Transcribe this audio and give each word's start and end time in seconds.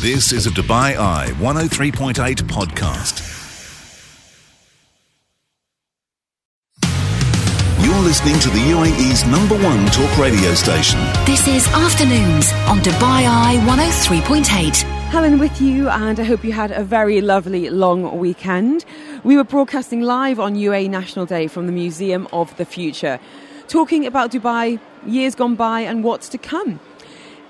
This 0.00 0.32
is 0.32 0.46
a 0.46 0.50
Dubai 0.50 0.96
Eye 0.96 1.26
103.8 1.40 2.14
podcast. 2.44 3.20
You're 7.84 7.94
listening 7.96 8.38
to 8.38 8.48
the 8.48 8.60
UAE's 8.60 9.26
number 9.26 9.58
one 9.62 9.84
talk 9.88 10.16
radio 10.16 10.54
station. 10.54 10.98
This 11.26 11.46
is 11.46 11.68
Afternoons 11.68 12.50
on 12.66 12.78
Dubai 12.78 13.26
Eye 13.28 13.58
103.8. 13.66 14.76
Helen 15.10 15.38
with 15.38 15.60
you, 15.60 15.90
and 15.90 16.18
I 16.18 16.24
hope 16.24 16.44
you 16.44 16.52
had 16.52 16.70
a 16.70 16.82
very 16.82 17.20
lovely 17.20 17.68
long 17.68 18.18
weekend. 18.18 18.86
We 19.22 19.36
were 19.36 19.44
broadcasting 19.44 20.00
live 20.00 20.40
on 20.40 20.54
UAE 20.54 20.88
National 20.88 21.26
Day 21.26 21.46
from 21.46 21.66
the 21.66 21.72
Museum 21.72 22.26
of 22.32 22.56
the 22.56 22.64
Future, 22.64 23.20
talking 23.68 24.06
about 24.06 24.32
Dubai, 24.32 24.80
years 25.04 25.34
gone 25.34 25.56
by, 25.56 25.80
and 25.80 26.02
what's 26.02 26.30
to 26.30 26.38
come 26.38 26.80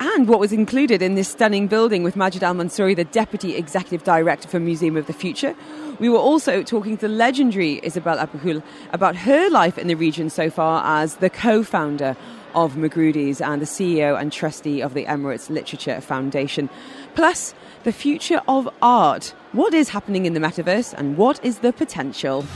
and 0.00 0.26
what 0.28 0.40
was 0.40 0.50
included 0.50 1.02
in 1.02 1.14
this 1.14 1.28
stunning 1.28 1.66
building 1.66 2.02
with 2.02 2.16
Majid 2.16 2.42
Al 2.42 2.54
Mansouri, 2.54 2.96
the 2.96 3.04
Deputy 3.04 3.54
Executive 3.54 4.02
Director 4.02 4.48
for 4.48 4.58
Museum 4.58 4.96
of 4.96 5.06
the 5.06 5.12
Future. 5.12 5.54
We 5.98 6.08
were 6.08 6.18
also 6.18 6.62
talking 6.62 6.96
to 6.96 7.06
the 7.06 7.14
legendary 7.14 7.80
Isabel 7.82 8.16
Abulhoul 8.16 8.62
about 8.94 9.14
her 9.14 9.50
life 9.50 9.76
in 9.76 9.88
the 9.88 9.94
region 9.94 10.30
so 10.30 10.48
far 10.48 10.82
as 11.02 11.16
the 11.16 11.28
co 11.28 11.62
founder 11.62 12.16
of 12.54 12.78
Magrudy's 12.78 13.42
and 13.42 13.60
the 13.60 13.66
CEO 13.66 14.18
and 14.18 14.32
trustee 14.32 14.80
of 14.80 14.94
the 14.94 15.04
Emirates 15.04 15.50
Literature 15.50 16.00
Foundation. 16.00 16.70
Plus, 17.14 17.54
the 17.84 17.92
future 17.92 18.40
of 18.48 18.70
art. 18.80 19.34
What 19.52 19.74
is 19.74 19.90
happening 19.90 20.24
in 20.24 20.32
the 20.32 20.40
metaverse 20.40 20.94
and 20.94 21.18
what 21.18 21.44
is 21.44 21.58
the 21.58 21.74
potential? 21.74 22.46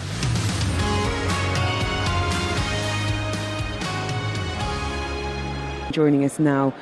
Joining 5.93 6.25
us 6.25 6.41
now 6.41 6.75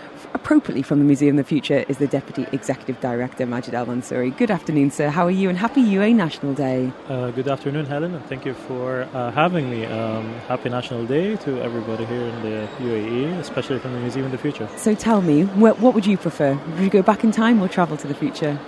appropriately 0.52 0.83
from 0.83 0.98
the 0.98 1.05
Museum 1.06 1.38
of 1.38 1.47
the 1.47 1.48
Future 1.48 1.83
is 1.88 1.97
the 1.97 2.06
Deputy 2.06 2.47
Executive 2.52 3.01
Director, 3.01 3.47
Majid 3.47 3.73
Al 3.73 3.87
Mansouri. 3.87 4.37
Good 4.37 4.51
afternoon, 4.51 4.91
sir. 4.91 5.09
How 5.09 5.25
are 5.25 5.30
you? 5.30 5.48
And 5.48 5.56
happy 5.56 5.80
UAE 5.80 6.15
National 6.15 6.53
Day. 6.53 6.92
Uh, 7.08 7.31
good 7.31 7.48
afternoon, 7.48 7.86
Helen, 7.86 8.14
and 8.14 8.22
thank 8.27 8.45
you 8.45 8.53
for 8.53 9.08
uh, 9.14 9.30
having 9.30 9.70
me. 9.70 9.86
Um, 9.86 10.30
happy 10.48 10.69
National 10.69 11.06
Day 11.06 11.36
to 11.36 11.62
everybody 11.62 12.05
here 12.05 12.20
in 12.20 12.42
the 12.42 12.69
UAE, 12.80 13.39
especially 13.39 13.78
from 13.78 13.95
the 13.95 14.00
Museum 14.00 14.27
of 14.27 14.33
the 14.33 14.36
Future. 14.36 14.69
So 14.77 14.95
tell 14.95 15.23
me, 15.23 15.45
what, 15.45 15.80
what 15.80 15.95
would 15.95 16.05
you 16.05 16.19
prefer? 16.19 16.53
Would 16.53 16.80
you 16.80 16.91
go 16.91 17.00
back 17.00 17.25
in 17.25 17.33
time 17.33 17.62
or 17.62 17.67
travel 17.67 17.97
to 17.97 18.06
the 18.06 18.14
future? 18.14 18.61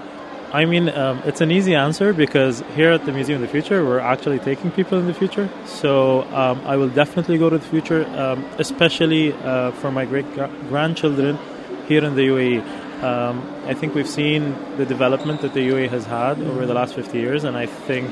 I 0.55 0.64
mean, 0.64 0.88
um, 0.88 1.20
it's 1.27 1.42
an 1.42 1.50
easy 1.50 1.74
answer 1.74 2.14
because 2.14 2.62
here 2.77 2.92
at 2.92 3.05
the 3.05 3.12
Museum 3.12 3.42
of 3.42 3.46
the 3.46 3.52
Future, 3.52 3.84
we're 3.84 3.98
actually 3.98 4.38
taking 4.38 4.70
people 4.70 4.98
in 4.98 5.06
the 5.06 5.12
future. 5.12 5.50
So 5.66 6.22
um, 6.32 6.62
I 6.64 6.77
will 6.77 6.88
definitely 6.88 7.36
go 7.36 7.50
to 7.50 7.58
the 7.58 7.66
future, 7.66 8.06
um, 8.16 8.42
especially 8.58 9.34
uh, 9.34 9.72
for 9.72 9.90
my 9.90 10.06
great 10.06 10.24
grandchildren 10.70 11.38
here 11.88 12.04
in 12.04 12.14
the 12.14 12.28
UAE. 12.28 13.02
Um, 13.02 13.42
I 13.66 13.74
think 13.74 13.94
we've 13.94 14.08
seen 14.08 14.54
the 14.77 14.86
development 14.86 15.42
that 15.42 15.54
the 15.54 15.68
UAE 15.68 15.90
has 15.90 16.06
had 16.06 16.40
over 16.40 16.66
the 16.66 16.74
last 16.74 16.94
50 16.94 17.18
years, 17.18 17.44
and 17.44 17.56
I 17.56 17.66
think 17.66 18.10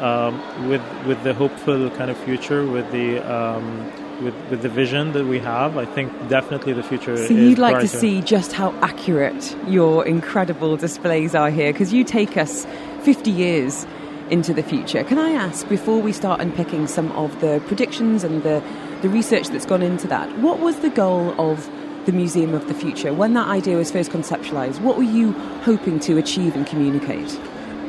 um, 0.00 0.68
with 0.68 0.82
with 1.06 1.22
the 1.22 1.34
hopeful 1.34 1.90
kind 1.90 2.10
of 2.10 2.16
future, 2.18 2.66
with 2.66 2.90
the 2.90 3.18
um, 3.20 3.92
with, 4.22 4.34
with 4.50 4.62
the 4.62 4.68
vision 4.68 5.12
that 5.12 5.26
we 5.26 5.38
have, 5.38 5.76
I 5.76 5.84
think 5.84 6.12
definitely 6.28 6.72
the 6.72 6.82
future. 6.82 7.16
So 7.16 7.34
you'd 7.34 7.58
like 7.58 7.74
brighter. 7.74 7.88
to 7.88 7.98
see 7.98 8.20
just 8.20 8.52
how 8.52 8.72
accurate 8.80 9.56
your 9.66 10.04
incredible 10.06 10.76
displays 10.76 11.34
are 11.34 11.50
here, 11.50 11.72
because 11.72 11.92
you 11.92 12.04
take 12.04 12.36
us 12.36 12.66
50 13.02 13.30
years 13.30 13.86
into 14.30 14.54
the 14.54 14.62
future. 14.62 15.04
Can 15.04 15.18
I 15.18 15.30
ask, 15.30 15.68
before 15.68 16.00
we 16.00 16.12
start 16.12 16.40
unpicking 16.40 16.86
some 16.86 17.12
of 17.12 17.40
the 17.40 17.62
predictions 17.66 18.24
and 18.24 18.42
the, 18.42 18.62
the 19.02 19.08
research 19.08 19.48
that's 19.48 19.66
gone 19.66 19.82
into 19.82 20.08
that, 20.08 20.38
what 20.38 20.60
was 20.60 20.80
the 20.80 20.90
goal 20.90 21.38
of 21.38 21.68
the 22.06 22.12
Museum 22.12 22.54
of 22.54 22.68
the 22.68 22.74
Future? 22.74 23.12
When 23.12 23.34
that 23.34 23.48
idea 23.48 23.76
was 23.76 23.90
first 23.90 24.10
conceptualized, 24.10 24.80
what 24.80 24.96
were 24.96 25.02
you 25.02 25.32
hoping 25.62 26.00
to 26.00 26.18
achieve 26.18 26.56
and 26.56 26.66
communicate? 26.66 27.38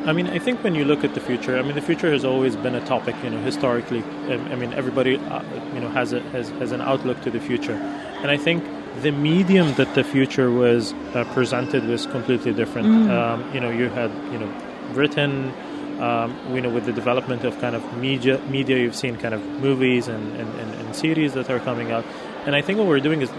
I 0.05 0.13
mean, 0.13 0.27
I 0.27 0.37
think 0.37 0.63
when 0.63 0.75
you 0.75 0.85
look 0.85 1.03
at 1.03 1.15
the 1.15 1.19
future, 1.19 1.57
I 1.57 1.63
mean, 1.63 1.73
the 1.73 1.81
future 1.81 2.11
has 2.11 2.23
always 2.23 2.55
been 2.55 2.75
a 2.75 2.85
topic, 2.85 3.15
you 3.23 3.31
know, 3.31 3.41
historically. 3.41 4.03
I 4.29 4.55
mean, 4.55 4.71
everybody, 4.73 5.17
uh, 5.17 5.41
you 5.73 5.79
know, 5.79 5.89
has, 5.89 6.13
a, 6.13 6.19
has, 6.29 6.49
has 6.61 6.71
an 6.71 6.81
outlook 6.81 7.21
to 7.21 7.31
the 7.31 7.39
future. 7.39 7.73
And 7.73 8.29
I 8.29 8.37
think 8.37 8.63
the 9.01 9.11
medium 9.11 9.73
that 9.75 9.95
the 9.95 10.03
future 10.03 10.51
was 10.51 10.93
uh, 10.93 11.23
presented 11.33 11.85
was 11.85 12.05
completely 12.05 12.53
different. 12.53 12.87
Mm. 12.87 13.09
Um, 13.09 13.53
you 13.53 13.59
know, 13.59 13.71
you 13.71 13.89
had, 13.89 14.11
you 14.31 14.37
know, 14.37 14.53
Britain, 14.93 15.51
um, 15.99 16.37
you 16.53 16.61
know, 16.61 16.69
with 16.69 16.85
the 16.85 16.93
development 16.93 17.43
of 17.43 17.59
kind 17.59 17.75
of 17.75 17.97
media, 17.97 18.39
media, 18.47 18.77
you've 18.77 18.95
seen 18.95 19.17
kind 19.17 19.33
of 19.33 19.43
movies 19.59 20.07
and, 20.07 20.35
and, 20.35 20.59
and, 20.59 20.73
and 20.81 20.95
series 20.95 21.33
that 21.33 21.49
are 21.49 21.59
coming 21.59 21.91
out. 21.91 22.05
And 22.45 22.55
I 22.55 22.61
think 22.61 22.77
what 22.77 22.87
we're 22.87 22.99
doing 22.99 23.23
is 23.23 23.31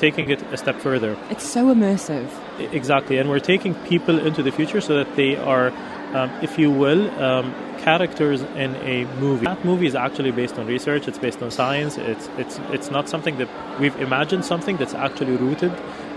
taking 0.00 0.30
it 0.30 0.42
a 0.52 0.56
step 0.56 0.76
further. 0.76 1.16
It's 1.30 1.48
so 1.48 1.66
immersive. 1.74 2.28
Exactly, 2.72 3.18
and 3.18 3.28
we're 3.28 3.46
taking 3.54 3.74
people 3.92 4.18
into 4.18 4.42
the 4.42 4.50
future 4.50 4.80
so 4.80 4.96
that 4.96 5.14
they 5.16 5.36
are, 5.36 5.68
um, 6.14 6.30
if 6.42 6.58
you 6.58 6.70
will, 6.70 7.02
um, 7.22 7.54
characters 7.78 8.42
in 8.64 8.74
a 8.76 9.04
movie. 9.20 9.46
That 9.46 9.64
movie 9.64 9.86
is 9.86 9.94
actually 9.94 10.32
based 10.32 10.58
on 10.58 10.66
research. 10.66 11.08
It's 11.08 11.18
based 11.18 11.42
on 11.42 11.50
science. 11.50 11.98
It's 11.98 12.28
it's 12.38 12.58
it's 12.76 12.90
not 12.90 13.08
something 13.08 13.38
that 13.38 13.48
we've 13.80 13.96
imagined. 13.96 14.44
Something 14.44 14.76
that's 14.76 14.94
actually 14.94 15.36
rooted 15.36 15.72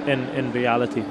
in 0.08 0.20
in 0.40 0.52
reality. 0.52 1.04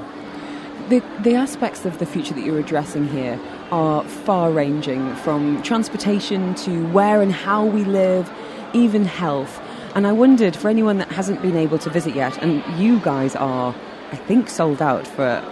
The, 0.89 1.03
the 1.21 1.35
aspects 1.37 1.87
of 1.87 1.99
the 1.99 2.07
future 2.07 2.35
that 2.35 2.45
you're 2.45 2.59
addressing 2.59 3.09
here 3.09 3.41
are 3.71 4.03
far 4.05 4.51
ranging 4.51 5.15
from 5.17 5.63
transportation 5.63 6.55
to 6.67 6.87
where 6.89 7.23
and 7.23 7.33
how 7.33 7.65
we 7.65 7.85
live, 7.85 8.31
even 8.75 9.05
health. 9.05 9.61
And 9.95 10.07
I 10.07 10.13
wondered 10.13 10.57
for 10.57 10.69
anyone 10.69 10.99
that 10.99 11.11
hasn't 11.13 11.43
been 11.43 11.57
able 11.57 11.79
to 11.79 11.91
visit 11.91 12.15
yet, 12.15 12.39
and 12.43 12.63
you 12.81 12.99
guys 13.01 13.37
are, 13.37 13.75
I 14.11 14.17
think, 14.17 14.49
sold 14.49 14.81
out 14.81 15.07
for 15.07 15.45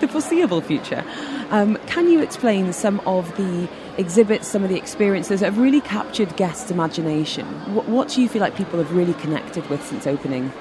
the 0.00 0.06
foreseeable 0.06 0.60
future. 0.60 1.04
Um, 1.50 1.76
can 1.86 2.08
you 2.08 2.20
explain 2.20 2.72
some 2.72 3.00
of 3.00 3.36
the 3.36 3.68
exhibits, 3.96 4.46
some 4.46 4.62
of 4.62 4.68
the 4.68 4.76
experiences 4.76 5.40
that 5.40 5.46
have 5.46 5.58
really 5.58 5.80
captured 5.80 6.36
guests' 6.36 6.70
imagination? 6.70 7.46
What, 7.74 7.88
what 7.88 8.08
do 8.08 8.22
you 8.22 8.28
feel 8.28 8.40
like 8.40 8.54
people 8.54 8.78
have 8.78 8.92
really 8.92 9.14
connected 9.14 9.68
with 9.68 9.84
since 9.84 10.06
opening? 10.06 10.52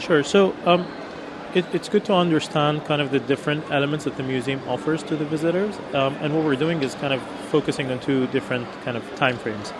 Sure. 0.00 0.24
So 0.24 0.56
um, 0.64 0.84
it, 1.54 1.64
it's 1.72 1.88
good 1.88 2.04
to 2.06 2.14
understand 2.14 2.84
kind 2.84 3.00
of 3.00 3.12
the 3.12 3.20
different 3.20 3.70
elements 3.70 4.04
that 4.04 4.16
the 4.16 4.24
museum 4.24 4.60
offers 4.68 5.02
to 5.04 5.16
the 5.16 5.24
visitors. 5.24 5.78
Um, 5.92 6.14
and 6.16 6.34
what 6.34 6.44
we're 6.44 6.56
doing 6.56 6.82
is 6.82 6.96
kind 6.96 7.12
of 7.12 7.22
focusing 7.50 7.90
on 7.92 8.00
two 8.00 8.26
different 8.28 8.66
kind 8.82 8.96
of 8.96 9.14
time 9.14 9.38
frames. 9.38 9.72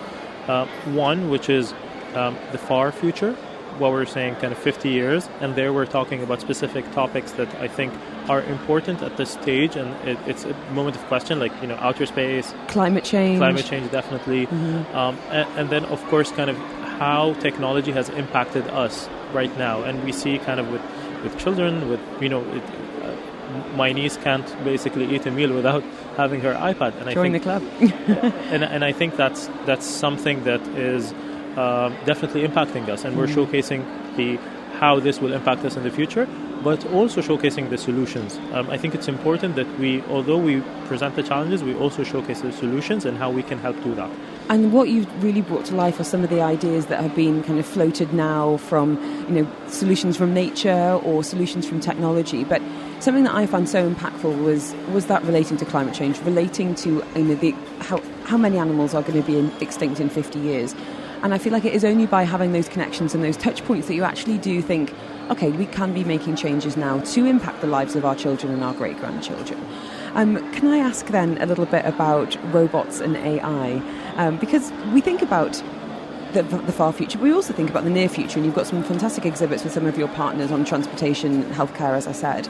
Uh, 0.46 0.66
one, 0.92 1.30
which 1.30 1.48
is 1.48 1.74
um, 2.16 2.38
the 2.52 2.58
far 2.58 2.92
future, 2.92 3.34
what 3.78 3.90
we're 3.90 4.06
saying 4.06 4.36
kind 4.36 4.52
of 4.52 4.58
50 4.58 4.88
years, 4.88 5.28
and 5.40 5.54
there 5.56 5.72
we're 5.72 5.86
talking 5.86 6.22
about 6.22 6.40
specific 6.40 6.90
topics 6.92 7.32
that 7.32 7.52
I 7.56 7.68
think 7.68 7.92
are 8.28 8.42
important 8.42 9.02
at 9.02 9.16
this 9.16 9.30
stage, 9.30 9.76
and 9.76 9.90
it, 10.08 10.18
it's 10.26 10.44
a 10.44 10.54
moment 10.70 10.96
of 10.96 11.02
question, 11.06 11.38
like 11.38 11.52
you 11.60 11.68
know 11.68 11.76
outer 11.76 12.06
space, 12.06 12.54
climate 12.68 13.04
change, 13.04 13.38
climate 13.38 13.64
change 13.64 13.90
definitely, 13.90 14.46
mm-hmm. 14.46 14.96
um, 14.96 15.18
and, 15.30 15.48
and, 15.58 15.70
then 15.70 15.84
of 15.86 16.02
course 16.06 16.30
kind 16.30 16.50
of 16.50 16.56
how 16.98 17.34
technology 17.34 17.92
has 17.92 18.08
impacted 18.10 18.66
us 18.68 19.08
right 19.32 19.56
now, 19.58 19.82
and 19.82 20.02
we 20.04 20.12
see 20.12 20.38
kind 20.38 20.60
of 20.60 20.70
with 20.70 20.82
with 21.22 21.36
children, 21.38 21.88
with 21.88 22.00
you 22.20 22.28
know. 22.28 22.42
It, 22.52 22.62
uh, 23.02 23.16
my 23.76 23.92
niece 23.92 24.16
can't 24.16 24.64
basically 24.64 25.14
eat 25.14 25.26
a 25.26 25.30
meal 25.30 25.52
without 25.52 25.84
having 26.16 26.40
her 26.40 26.54
iPad, 26.54 26.94
and 27.00 27.10
Join 27.10 27.34
I 27.34 27.38
think 27.38 27.44
the 27.44 27.50
club. 27.50 27.62
and, 28.52 28.64
and 28.64 28.84
I 28.84 28.92
think 28.92 29.16
that's 29.16 29.48
that's 29.66 29.86
something 29.86 30.44
that 30.44 30.62
is 30.68 31.12
um, 31.56 31.96
definitely 32.04 32.46
impacting 32.46 32.88
us, 32.88 33.04
and 33.04 33.16
we're 33.16 33.26
mm-hmm. 33.26 33.40
showcasing 33.40 34.16
the 34.16 34.38
how 34.74 34.98
this 35.00 35.20
will 35.20 35.32
impact 35.32 35.64
us 35.64 35.76
in 35.76 35.82
the 35.82 35.90
future, 35.90 36.26
but 36.62 36.84
also 36.92 37.20
showcasing 37.20 37.70
the 37.70 37.78
solutions. 37.78 38.38
Um, 38.52 38.68
I 38.70 38.76
think 38.76 38.94
it's 38.94 39.08
important 39.08 39.54
that 39.56 39.78
we, 39.78 40.02
although 40.04 40.38
we 40.38 40.60
present 40.86 41.14
the 41.14 41.22
challenges, 41.22 41.62
we 41.62 41.74
also 41.76 42.04
showcase 42.04 42.40
the 42.40 42.52
solutions 42.52 43.04
and 43.04 43.16
how 43.16 43.30
we 43.30 43.42
can 43.42 43.58
help 43.58 43.82
do 43.84 43.94
that. 43.94 44.10
And 44.48 44.72
what 44.72 44.88
you've 44.88 45.22
really 45.22 45.42
brought 45.42 45.64
to 45.66 45.74
life 45.74 46.00
are 46.00 46.04
some 46.04 46.24
of 46.24 46.30
the 46.30 46.42
ideas 46.42 46.86
that 46.86 47.00
have 47.00 47.14
been 47.14 47.42
kind 47.44 47.58
of 47.58 47.66
floated 47.66 48.12
now 48.12 48.56
from, 48.58 48.96
you 49.28 49.42
know, 49.42 49.50
solutions 49.68 50.16
from 50.16 50.34
nature 50.34 50.98
or 51.04 51.22
solutions 51.22 51.66
from 51.66 51.80
technology. 51.80 52.44
But 52.44 52.60
something 53.00 53.24
that 53.24 53.34
I 53.34 53.46
found 53.46 53.68
so 53.68 53.88
impactful 53.88 54.42
was 54.42 54.74
was 54.92 55.06
that 55.06 55.22
relating 55.24 55.56
to 55.58 55.64
climate 55.64 55.94
change, 55.94 56.20
relating 56.20 56.74
to 56.76 57.02
you 57.16 57.24
know 57.24 57.34
the 57.36 57.52
how 57.80 58.02
how 58.24 58.36
many 58.36 58.58
animals 58.58 58.94
are 58.94 59.02
going 59.02 59.20
to 59.20 59.26
be 59.26 59.38
in, 59.38 59.52
extinct 59.60 60.00
in 60.00 60.08
50 60.08 60.38
years 60.38 60.74
and 61.24 61.32
I 61.32 61.38
feel 61.38 61.54
like 61.54 61.64
it 61.64 61.72
is 61.72 61.86
only 61.86 62.04
by 62.04 62.24
having 62.24 62.52
those 62.52 62.68
connections 62.68 63.14
and 63.14 63.24
those 63.24 63.38
touch 63.38 63.64
points 63.64 63.88
that 63.88 63.94
you 63.94 64.04
actually 64.04 64.36
do 64.36 64.60
think, 64.60 64.92
okay, 65.30 65.50
we 65.50 65.64
can 65.64 65.94
be 65.94 66.04
making 66.04 66.36
changes 66.36 66.76
now 66.76 67.00
to 67.00 67.24
impact 67.24 67.62
the 67.62 67.66
lives 67.66 67.96
of 67.96 68.04
our 68.04 68.14
children 68.14 68.52
and 68.52 68.62
our 68.62 68.74
great 68.74 68.98
grandchildren. 68.98 69.58
Um, 70.12 70.36
can 70.52 70.68
I 70.68 70.76
ask 70.76 71.06
then 71.06 71.38
a 71.40 71.46
little 71.46 71.64
bit 71.64 71.86
about 71.86 72.36
robots 72.52 73.00
and 73.00 73.16
AI? 73.16 73.80
Um, 74.16 74.36
because 74.36 74.70
we 74.92 75.00
think 75.00 75.22
about 75.22 75.54
the, 76.34 76.42
the, 76.42 76.72
far 76.72 76.92
future, 76.92 77.16
but 77.16 77.24
we 77.24 77.32
also 77.32 77.54
think 77.54 77.70
about 77.70 77.84
the 77.84 77.90
near 77.90 78.10
future, 78.10 78.36
and 78.36 78.44
you've 78.44 78.54
got 78.54 78.66
some 78.66 78.84
fantastic 78.84 79.24
exhibits 79.24 79.64
with 79.64 79.72
some 79.72 79.86
of 79.86 79.96
your 79.96 80.08
partners 80.08 80.52
on 80.52 80.62
transportation, 80.66 81.44
healthcare, 81.44 81.96
as 81.96 82.06
I 82.06 82.12
said. 82.12 82.48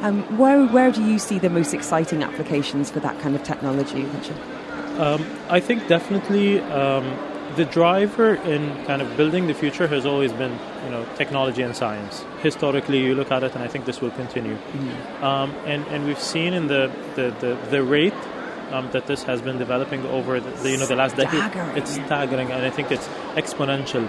Um, 0.00 0.22
where, 0.38 0.64
where 0.66 0.90
do 0.90 1.04
you 1.04 1.18
see 1.18 1.38
the 1.38 1.50
most 1.50 1.74
exciting 1.74 2.22
applications 2.22 2.90
for 2.90 3.00
that 3.00 3.20
kind 3.20 3.36
of 3.36 3.42
technology, 3.42 4.04
Richard? 4.04 4.36
Um, 4.98 5.26
I 5.50 5.60
think 5.60 5.86
definitely 5.88 6.60
um, 6.60 7.04
the 7.56 7.64
driver 7.64 8.34
in 8.34 8.84
kind 8.84 9.00
of 9.02 9.16
building 9.16 9.46
the 9.46 9.54
future 9.54 9.86
has 9.86 10.06
always 10.06 10.32
been, 10.32 10.52
you 10.84 10.90
know, 10.90 11.06
technology 11.16 11.62
and 11.62 11.74
science. 11.76 12.24
Historically, 12.42 13.00
you 13.00 13.14
look 13.14 13.30
at 13.30 13.42
it, 13.42 13.54
and 13.54 13.62
I 13.62 13.68
think 13.68 13.84
this 13.84 14.00
will 14.00 14.10
continue. 14.10 14.56
Mm-hmm. 14.56 15.24
Um, 15.24 15.50
and 15.66 15.86
and 15.88 16.06
we've 16.06 16.18
seen 16.18 16.52
in 16.52 16.66
the 16.66 16.90
the 17.14 17.34
the, 17.40 17.58
the 17.70 17.82
rate 17.82 18.14
um, 18.72 18.90
that 18.92 19.06
this 19.06 19.22
has 19.24 19.40
been 19.40 19.58
developing 19.58 20.04
over 20.06 20.40
the, 20.40 20.50
the 20.62 20.70
you 20.70 20.76
know 20.76 20.86
the 20.86 20.96
last 20.96 21.16
decade. 21.16 21.40
It's 21.76 21.92
staggering, 21.94 22.50
and 22.50 22.64
I 22.64 22.70
think 22.70 22.90
it's 22.90 23.06
exponential. 23.34 24.08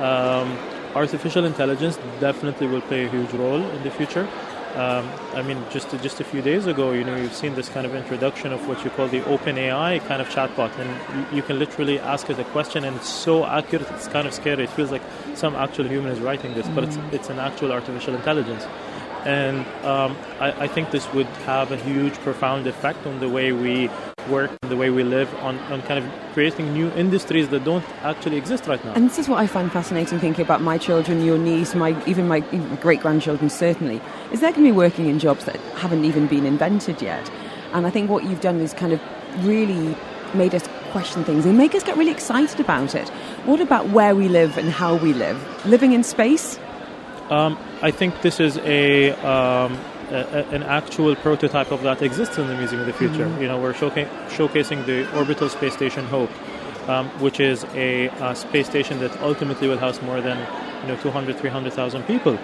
Um, 0.00 0.56
artificial 0.94 1.44
intelligence 1.44 1.98
definitely 2.20 2.66
will 2.66 2.82
play 2.82 3.04
a 3.04 3.08
huge 3.08 3.32
role 3.32 3.62
in 3.62 3.82
the 3.82 3.90
future. 3.90 4.28
Um, 4.76 5.08
I 5.32 5.40
mean, 5.40 5.64
just 5.70 5.90
just 6.02 6.20
a 6.20 6.24
few 6.24 6.42
days 6.42 6.66
ago, 6.66 6.92
you 6.92 7.02
know, 7.02 7.16
you've 7.16 7.34
seen 7.34 7.54
this 7.54 7.70
kind 7.70 7.86
of 7.86 7.94
introduction 7.94 8.52
of 8.52 8.68
what 8.68 8.84
you 8.84 8.90
call 8.90 9.08
the 9.08 9.24
open 9.24 9.56
AI 9.56 10.00
kind 10.00 10.20
of 10.20 10.28
chatbot, 10.28 10.70
and 10.78 10.90
you, 11.16 11.36
you, 11.38 11.42
can 11.42 11.58
literally 11.58 11.98
ask 11.98 12.28
it 12.28 12.38
a 12.38 12.44
question, 12.44 12.84
and 12.84 12.94
it's 12.96 13.08
so 13.08 13.46
accurate, 13.46 13.90
it's 13.92 14.06
kind 14.06 14.28
of 14.28 14.34
scary. 14.34 14.64
It 14.64 14.70
feels 14.70 14.90
like 14.90 15.00
some 15.34 15.54
actual 15.54 15.86
human 15.88 16.12
is 16.12 16.20
writing 16.20 16.52
this, 16.52 16.66
mm. 16.66 16.74
but 16.74 16.84
it's 16.84 16.98
it's 17.10 17.30
an 17.30 17.38
actual 17.38 17.72
artificial 17.72 18.14
intelligence, 18.14 18.66
and 19.26 19.66
um, 19.84 20.16
I, 20.40 20.64
I 20.64 20.66
think 20.68 20.92
this 20.92 21.12
would 21.12 21.26
have 21.44 21.72
a 21.72 21.76
huge, 21.76 22.14
profound 22.20 22.66
effect 22.66 23.06
on 23.06 23.18
the 23.20 23.28
way 23.28 23.52
we 23.52 23.90
work 24.28 24.50
the 24.62 24.76
way 24.76 24.90
we 24.90 25.04
live 25.04 25.32
on, 25.36 25.58
on 25.70 25.80
kind 25.82 26.04
of 26.04 26.32
creating 26.32 26.72
new 26.72 26.90
industries 26.92 27.48
that 27.48 27.64
don't 27.64 27.84
actually 28.02 28.36
exist 28.36 28.66
right 28.66 28.84
now. 28.84 28.92
And 28.94 29.08
this 29.08 29.18
is 29.18 29.28
what 29.28 29.38
I 29.38 29.46
find 29.46 29.70
fascinating 29.70 30.18
thinking 30.18 30.44
about 30.44 30.62
my 30.62 30.78
children, 30.78 31.24
your 31.24 31.38
niece, 31.38 31.74
my 31.74 31.90
even 32.06 32.26
my 32.26 32.40
great 32.80 33.00
grandchildren 33.00 33.50
certainly, 33.50 34.00
is 34.32 34.40
they're 34.40 34.52
going 34.52 34.64
to 34.64 34.72
be 34.72 34.76
working 34.76 35.08
in 35.08 35.18
jobs 35.18 35.44
that 35.44 35.56
haven't 35.76 36.04
even 36.04 36.26
been 36.26 36.46
invented 36.46 37.02
yet. 37.02 37.30
And 37.72 37.86
I 37.86 37.90
think 37.90 38.10
what 38.10 38.24
you've 38.24 38.40
done 38.40 38.60
is 38.60 38.74
kind 38.74 38.92
of 38.92 39.00
really 39.44 39.96
made 40.34 40.54
us 40.54 40.68
question 40.90 41.24
things 41.24 41.44
and 41.44 41.56
make 41.56 41.74
us 41.74 41.82
get 41.82 41.96
really 41.96 42.10
excited 42.10 42.58
about 42.60 42.94
it. 42.94 43.08
What 43.44 43.60
about 43.60 43.88
where 43.90 44.14
we 44.14 44.28
live 44.28 44.56
and 44.56 44.70
how 44.70 44.96
we 44.96 45.12
live? 45.12 45.66
Living 45.66 45.92
in 45.92 46.02
space? 46.02 46.58
Um, 47.30 47.58
I 47.82 47.90
think 47.90 48.22
this 48.22 48.40
is 48.40 48.58
a 48.58 49.10
um, 49.26 49.78
a, 50.10 50.46
an 50.52 50.62
actual 50.62 51.16
prototype 51.16 51.72
of 51.72 51.82
that 51.82 52.02
exists 52.02 52.38
in 52.38 52.46
the 52.46 52.56
Museum 52.56 52.80
of 52.80 52.86
the 52.86 52.92
Future. 52.92 53.26
Mm-hmm. 53.26 53.42
You 53.42 53.48
know, 53.48 53.60
we're 53.60 53.72
showca- 53.72 54.08
showcasing 54.28 54.86
the 54.86 55.12
orbital 55.16 55.48
space 55.48 55.74
station 55.74 56.04
Hope, 56.06 56.30
um, 56.88 57.08
which 57.20 57.40
is 57.40 57.64
a, 57.74 58.06
a, 58.06 58.36
space 58.36 58.66
station 58.66 59.00
that 59.00 59.20
ultimately 59.20 59.68
will 59.68 59.78
house 59.78 60.00
more 60.02 60.20
than 60.20 60.38
you 60.82 60.88
know 60.88 60.96
200, 61.00 61.36
300,000 61.36 62.02
people, 62.04 62.38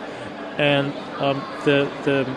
and 0.59 0.93
um, 1.21 1.43
the 1.65 1.91
the 2.05 2.37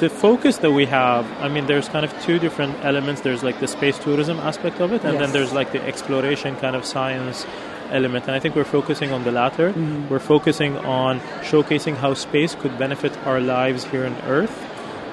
the 0.00 0.10
focus 0.10 0.58
that 0.58 0.72
we 0.72 0.86
have, 0.86 1.24
I 1.40 1.48
mean, 1.48 1.66
there's 1.66 1.88
kind 1.88 2.04
of 2.04 2.12
two 2.22 2.40
different 2.40 2.84
elements. 2.84 3.20
There's 3.20 3.44
like 3.44 3.60
the 3.60 3.68
space 3.68 3.96
tourism 3.96 4.38
aspect 4.40 4.80
of 4.80 4.92
it, 4.92 5.04
and 5.04 5.14
yes. 5.14 5.22
then 5.22 5.32
there's 5.32 5.52
like 5.52 5.70
the 5.70 5.80
exploration 5.82 6.56
kind 6.56 6.74
of 6.74 6.84
science 6.84 7.46
element. 7.90 8.26
And 8.26 8.34
I 8.34 8.40
think 8.40 8.54
we're 8.56 8.64
focusing 8.64 9.12
on 9.12 9.24
the 9.24 9.32
latter. 9.32 9.70
Mm-hmm. 9.70 10.08
We're 10.08 10.18
focusing 10.18 10.76
on 10.78 11.20
showcasing 11.42 11.96
how 11.96 12.14
space 12.14 12.54
could 12.54 12.78
benefit 12.78 13.16
our 13.26 13.40
lives 13.40 13.84
here 13.84 14.06
on 14.06 14.14
Earth. 14.22 14.56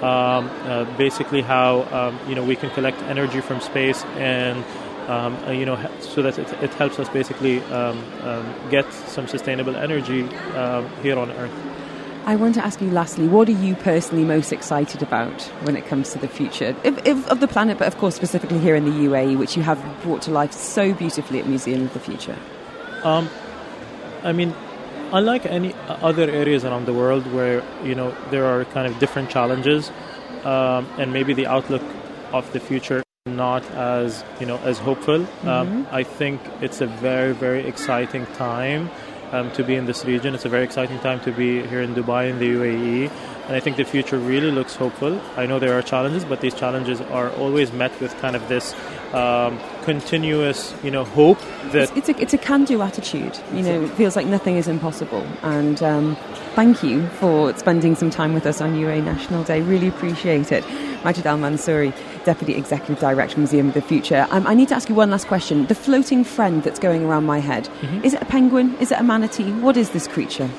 Um, 0.04 0.50
uh, 0.66 0.86
basically, 0.98 1.42
how 1.42 1.84
um, 1.92 2.20
you 2.28 2.34
know 2.34 2.44
we 2.44 2.56
can 2.56 2.72
collect 2.72 3.00
energy 3.04 3.40
from 3.40 3.62
space 3.62 4.04
and 4.18 4.66
um, 5.08 5.36
uh, 5.46 5.52
you 5.52 5.66
know, 5.66 5.78
so 6.00 6.22
that 6.22 6.40
it, 6.40 6.52
it 6.64 6.74
helps 6.76 7.00
us 7.00 7.10
basically 7.10 7.62
um, 7.64 8.04
um, 8.22 8.54
get 8.70 8.92
some 8.94 9.28
sustainable 9.28 9.76
energy 9.76 10.24
uh, 10.54 10.88
here 11.02 11.18
on 11.18 11.32
Earth. 11.32 11.52
I 12.24 12.36
want 12.36 12.54
to 12.56 12.64
ask 12.64 12.80
you 12.82 12.92
lastly, 12.92 13.28
what 13.28 13.50
are 13.50 13.54
you 13.54 13.74
personally 13.76 14.24
most 14.24 14.54
excited 14.54 15.02
about 15.02 15.42
when 15.64 15.76
it 15.76 15.88
comes 15.88 16.12
to 16.12 16.20
the 16.20 16.28
future 16.28 16.76
if, 16.84 17.06
if, 17.06 17.28
of 17.28 17.40
the 17.40 17.48
planet, 17.48 17.80
but 17.80 17.88
of 17.88 17.98
course 17.98 18.16
specifically 18.16 18.60
here 18.60 18.76
in 18.76 18.86
the 18.86 18.92
UAE, 18.92 19.40
which 19.40 19.58
you 19.58 19.64
have 19.64 19.84
brought 20.04 20.22
to 20.24 20.32
life 20.32 20.54
so 20.54 20.94
beautifully 20.94 21.40
at 21.40 21.48
Museum 21.48 21.82
of 21.82 21.94
the 21.94 22.00
Future? 22.00 22.38
Um, 23.03 23.30
I 24.24 24.31
mean, 24.31 24.53
unlike 25.12 25.45
any 25.45 25.74
other 25.88 26.30
areas 26.30 26.63
around 26.65 26.86
the 26.86 26.94
world 26.94 27.31
where 27.33 27.63
you 27.83 27.95
know 27.95 28.15
there 28.30 28.45
are 28.45 28.65
kind 28.65 28.88
of 28.88 29.00
different 29.00 29.30
challenges, 29.30 29.92
um, 30.44 30.88
and 30.98 31.12
maybe 31.12 31.33
the 31.33 31.48
outlook 31.48 31.83
of 32.31 32.51
the 32.53 32.59
future 32.59 33.03
not 33.27 33.63
as 33.71 34.24
you 34.39 34.45
know 34.45 34.57
as 34.59 34.80
hopeful. 34.80 35.15
Um, 35.15 35.27
mm-hmm. 35.27 35.50
Um, 35.50 35.88
I 35.92 36.03
think 36.03 36.42
it's 36.62 36.81
a 36.81 36.88
very 36.88 37.33
very 37.33 37.68
exciting 37.68 38.25
time 38.38 38.89
um, 39.31 39.51
to 39.51 39.63
be 39.63 39.75
in 39.75 39.86
this 39.86 40.06
region. 40.06 40.33
It's 40.33 40.45
a 40.45 40.50
very 40.50 40.63
exciting 40.63 41.00
time 41.00 41.19
to 41.21 41.31
be 41.31 41.65
here 41.68 41.81
in 41.81 41.94
Dubai 41.94 42.30
in 42.30 42.39
the 42.39 42.50
UAE, 42.50 43.12
and 43.48 43.56
I 43.56 43.59
think 43.59 43.77
the 43.77 43.83
future 43.83 44.18
really 44.18 44.51
looks 44.51 44.75
hopeful. 44.75 45.21
I 45.38 45.45
know 45.45 45.59
there 45.59 45.77
are 45.77 45.81
challenges, 45.81 46.25
but 46.25 46.42
these 46.42 46.53
challenges 46.53 47.01
are 47.01 47.30
always 47.31 47.71
met 47.71 48.00
with 48.01 48.15
kind 48.18 48.36
of 48.36 48.48
this 48.48 48.74
um, 49.13 49.60
continuous, 49.84 50.74
you 50.84 50.92
know, 50.92 51.04
hope 51.04 51.40
that 51.72 51.96
it's, 51.96 52.10
it's 52.10 52.10
a 52.10 52.22
it's 52.22 52.34
a 52.34 52.38
can-do 52.38 52.81
attitude. 52.81 53.38
You 53.54 53.62
know, 53.63 53.84
it 53.84 53.90
feels 53.92 54.16
like 54.16 54.25
nothing 54.25 54.58
is 54.58 54.68
impossible. 54.68 55.25
And 55.44 55.81
um, 55.84 56.16
thank 56.56 56.84
you 56.84 57.08
for 57.08 57.56
spending 57.58 57.96
some 57.96 58.10
time 58.10 58.34
with 58.34 58.46
us 58.46 58.62
on 58.62 58.75
UA 58.78 59.02
National 59.02 59.44
Day. 59.44 59.62
Really 59.62 59.88
appreciate 59.88 60.52
it, 60.52 60.63
Majid 61.04 61.25
Al 61.25 61.38
Mansouri, 61.38 61.94
Deputy 62.24 62.54
Executive 62.54 63.00
Director, 63.00 63.38
Museum 63.38 63.69
of 63.69 63.74
the 63.74 63.81
Future. 63.81 64.28
Um, 64.31 64.48
I 64.48 64.54
need 64.54 64.69
to 64.69 64.75
ask 64.75 64.90
you 64.90 64.96
one 64.96 65.12
last 65.12 65.28
question. 65.28 65.66
The 65.68 65.75
floating 65.75 66.24
friend 66.24 66.63
that's 66.63 66.80
going 66.80 67.04
around 67.04 67.25
my 67.25 67.40
head 67.40 67.66
mm-hmm. 67.66 68.04
is 68.04 68.13
it 68.13 68.22
a 68.22 68.25
penguin? 68.25 68.75
Is 68.78 68.92
it 68.92 69.00
a 69.00 69.04
manatee? 69.04 69.52
What 69.52 69.78
is 69.78 69.90
this 69.92 70.08
creature? 70.08 70.50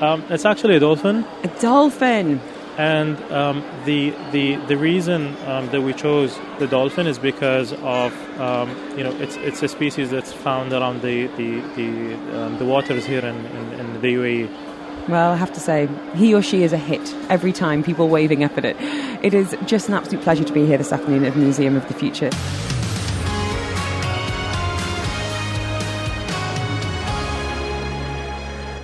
Um, 0.00 0.24
it's 0.30 0.44
actually 0.44 0.76
a 0.76 0.80
dolphin. 0.80 1.26
A 1.42 1.48
dolphin. 1.60 2.40
And 2.78 3.20
um, 3.32 3.64
the, 3.86 4.10
the, 4.30 4.54
the 4.66 4.76
reason 4.76 5.36
um, 5.48 5.68
that 5.70 5.82
we 5.82 5.92
chose 5.92 6.38
the 6.60 6.68
dolphin 6.68 7.08
is 7.08 7.18
because 7.18 7.72
of, 7.72 8.40
um, 8.40 8.70
you 8.96 9.02
know, 9.02 9.10
it's, 9.16 9.34
it's 9.38 9.60
a 9.64 9.68
species 9.68 10.10
that's 10.10 10.32
found 10.32 10.72
around 10.72 11.02
the, 11.02 11.26
the, 11.26 11.60
the, 11.74 12.40
um, 12.40 12.56
the 12.58 12.64
waters 12.64 13.04
here 13.04 13.18
in, 13.18 13.44
in, 13.46 13.72
in, 13.80 14.00
the 14.00 14.14
UAE. 14.14 15.08
Well, 15.08 15.32
I 15.32 15.36
have 15.36 15.52
to 15.54 15.60
say, 15.60 15.88
he 16.14 16.32
or 16.32 16.40
she 16.40 16.62
is 16.62 16.72
a 16.72 16.78
hit 16.78 17.12
every 17.28 17.52
time, 17.52 17.82
people 17.82 18.08
waving 18.08 18.44
up 18.44 18.56
at 18.56 18.64
it. 18.64 18.76
It 19.24 19.34
is 19.34 19.56
just 19.66 19.88
an 19.88 19.94
absolute 19.94 20.22
pleasure 20.22 20.44
to 20.44 20.52
be 20.52 20.64
here 20.64 20.78
this 20.78 20.92
afternoon 20.92 21.24
at 21.24 21.32
the 21.32 21.40
Museum 21.40 21.74
of 21.74 21.88
the 21.88 21.94
Future. 21.94 22.30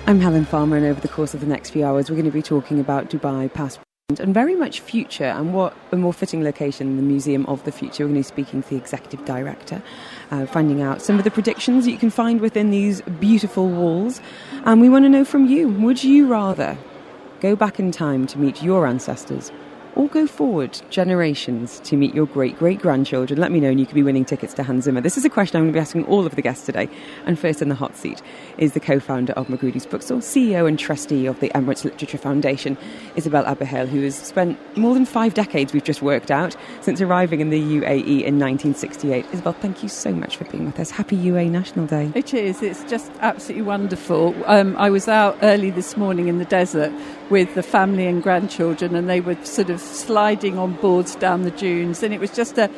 I'm 0.07 0.19
Helen 0.19 0.43
Farmer, 0.43 0.75
and 0.75 0.85
over 0.85 0.99
the 0.99 1.07
course 1.07 1.33
of 1.33 1.39
the 1.39 1.47
next 1.47 1.69
few 1.69 1.85
hours, 1.85 2.09
we're 2.09 2.15
going 2.15 2.25
to 2.25 2.31
be 2.31 2.43
talking 2.43 2.79
about 2.79 3.09
Dubai 3.09 3.51
past 3.51 3.79
and 4.07 4.35
very 4.35 4.53
much 4.53 4.81
future 4.81 5.23
and 5.23 5.51
what 5.51 5.75
a 5.91 5.97
more 5.97 6.13
fitting 6.13 6.43
location 6.43 6.95
the 6.95 7.01
Museum 7.01 7.43
of 7.47 7.63
the 7.63 7.71
Future. 7.71 8.03
We're 8.03 8.13
going 8.13 8.21
to 8.21 8.29
be 8.29 8.35
speaking 8.35 8.61
to 8.61 8.69
the 8.69 8.75
executive 8.75 9.25
director, 9.25 9.81
uh, 10.29 10.45
finding 10.45 10.83
out 10.83 11.01
some 11.01 11.17
of 11.17 11.23
the 11.23 11.31
predictions 11.31 11.87
you 11.87 11.97
can 11.97 12.11
find 12.11 12.39
within 12.39 12.69
these 12.69 13.01
beautiful 13.19 13.67
walls. 13.67 14.21
And 14.63 14.79
we 14.79 14.89
want 14.89 15.05
to 15.05 15.09
know 15.09 15.25
from 15.25 15.47
you 15.47 15.69
would 15.69 16.03
you 16.03 16.27
rather 16.27 16.77
go 17.39 17.55
back 17.55 17.79
in 17.79 17.91
time 17.91 18.27
to 18.27 18.37
meet 18.37 18.61
your 18.61 18.85
ancestors 18.85 19.51
or 19.95 20.07
go 20.09 20.27
forward 20.27 20.79
generations 20.89 21.79
to 21.81 21.97
meet 21.97 22.13
your 22.13 22.25
great 22.25 22.57
great 22.57 22.79
grandchildren? 22.79 23.39
Let 23.39 23.51
me 23.51 23.59
know, 23.59 23.69
and 23.69 23.79
you 23.79 23.85
could 23.85 23.95
be 23.95 24.03
winning 24.03 24.25
tickets 24.25 24.53
to 24.55 24.63
Hans 24.63 24.85
Zimmer. 24.85 25.01
This 25.01 25.17
is 25.17 25.25
a 25.25 25.29
question 25.29 25.57
I'm 25.57 25.63
going 25.63 25.73
to 25.73 25.77
be 25.77 25.81
asking 25.81 26.05
all 26.05 26.25
of 26.25 26.35
the 26.35 26.41
guests 26.41 26.65
today. 26.65 26.89
And 27.25 27.39
first 27.39 27.61
in 27.61 27.69
the 27.69 27.75
hot 27.75 27.95
seat 27.95 28.21
is 28.57 28.73
the 28.73 28.79
co 28.79 28.99
founder 28.99 29.33
of 29.33 29.49
Magrudy's 29.49 29.85
Bookstore, 29.85 30.19
CEO 30.19 30.67
and 30.67 30.77
trustee 30.77 31.25
of 31.25 31.39
the 31.39 31.49
Emirates 31.49 31.83
Literature 31.83 32.17
Foundation, 32.17 32.77
Isabel 33.15 33.43
Abulhoul, 33.45 33.87
who 33.87 34.01
has 34.01 34.15
spent 34.15 34.59
more 34.77 34.93
than 34.93 35.05
five 35.05 35.33
decades, 35.33 35.73
we've 35.73 35.83
just 35.83 36.01
worked 36.01 36.31
out, 36.31 36.55
since 36.81 37.01
arriving 37.01 37.39
in 37.39 37.49
the 37.49 37.61
UAE 37.61 38.23
in 38.23 38.39
1968. 38.39 39.25
Isabel, 39.31 39.53
thank 39.53 39.83
you 39.83 39.89
so 39.89 40.11
much 40.11 40.37
for 40.37 40.45
being 40.45 40.65
with 40.65 40.79
us. 40.79 40.91
Happy 40.91 41.15
UAE 41.17 41.49
National 41.49 41.85
Day. 41.85 42.11
It 42.15 42.33
is. 42.33 42.61
It's 42.61 42.83
just 42.83 43.11
absolutely 43.21 43.63
wonderful. 43.63 44.35
Um, 44.45 44.75
I 44.77 44.89
was 44.89 45.07
out 45.07 45.37
early 45.41 45.69
this 45.69 45.95
morning 45.95 46.27
in 46.27 46.37
the 46.37 46.45
desert 46.45 46.91
with 47.29 47.55
the 47.55 47.63
family 47.63 48.07
and 48.07 48.21
grandchildren, 48.21 48.95
and 48.95 49.09
they 49.09 49.21
were 49.21 49.35
sort 49.43 49.69
of 49.69 49.84
sliding 49.85 50.57
on 50.57 50.73
boards 50.73 51.15
down 51.15 51.43
the 51.43 51.51
dunes, 51.51 52.03
and 52.03 52.13
it 52.13 52.19
was 52.19 52.31
just 52.31 52.57
a. 52.57 52.69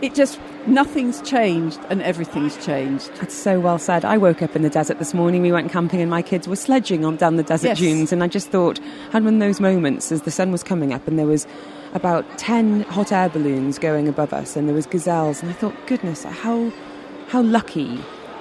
It 0.00 0.16
just 0.16 0.40
nothing's 0.66 1.22
changed 1.22 1.78
and 1.88 2.02
everything's 2.02 2.56
changed. 2.64 3.10
It's 3.20 3.34
so 3.34 3.60
well 3.60 3.78
said. 3.78 4.04
I 4.04 4.18
woke 4.18 4.42
up 4.42 4.56
in 4.56 4.62
the 4.62 4.70
desert 4.70 4.98
this 4.98 5.14
morning. 5.14 5.42
We 5.42 5.52
went 5.52 5.70
camping 5.70 6.00
and 6.00 6.10
my 6.10 6.22
kids 6.22 6.48
were 6.48 6.56
sledging 6.56 7.04
on 7.04 7.16
down 7.16 7.36
the 7.36 7.44
desert 7.44 7.68
yes. 7.68 7.78
dunes, 7.78 8.12
and 8.12 8.22
I 8.22 8.26
just 8.26 8.48
thought, 8.48 8.80
had 9.12 9.24
one 9.24 9.34
of 9.34 9.40
those 9.40 9.60
moments 9.60 10.10
as 10.10 10.22
the 10.22 10.30
sun 10.32 10.50
was 10.50 10.64
coming 10.64 10.92
up, 10.92 11.06
and 11.06 11.18
there 11.18 11.26
was 11.26 11.46
about 11.94 12.26
ten 12.36 12.82
hot 12.82 13.12
air 13.12 13.28
balloons 13.28 13.78
going 13.78 14.08
above 14.08 14.32
us, 14.32 14.56
and 14.56 14.66
there 14.68 14.74
was 14.74 14.86
gazelles, 14.86 15.40
and 15.40 15.50
I 15.50 15.54
thought, 15.54 15.74
goodness, 15.86 16.24
how 16.24 16.72
how 17.28 17.42
lucky, 17.42 17.96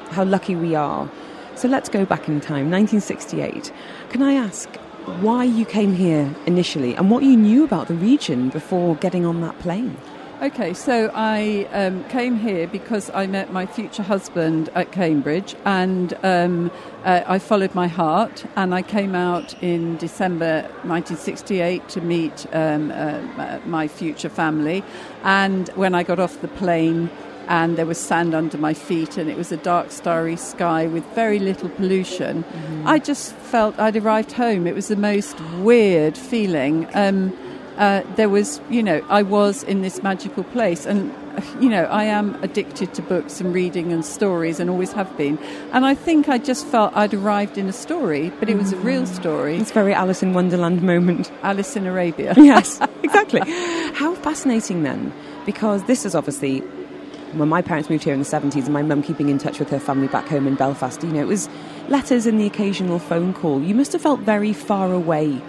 how 0.10 0.24
lucky 0.24 0.56
we 0.56 0.76
are. 0.76 1.10
So 1.56 1.68
let's 1.68 1.90
go 1.90 2.06
back 2.06 2.28
in 2.28 2.42
time, 2.42 2.72
1968. 2.72 3.72
Can 4.10 4.22
I 4.22 4.34
ask, 4.34 4.70
why 5.22 5.44
you 5.44 5.66
came 5.66 5.94
here 5.94 6.34
initially 6.46 6.96
and 6.96 7.10
what 7.10 7.24
you 7.24 7.36
knew 7.36 7.64
about 7.64 7.88
the 7.88 7.94
region 7.96 8.50
before 8.50 8.96
getting 8.96 9.26
on 9.26 9.42
that 9.42 9.58
plane. 9.60 9.98
Okay, 10.42 10.74
so 10.74 11.12
I 11.14 11.68
um, 11.72 12.04
came 12.06 12.36
here 12.36 12.66
because 12.66 13.12
I 13.12 13.28
met 13.28 13.54
my 13.54 13.68
future 13.68 14.02
husband 14.02 14.70
at 14.74 14.92
Cambridge 14.92 15.56
and 15.66 16.16
um, 16.24 16.72
uh, 17.04 17.22
I 17.28 17.38
followed 17.38 17.76
my 17.76 17.86
heart 17.86 18.44
and 18.56 18.74
I 18.74 18.82
came 18.82 19.14
out 19.14 19.54
in 19.62 19.98
December 19.98 20.64
1968 20.82 21.88
to 21.90 22.02
meet 22.02 22.48
um, 22.54 22.90
uh, 22.90 23.60
my 23.66 23.88
future 23.88 24.30
family. 24.30 24.84
And 25.24 25.70
when 25.76 25.94
I 25.94 26.02
got 26.02 26.20
off 26.20 26.42
the 26.42 26.48
plane, 26.48 27.12
and 27.52 27.78
there 27.78 27.86
was 27.86 27.98
sand 27.98 28.34
under 28.34 28.58
my 28.58 28.74
feet, 28.74 29.18
and 29.18 29.30
it 29.30 29.36
was 29.36 29.52
a 29.52 29.58
dark, 29.58 29.92
starry 29.92 30.38
sky 30.38 30.88
with 30.88 31.04
very 31.14 31.38
little 31.38 31.68
pollution. 31.68 32.46
Mm-hmm. 32.46 32.88
I 32.88 32.98
just 32.98 33.34
felt 33.34 33.78
I'd 33.78 33.98
arrived 33.98 34.32
home. 34.32 34.66
It 34.66 34.74
was 34.74 34.88
the 34.88 34.96
most 34.96 35.38
weird 35.60 36.18
feeling. 36.18 36.88
Um, 36.94 37.38
uh, 37.78 38.04
there 38.16 38.30
was, 38.30 38.62
you 38.70 38.82
know, 38.82 39.06
I 39.10 39.24
was 39.24 39.64
in 39.64 39.82
this 39.82 40.02
magical 40.02 40.46
place, 40.46 40.86
and 40.86 41.14
you 41.60 41.68
know, 41.68 41.84
I 41.86 42.06
am 42.06 42.42
addicted 42.42 42.94
to 42.94 43.02
books 43.02 43.42
and 43.42 43.54
reading 43.54 43.92
and 43.92 44.06
stories 44.06 44.62
and 44.62 44.70
always 44.70 44.94
have 44.94 45.16
been. 45.18 45.38
And 45.74 45.86
I 45.86 45.94
think 45.94 46.30
I 46.30 46.38
just 46.38 46.66
felt 46.66 46.96
I'd 46.96 47.14
arrived 47.14 47.58
in 47.58 47.68
a 47.68 47.74
story, 47.74 48.32
but 48.40 48.50
it 48.50 48.58
was 48.58 48.72
a 48.72 48.78
real 48.78 49.04
mm. 49.04 49.08
story. 49.08 49.58
It's 49.58 49.72
very 49.72 49.94
Alice 49.94 50.24
in 50.24 50.34
Wonderland 50.34 50.82
moment. 50.82 51.30
Alice 51.44 51.76
in 51.76 51.86
Arabia. 51.86 52.34
yes, 52.38 52.80
exactly. 53.04 53.42
How 53.94 54.16
fascinating 54.16 54.84
then, 54.84 55.12
because 55.46 55.84
this 55.84 56.06
is 56.06 56.16
obviously 56.16 56.64
when 57.34 57.50
my 57.50 57.62
parents 57.62 57.90
moved 57.90 58.04
here 58.04 58.14
in 58.14 58.20
the 58.20 58.26
70s 58.26 58.66
and 58.66 58.74
my 58.74 58.82
mum 58.82 59.04
keeping 59.04 59.30
in 59.30 59.38
touch 59.38 59.60
with 59.60 59.70
her 59.70 59.80
family 59.80 60.08
back 60.08 60.28
home 60.28 60.48
in 60.48 60.56
Belfast, 60.56 61.02
you 61.04 61.10
know, 61.10 61.22
it 61.22 61.28
was 61.28 61.50
letters 61.90 62.26
and 62.26 62.40
the 62.40 62.46
occasional 62.46 63.00
phone 63.00 63.34
call. 63.34 63.62
You 63.62 63.76
must 63.76 63.94
have 63.94 64.02
felt 64.02 64.22
very 64.22 64.54
far 64.54 64.94
away 64.94 65.42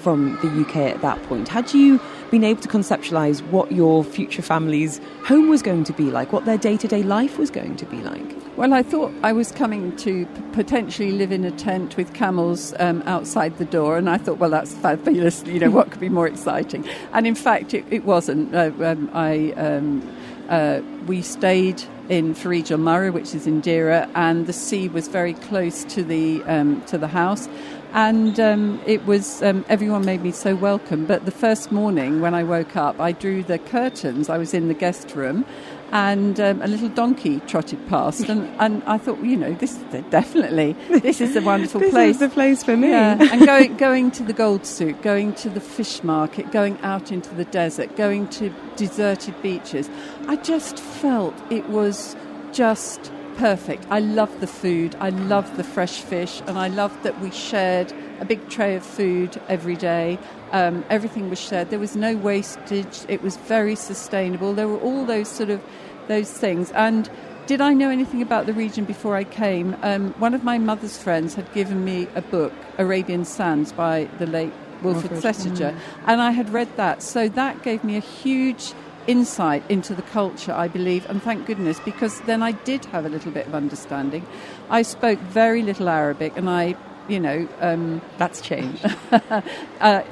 from 0.00 0.36
the 0.42 0.48
UK 0.62 0.76
at 0.76 1.02
that 1.02 1.22
point. 1.24 1.48
Had 1.48 1.74
you 1.74 2.00
been 2.30 2.44
able 2.44 2.62
to 2.62 2.68
conceptualize 2.68 3.42
what 3.48 3.70
your 3.72 4.02
future 4.02 4.42
family's 4.42 5.00
home 5.24 5.48
was 5.48 5.62
going 5.62 5.84
to 5.84 5.92
be 5.92 6.04
like, 6.04 6.32
what 6.32 6.44
their 6.44 6.58
day 6.58 6.76
to 6.76 6.88
day 6.88 7.02
life 7.02 7.38
was 7.38 7.50
going 7.50 7.76
to 7.76 7.86
be 7.86 7.98
like? 8.02 8.36
Well, 8.56 8.74
I 8.74 8.82
thought 8.82 9.12
I 9.22 9.32
was 9.32 9.52
coming 9.52 9.96
to 9.98 10.26
potentially 10.52 11.12
live 11.12 11.32
in 11.32 11.44
a 11.44 11.50
tent 11.50 11.96
with 11.96 12.12
camels 12.14 12.74
um, 12.78 13.02
outside 13.06 13.58
the 13.58 13.64
door, 13.64 13.96
and 13.96 14.10
I 14.10 14.18
thought, 14.18 14.38
well, 14.38 14.50
that's 14.50 14.74
fabulous. 14.74 15.44
You 15.44 15.60
know, 15.60 15.70
what 15.70 15.90
could 15.90 16.00
be 16.00 16.08
more 16.08 16.26
exciting? 16.26 16.86
And 17.12 17.26
in 17.26 17.34
fact, 17.34 17.74
it, 17.74 17.84
it 17.90 18.04
wasn't. 18.04 18.54
Uh, 18.54 18.70
um, 18.80 19.10
I 19.14 19.52
um, 19.52 20.02
uh, 20.50 20.82
we 21.06 21.22
stayed 21.22 21.82
in 22.08 22.34
Fareej 22.34 22.76
Murar, 22.78 23.12
which 23.12 23.34
is 23.34 23.46
in 23.46 23.62
Deira, 23.62 24.10
and 24.14 24.46
the 24.46 24.52
sea 24.52 24.88
was 24.88 25.08
very 25.08 25.34
close 25.34 25.84
to 25.84 26.02
the 26.02 26.42
um, 26.44 26.82
to 26.86 26.98
the 26.98 27.08
house 27.08 27.48
and 27.92 28.38
um, 28.38 28.80
it 28.86 29.04
was 29.04 29.42
um, 29.42 29.64
everyone 29.68 30.04
made 30.04 30.22
me 30.22 30.30
so 30.30 30.54
welcome. 30.54 31.06
But 31.06 31.24
the 31.24 31.30
first 31.32 31.72
morning 31.72 32.20
when 32.20 32.34
I 32.34 32.44
woke 32.44 32.76
up, 32.76 33.00
I 33.00 33.12
drew 33.12 33.42
the 33.42 33.58
curtains. 33.58 34.28
I 34.28 34.38
was 34.38 34.54
in 34.54 34.68
the 34.68 34.74
guest 34.74 35.14
room, 35.14 35.44
and 35.92 36.38
um, 36.40 36.62
a 36.62 36.66
little 36.66 36.88
donkey 36.88 37.40
trotted 37.40 37.86
past, 37.88 38.28
and, 38.28 38.48
and 38.60 38.82
I 38.84 38.98
thought, 38.98 39.20
you 39.20 39.36
know, 39.36 39.54
this 39.54 39.74
definitely 40.10 40.76
this 40.88 41.20
is 41.20 41.36
a 41.36 41.42
wonderful 41.42 41.80
this 41.80 41.90
place. 41.92 42.18
This 42.18 42.22
is 42.22 42.28
the 42.28 42.34
place 42.34 42.62
for 42.62 42.76
me. 42.76 42.90
Yeah. 42.90 43.18
and 43.32 43.44
going 43.46 43.76
going 43.76 44.10
to 44.12 44.22
the 44.22 44.32
gold 44.32 44.66
souk, 44.66 45.02
going 45.02 45.34
to 45.36 45.50
the 45.50 45.60
fish 45.60 46.02
market, 46.02 46.52
going 46.52 46.78
out 46.80 47.12
into 47.12 47.34
the 47.34 47.44
desert, 47.44 47.96
going 47.96 48.28
to 48.28 48.54
deserted 48.76 49.40
beaches. 49.42 49.90
I 50.26 50.36
just 50.36 50.78
felt 50.78 51.34
it 51.50 51.68
was 51.68 52.16
just 52.52 53.12
perfect. 53.36 53.86
I 53.90 54.00
love 54.00 54.40
the 54.40 54.46
food, 54.46 54.94
I 55.00 55.10
love 55.10 55.56
the 55.56 55.64
fresh 55.64 56.02
fish, 56.02 56.42
and 56.46 56.58
I 56.58 56.68
love 56.68 57.02
that 57.04 57.20
we 57.20 57.30
shared 57.30 57.92
a 58.20 58.24
big 58.24 58.48
tray 58.50 58.76
of 58.76 58.84
food 58.84 59.40
every 59.48 59.76
day. 59.76 60.18
Um, 60.52 60.84
everything 60.90 61.30
was 61.30 61.38
shared. 61.38 61.70
There 61.70 61.78
was 61.78 61.94
no 61.94 62.16
wastage. 62.16 63.04
It 63.08 63.22
was 63.22 63.36
very 63.36 63.76
sustainable. 63.76 64.52
There 64.52 64.68
were 64.68 64.80
all 64.80 65.04
those 65.04 65.28
sort 65.28 65.50
of 65.50 65.60
those 66.08 66.30
things. 66.32 66.72
And 66.72 67.08
did 67.46 67.60
I 67.60 67.72
know 67.72 67.90
anything 67.90 68.22
about 68.22 68.46
the 68.46 68.52
region 68.52 68.84
before 68.84 69.16
I 69.16 69.24
came? 69.24 69.76
Um, 69.82 70.12
one 70.18 70.34
of 70.34 70.44
my 70.44 70.58
mother's 70.58 70.98
friends 70.98 71.34
had 71.34 71.52
given 71.52 71.84
me 71.84 72.08
a 72.14 72.22
book, 72.22 72.52
Arabian 72.78 73.24
Sands, 73.24 73.72
by 73.72 74.08
the 74.18 74.26
late 74.26 74.52
Wilfred 74.82 75.20
Thesiger, 75.22 75.72
mm. 75.72 75.78
and 76.06 76.22
I 76.22 76.30
had 76.30 76.50
read 76.50 76.76
that. 76.76 77.02
So 77.02 77.28
that 77.28 77.62
gave 77.62 77.84
me 77.84 77.96
a 77.96 78.00
huge 78.00 78.72
insight 79.06 79.62
into 79.68 79.94
the 79.94 80.02
culture, 80.02 80.52
I 80.52 80.68
believe, 80.68 81.08
and 81.10 81.22
thank 81.22 81.46
goodness, 81.46 81.80
because 81.80 82.20
then 82.22 82.42
I 82.42 82.52
did 82.52 82.84
have 82.86 83.04
a 83.04 83.08
little 83.08 83.32
bit 83.32 83.46
of 83.46 83.54
understanding. 83.54 84.26
I 84.70 84.82
spoke 84.82 85.18
very 85.18 85.62
little 85.62 85.88
Arabic, 85.88 86.36
and 86.36 86.48
I 86.48 86.76
you 87.10 87.18
know, 87.18 87.48
um, 87.60 88.00
that's 88.18 88.40
changed. 88.40 88.84
uh, 89.12 89.40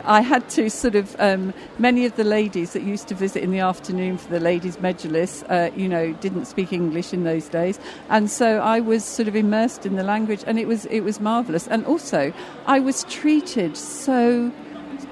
I 0.04 0.20
had 0.20 0.48
to 0.50 0.68
sort 0.68 0.96
of, 0.96 1.14
um, 1.20 1.54
many 1.78 2.04
of 2.04 2.16
the 2.16 2.24
ladies 2.24 2.72
that 2.72 2.82
used 2.82 3.06
to 3.08 3.14
visit 3.14 3.42
in 3.44 3.52
the 3.52 3.60
afternoon 3.60 4.18
for 4.18 4.28
the 4.30 4.40
ladies' 4.40 4.76
majlis, 4.78 5.44
uh, 5.48 5.72
you 5.76 5.88
know, 5.88 6.12
didn't 6.14 6.46
speak 6.46 6.72
English 6.72 7.12
in 7.12 7.22
those 7.22 7.48
days. 7.48 7.78
And 8.08 8.28
so 8.28 8.58
I 8.58 8.80
was 8.80 9.04
sort 9.04 9.28
of 9.28 9.36
immersed 9.36 9.86
in 9.86 9.94
the 9.94 10.02
language 10.02 10.42
and 10.46 10.58
it 10.58 10.66
was, 10.66 10.86
it 10.86 11.00
was 11.00 11.20
marvellous. 11.20 11.68
And 11.68 11.86
also, 11.86 12.32
I 12.66 12.80
was 12.80 13.04
treated 13.04 13.76
so 13.76 14.52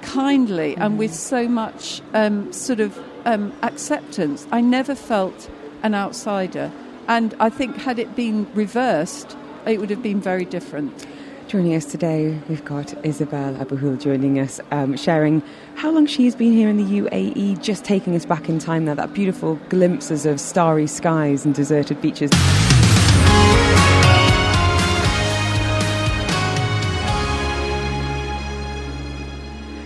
kindly 0.02 0.74
mm. 0.74 0.84
and 0.84 0.98
with 0.98 1.14
so 1.14 1.46
much 1.46 2.02
um, 2.14 2.52
sort 2.52 2.80
of 2.80 2.98
um, 3.24 3.52
acceptance. 3.62 4.46
I 4.50 4.60
never 4.60 4.96
felt 4.96 5.48
an 5.84 5.94
outsider. 5.94 6.72
And 7.06 7.34
I 7.38 7.50
think, 7.50 7.76
had 7.76 8.00
it 8.00 8.16
been 8.16 8.52
reversed, 8.54 9.36
it 9.66 9.78
would 9.78 9.90
have 9.90 10.02
been 10.02 10.20
very 10.20 10.44
different. 10.44 11.06
Joining 11.48 11.76
us 11.76 11.84
today, 11.84 12.36
we've 12.48 12.64
got 12.64 12.92
Isabel 13.06 13.54
Abulhoul 13.54 14.00
joining 14.00 14.40
us, 14.40 14.60
um, 14.72 14.96
sharing 14.96 15.44
how 15.76 15.92
long 15.92 16.04
she's 16.04 16.34
been 16.34 16.52
here 16.52 16.68
in 16.68 16.76
the 16.76 17.00
UAE, 17.00 17.62
just 17.62 17.84
taking 17.84 18.16
us 18.16 18.26
back 18.26 18.48
in 18.48 18.58
time 18.58 18.84
there, 18.84 18.96
that 18.96 19.14
beautiful 19.14 19.54
glimpses 19.68 20.26
of 20.26 20.40
starry 20.40 20.88
skies 20.88 21.44
and 21.44 21.54
deserted 21.54 22.02
beaches. 22.02 22.32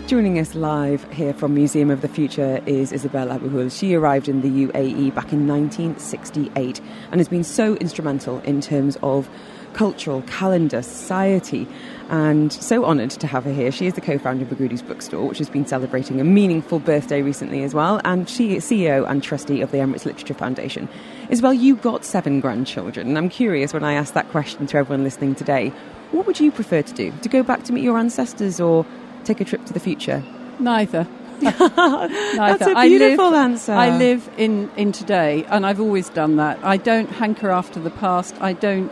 Joining 0.06 0.38
us 0.38 0.54
live 0.54 1.04
here 1.12 1.34
from 1.34 1.54
Museum 1.54 1.90
of 1.90 2.00
the 2.00 2.08
Future 2.08 2.62
is 2.64 2.90
Isabel 2.90 3.28
Abulhoul. 3.28 3.70
She 3.70 3.94
arrived 3.94 4.30
in 4.30 4.40
the 4.40 4.66
UAE 4.66 5.14
back 5.14 5.30
in 5.30 5.46
1968 5.46 6.80
and 7.12 7.20
has 7.20 7.28
been 7.28 7.44
so 7.44 7.74
instrumental 7.76 8.40
in 8.40 8.62
terms 8.62 8.96
of 9.02 9.28
cultural, 9.72 10.22
calendar, 10.22 10.82
society, 10.82 11.66
and 12.08 12.52
so 12.52 12.84
honoured 12.84 13.10
to 13.10 13.26
have 13.26 13.44
her 13.44 13.52
here. 13.52 13.70
She 13.70 13.86
is 13.86 13.94
the 13.94 14.00
co-founder 14.00 14.44
of 14.44 14.50
Magrudy's 14.50 14.82
Bookstore, 14.82 15.28
which 15.28 15.38
has 15.38 15.48
been 15.48 15.66
celebrating 15.66 16.20
a 16.20 16.24
meaningful 16.24 16.80
birthday 16.80 17.22
recently 17.22 17.62
as 17.62 17.74
well, 17.74 18.00
and 18.04 18.28
she 18.28 18.56
is 18.56 18.64
CEO 18.64 19.08
and 19.08 19.22
trustee 19.22 19.60
of 19.60 19.70
the 19.70 19.78
Emirates 19.78 20.04
Literature 20.04 20.34
Foundation. 20.34 20.88
Isabel, 21.28 21.54
you 21.54 21.76
got 21.76 22.04
seven 22.04 22.40
grandchildren, 22.40 23.08
and 23.08 23.16
I'm 23.16 23.28
curious 23.28 23.72
when 23.72 23.84
I 23.84 23.94
ask 23.94 24.14
that 24.14 24.28
question 24.30 24.66
to 24.68 24.78
everyone 24.78 25.04
listening 25.04 25.34
today, 25.34 25.72
what 26.10 26.26
would 26.26 26.40
you 26.40 26.50
prefer 26.50 26.82
to 26.82 26.92
do? 26.92 27.12
To 27.22 27.28
go 27.28 27.42
back 27.42 27.62
to 27.64 27.72
meet 27.72 27.84
your 27.84 27.96
ancestors 27.96 28.60
or 28.60 28.84
take 29.24 29.40
a 29.40 29.44
trip 29.44 29.64
to 29.66 29.72
the 29.72 29.80
future? 29.80 30.22
Neither. 30.58 31.06
Neither. 31.40 32.10
That's 32.36 32.62
a 32.62 32.74
beautiful 32.82 33.26
I 33.26 33.30
live, 33.30 33.34
answer. 33.34 33.72
I 33.72 33.96
live 33.96 34.28
in, 34.36 34.70
in 34.76 34.92
today, 34.92 35.44
and 35.48 35.64
I've 35.64 35.80
always 35.80 36.08
done 36.10 36.36
that. 36.36 36.58
I 36.64 36.76
don't 36.76 37.08
hanker 37.08 37.50
after 37.50 37.80
the 37.80 37.90
past. 37.90 38.34
I 38.40 38.52
don't 38.52 38.90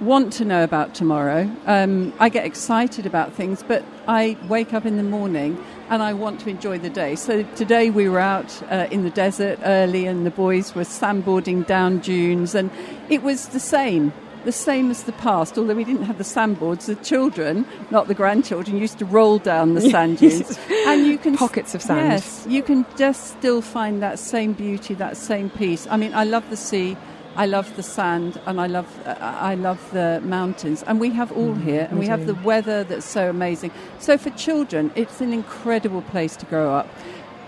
want 0.00 0.32
to 0.34 0.44
know 0.44 0.62
about 0.62 0.94
tomorrow. 0.94 1.50
Um, 1.66 2.12
I 2.18 2.28
get 2.28 2.44
excited 2.44 3.06
about 3.06 3.32
things, 3.32 3.62
but 3.62 3.84
I 4.06 4.36
wake 4.48 4.72
up 4.72 4.86
in 4.86 4.96
the 4.96 5.02
morning 5.02 5.62
and 5.88 6.02
I 6.02 6.12
want 6.12 6.40
to 6.40 6.50
enjoy 6.50 6.78
the 6.78 6.90
day. 6.90 7.16
So 7.16 7.42
today 7.54 7.90
we 7.90 8.08
were 8.08 8.20
out 8.20 8.62
uh, 8.70 8.86
in 8.90 9.02
the 9.02 9.10
desert 9.10 9.58
early, 9.64 10.06
and 10.06 10.24
the 10.24 10.30
boys 10.30 10.74
were 10.74 10.82
sandboarding 10.82 11.66
down 11.66 11.98
dunes, 11.98 12.54
and 12.54 12.70
it 13.08 13.22
was 13.22 13.48
the 13.48 13.60
same 13.60 14.12
the 14.44 14.52
same 14.52 14.90
as 14.90 15.02
the 15.02 15.12
past, 15.12 15.58
although 15.58 15.74
we 15.74 15.84
didn't 15.84 16.04
have 16.04 16.16
the 16.16 16.24
sandboards. 16.24 16.86
The 16.86 16.94
children, 16.96 17.66
not 17.90 18.08
the 18.08 18.14
grandchildren, 18.14 18.78
used 18.78 18.98
to 19.00 19.04
roll 19.04 19.38
down 19.38 19.74
the 19.74 19.80
sand 19.90 20.18
dunes. 20.18 20.58
and 20.86 21.06
you 21.06 21.18
can 21.18 21.36
pockets 21.36 21.74
of 21.74 21.82
sand. 21.82 22.12
Yes, 22.12 22.46
you 22.48 22.62
can 22.62 22.86
just 22.96 23.26
still 23.26 23.60
find 23.60 24.00
that 24.02 24.18
same 24.18 24.52
beauty, 24.52 24.94
that 24.94 25.16
same 25.16 25.50
peace. 25.50 25.86
I 25.90 25.96
mean, 25.96 26.14
I 26.14 26.24
love 26.24 26.48
the 26.50 26.56
sea. 26.56 26.96
I 27.38 27.46
love 27.46 27.76
the 27.76 27.84
sand 27.84 28.40
and 28.46 28.60
I 28.60 28.66
love 28.66 28.88
uh, 29.06 29.14
I 29.20 29.54
love 29.54 29.92
the 29.92 30.20
mountains 30.24 30.82
and 30.82 30.98
we 30.98 31.10
have 31.10 31.30
all 31.30 31.54
mm, 31.54 31.62
here 31.62 31.86
and 31.88 32.00
we 32.00 32.08
have 32.08 32.26
the 32.26 32.34
weather 32.34 32.82
that's 32.82 33.06
so 33.06 33.30
amazing. 33.30 33.70
So 34.00 34.18
for 34.18 34.30
children 34.30 34.90
it's 34.96 35.20
an 35.20 35.32
incredible 35.32 36.02
place 36.02 36.34
to 36.38 36.46
grow 36.46 36.74
up. 36.74 36.88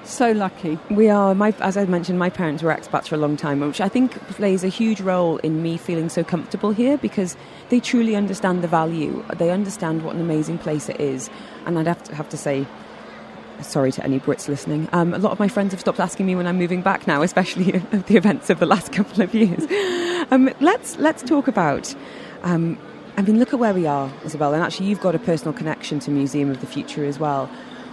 So 0.05 0.31
lucky. 0.31 0.79
We 0.91 1.11
are. 1.11 1.35
My, 1.35 1.53
as 1.59 1.77
I 1.77 1.85
mentioned, 1.87 2.19
my 2.19 2.31
parents 2.31 2.63
were 2.63 2.73
expats 2.73 3.09
for 3.09 3.17
a 3.17 3.19
long 3.19 3.37
time, 3.37 3.61
which 3.61 3.81
I 3.81 3.89
think 3.89 4.15
plays 4.29 4.65
a 4.65 4.69
huge 4.69 5.01
role 5.01 5.37
in 5.39 5.61
me 5.61 5.77
feeling 5.77 6.09
so 6.09 6.25
comfortable 6.25 6.71
here 6.71 6.97
because 6.97 7.37
they 7.69 7.81
truly 7.81 8.17
understand 8.17 8.63
the 8.63 8.69
value. 8.69 9.25
They 9.37 9.51
understand 9.51 10.03
what 10.03 10.15
an 10.15 10.21
amazing 10.21 10.59
place 10.59 10.89
it 10.89 11.01
is. 11.01 11.29
And 11.67 11.79
I'd 11.79 11.87
have 11.87 12.03
to, 12.05 12.15
have 12.15 12.29
to 12.31 12.37
say, 12.39 12.67
sorry 13.63 13.93
to 13.93 14.05
any 14.05 14.21
Brits 14.21 14.49
listening. 14.49 14.89
Um, 14.93 15.15
a 15.15 15.19
lot 15.19 15.33
of 15.33 15.39
my 15.39 15.49
friends 15.49 15.73
have 15.73 15.81
stopped 15.81 16.01
asking 16.01 16.27
me 16.27 16.35
when 16.35 16.47
I'm 16.47 16.59
moving 16.59 16.83
back 16.83 17.07
now, 17.07 17.23
especially 17.23 17.71
the 18.09 18.17
events 18.17 18.51
of 18.51 18.59
the 18.59 18.67
last 18.67 18.93
couple 18.93 19.23
of 19.23 19.35
years. 19.35 19.67
Um, 20.31 20.51
let's 20.61 20.97
let's 20.99 21.23
talk 21.23 21.49
about. 21.49 21.95
Um, 22.43 22.79
I 23.17 23.23
mean, 23.23 23.39
look 23.39 23.53
at 23.53 23.59
where 23.59 23.75
we 23.75 23.87
are, 23.87 24.11
Isabel, 24.25 24.55
and 24.55 24.63
actually, 24.63 24.87
you've 24.87 25.01
got 25.01 25.15
a 25.15 25.19
personal 25.19 25.53
connection 25.53 25.99
to 26.01 26.11
Museum 26.11 26.51
of 26.51 26.61
the 26.61 26.67
Future 26.67 27.05
as 27.05 27.19
well. 27.19 27.47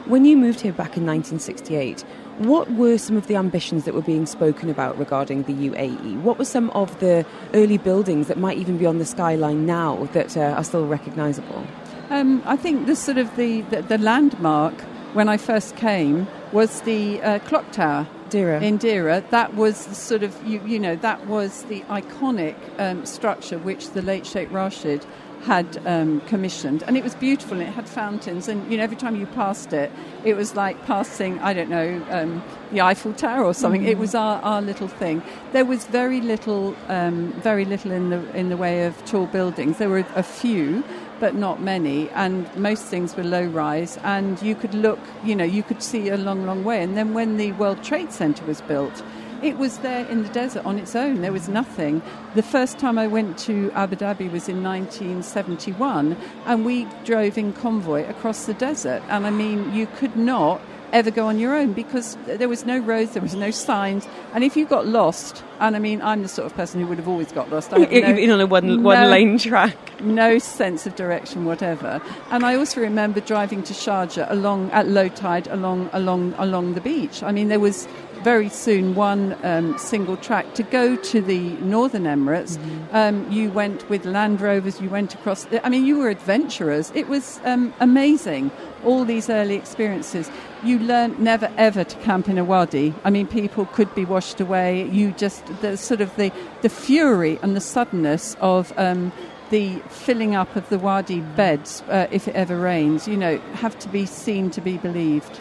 When 0.06 0.24
you 0.24 0.38
moved 0.38 0.62
here 0.62 0.72
back 0.72 0.96
in 0.96 1.06
1968, 1.06 2.06
what 2.38 2.72
were 2.72 2.98
some 2.98 3.18
of 3.18 3.28
the 3.28 3.36
ambitions 3.36 3.84
that 3.84 3.94
were 3.94 4.02
being 4.02 4.26
spoken 4.26 4.70
about 4.70 4.98
regarding 4.98 5.44
the 5.44 5.54
UAE? 5.54 6.22
What 6.22 6.38
were 6.38 6.46
some 6.46 6.70
of 6.70 6.98
the 7.00 7.26
early 7.54 7.78
buildings 7.78 8.28
that 8.28 8.38
might 8.38 8.58
even 8.58 8.78
be 8.78 8.86
on 8.86 9.00
the 9.00 9.06
skyline 9.06 9.66
now 9.66 10.08
that 10.14 10.38
uh, 10.38 10.54
are 10.56 10.64
still 10.64 10.88
recognisable? 10.88 11.66
Um, 12.10 12.42
I 12.46 12.56
think 12.56 12.86
the 12.86 12.96
sort 12.96 13.18
of 13.18 13.36
the, 13.36 13.62
the, 13.64 13.82
the 13.82 13.98
landmark 13.98 14.76
when 15.14 15.30
I 15.30 15.38
first 15.38 15.76
came 15.76 16.28
was 16.52 16.82
the 16.82 17.22
uh, 17.22 17.40
clock 17.40 17.72
tower 17.72 18.08
Deira. 18.30 18.62
in 18.62 18.78
Deira. 18.78 19.28
That 19.30 19.56
was 19.56 19.86
the 19.86 19.96
sort 19.96 20.24
of 20.24 20.36
you, 20.46 20.62
you 20.66 20.80
know 20.80 20.96
that 20.98 21.28
was 21.28 21.64
the 21.64 21.82
iconic 21.82 22.56
um, 22.80 23.06
structure 23.06 23.58
which 23.58 23.92
the 23.92 24.02
late 24.02 24.26
Sheikh 24.26 24.52
Rashid 24.52 25.06
had 25.44 25.82
um, 25.86 26.20
commissioned, 26.22 26.84
and 26.84 26.98
it 26.98 27.04
was 27.04 27.16
beautiful. 27.16 27.60
And 27.60 27.68
it 27.68 27.72
had 27.72 27.88
fountains, 27.88 28.48
and 28.48 28.70
you 28.70 28.78
know 28.78 28.84
every 28.84 28.98
time 28.98 29.16
you 29.16 29.26
passed 29.28 29.72
it, 29.72 29.92
it 30.24 30.36
was 30.36 30.56
like 30.56 30.84
passing 30.86 31.40
I 31.40 31.54
don't 31.54 31.70
know 31.70 32.06
um, 32.10 32.44
the 32.72 32.82
Eiffel 32.82 33.14
Tower 33.14 33.46
or 33.46 33.54
something. 33.54 33.86
It 33.86 33.98
was 33.98 34.16
our, 34.16 34.42
our 34.42 34.62
little 34.62 34.88
thing. 34.88 35.22
There 35.54 35.66
was 35.66 35.86
very 35.86 36.22
little, 36.22 36.76
um, 36.90 37.32
very 37.42 37.66
little 37.66 37.92
in 37.92 38.10
the 38.10 38.20
in 38.36 38.50
the 38.50 38.58
way 38.58 38.86
of 38.86 39.04
tall 39.06 39.28
buildings. 39.28 39.78
There 39.78 39.90
were 39.90 40.06
a 40.16 40.24
few, 40.24 40.84
but 41.20 41.36
not 41.36 41.62
many, 41.62 42.10
and 42.12 42.54
most 42.56 42.86
things 42.86 43.16
were 43.16 43.24
low 43.24 43.46
rise. 43.46 43.98
And 44.04 44.42
you 44.42 44.56
could 44.56 44.74
look, 44.74 45.00
you 45.24 45.36
know, 45.36 45.44
you 45.44 45.64
could 45.64 45.82
see 45.82 46.10
a 46.10 46.18
long, 46.18 46.46
long 46.46 46.64
way. 46.64 46.84
And 46.84 46.96
then 46.98 47.14
when 47.14 47.38
the 47.38 47.52
World 47.54 47.84
Trade 47.84 48.12
Center 48.12 48.46
was 48.46 48.62
built. 48.62 49.04
It 49.44 49.60
was 49.60 49.78
there 49.80 50.04
in 50.08 50.24
the 50.24 50.30
desert 50.30 50.66
on 50.66 50.80
its 50.80 50.96
own. 50.96 51.22
There 51.22 51.32
was 51.32 51.48
nothing. 51.48 52.02
The 52.34 52.42
first 52.42 52.80
time 52.80 52.98
I 52.98 53.06
went 53.06 53.38
to 53.40 53.72
Abu 53.74 53.96
Dhabi 53.96 54.32
was 54.32 54.50
in 54.50 54.64
1971, 54.64 56.18
and 56.48 56.66
we 56.66 56.88
drove 57.06 57.38
in 57.38 57.54
convoy 57.54 58.10
across 58.10 58.48
the 58.48 58.56
desert. 58.56 59.04
And 59.10 59.28
I 59.28 59.30
mean, 59.30 59.72
you 59.76 59.86
could 59.86 60.16
not 60.16 60.60
ever 60.94 61.12
go 61.12 61.28
on 61.28 61.40
your 61.40 61.56
own 61.56 61.74
because 61.74 62.18
there 62.26 62.50
was 62.50 62.66
no 62.66 62.78
roads, 62.78 63.14
there 63.14 63.22
was 63.22 63.36
no 63.36 63.52
signs, 63.52 64.08
and 64.34 64.44
if 64.44 64.56
you 64.56 64.66
got 64.66 64.88
lost, 64.88 65.44
and 65.60 65.76
I 65.76 65.80
mean, 65.80 66.02
I'm 66.02 66.22
the 66.24 66.28
sort 66.28 66.46
of 66.46 66.56
person 66.56 66.82
who 66.82 66.88
would 66.88 66.98
have 66.98 67.08
always 67.08 67.32
got 67.32 67.50
lost. 67.50 67.74
I 67.74 67.78
no, 67.86 68.34
on 68.34 68.42
a 68.42 68.46
one, 68.46 68.84
one 68.84 69.10
lane 69.10 69.38
track. 69.38 69.76
no 70.02 70.40
sense 70.40 70.86
of 70.86 70.96
direction 70.96 71.46
whatever. 71.46 72.02
And 72.32 72.46
I 72.46 72.56
also 72.56 72.82
remember 72.82 73.20
driving 73.20 73.64
to 73.64 73.74
Sharjah 73.74 74.30
along 74.30 74.72
at 74.72 74.88
low 74.88 75.10
tide 75.10 75.48
along 75.48 75.90
along 75.94 76.34
along 76.38 76.76
the 76.76 76.82
beach. 76.82 77.24
I 77.24 77.32
mean, 77.32 77.50
there 77.50 77.60
was 77.60 77.88
very 78.24 78.50
soon 78.50 78.96
one 78.96 79.38
um, 79.44 79.78
single 79.78 80.18
track 80.18 80.54
to 80.56 80.64
go 80.64 80.96
to 80.96 81.22
the 81.22 81.50
Northern 81.62 82.04
Emirates. 82.04 82.58
Um, 82.94 83.30
you 83.32 83.50
went 83.52 83.90
with 83.90 84.06
Land 84.06 84.42
Rovers. 84.42 84.82
You 84.82 84.90
went 84.90 85.14
across. 85.14 85.46
The, 85.46 85.66
I 85.66 85.70
mean, 85.70 85.86
you 85.86 85.98
were 85.98 86.10
adventurers. 86.10 86.92
It 86.96 87.08
was 87.08 87.40
um, 87.46 87.74
amazing. 87.80 88.52
All 88.84 89.06
these 89.06 89.30
early 89.30 89.56
experiences. 89.56 90.30
You 90.64 90.80
learned 90.80 91.20
never 91.20 91.52
ever 91.58 91.84
to 91.84 91.98
camp 91.98 92.30
in 92.30 92.38
a 92.38 92.44
wadi. 92.44 92.94
I 93.04 93.10
mean, 93.10 93.28
people 93.28 93.66
could 93.68 93.94
be 93.96 94.06
washed 94.06 94.40
away. 94.40 94.90
You 94.90 95.12
just 95.12 95.46
the 95.62 95.78
sort 95.78 96.02
of 96.02 96.16
the 96.16 96.32
the 96.62 96.70
fury 96.70 97.40
and 97.42 97.56
the 97.56 97.62
suddenness 97.62 98.36
of. 98.40 98.74
Um, 98.78 99.12
the 99.50 99.80
filling 99.88 100.36
up 100.36 100.58
of 100.58 100.68
the 100.68 100.78
wadi 100.78 101.22
beds, 101.22 101.82
uh, 101.88 102.08
if 102.12 102.28
it 102.28 102.36
ever 102.36 102.58
rains, 102.58 103.08
you 103.08 103.16
know, 103.16 103.38
have 103.54 103.80
to 103.80 103.88
be 103.88 104.06
seen 104.06 104.50
to 104.52 104.60
be 104.60 104.78
believed. 104.78 105.40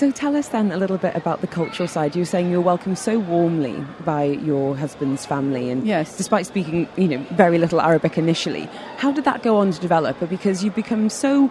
So 0.00 0.10
tell 0.10 0.34
us 0.34 0.48
then 0.48 0.72
a 0.72 0.78
little 0.78 0.96
bit 0.96 1.14
about 1.14 1.42
the 1.42 1.46
cultural 1.46 1.86
side. 1.86 2.16
You 2.16 2.22
were 2.22 2.24
saying 2.24 2.50
you 2.50 2.56
were 2.56 2.62
welcomed 2.62 2.96
so 2.96 3.18
warmly 3.18 3.84
by 4.02 4.22
your 4.24 4.74
husband's 4.74 5.26
family, 5.26 5.68
and 5.68 5.86
Yes. 5.86 6.16
despite 6.16 6.46
speaking, 6.46 6.88
you 6.96 7.06
know, 7.06 7.18
very 7.32 7.58
little 7.58 7.82
Arabic 7.82 8.16
initially, 8.16 8.66
how 8.96 9.12
did 9.12 9.24
that 9.24 9.42
go 9.42 9.58
on 9.58 9.72
to 9.72 9.78
develop? 9.78 10.18
Because 10.30 10.64
you've 10.64 10.74
become 10.74 11.10
so 11.10 11.50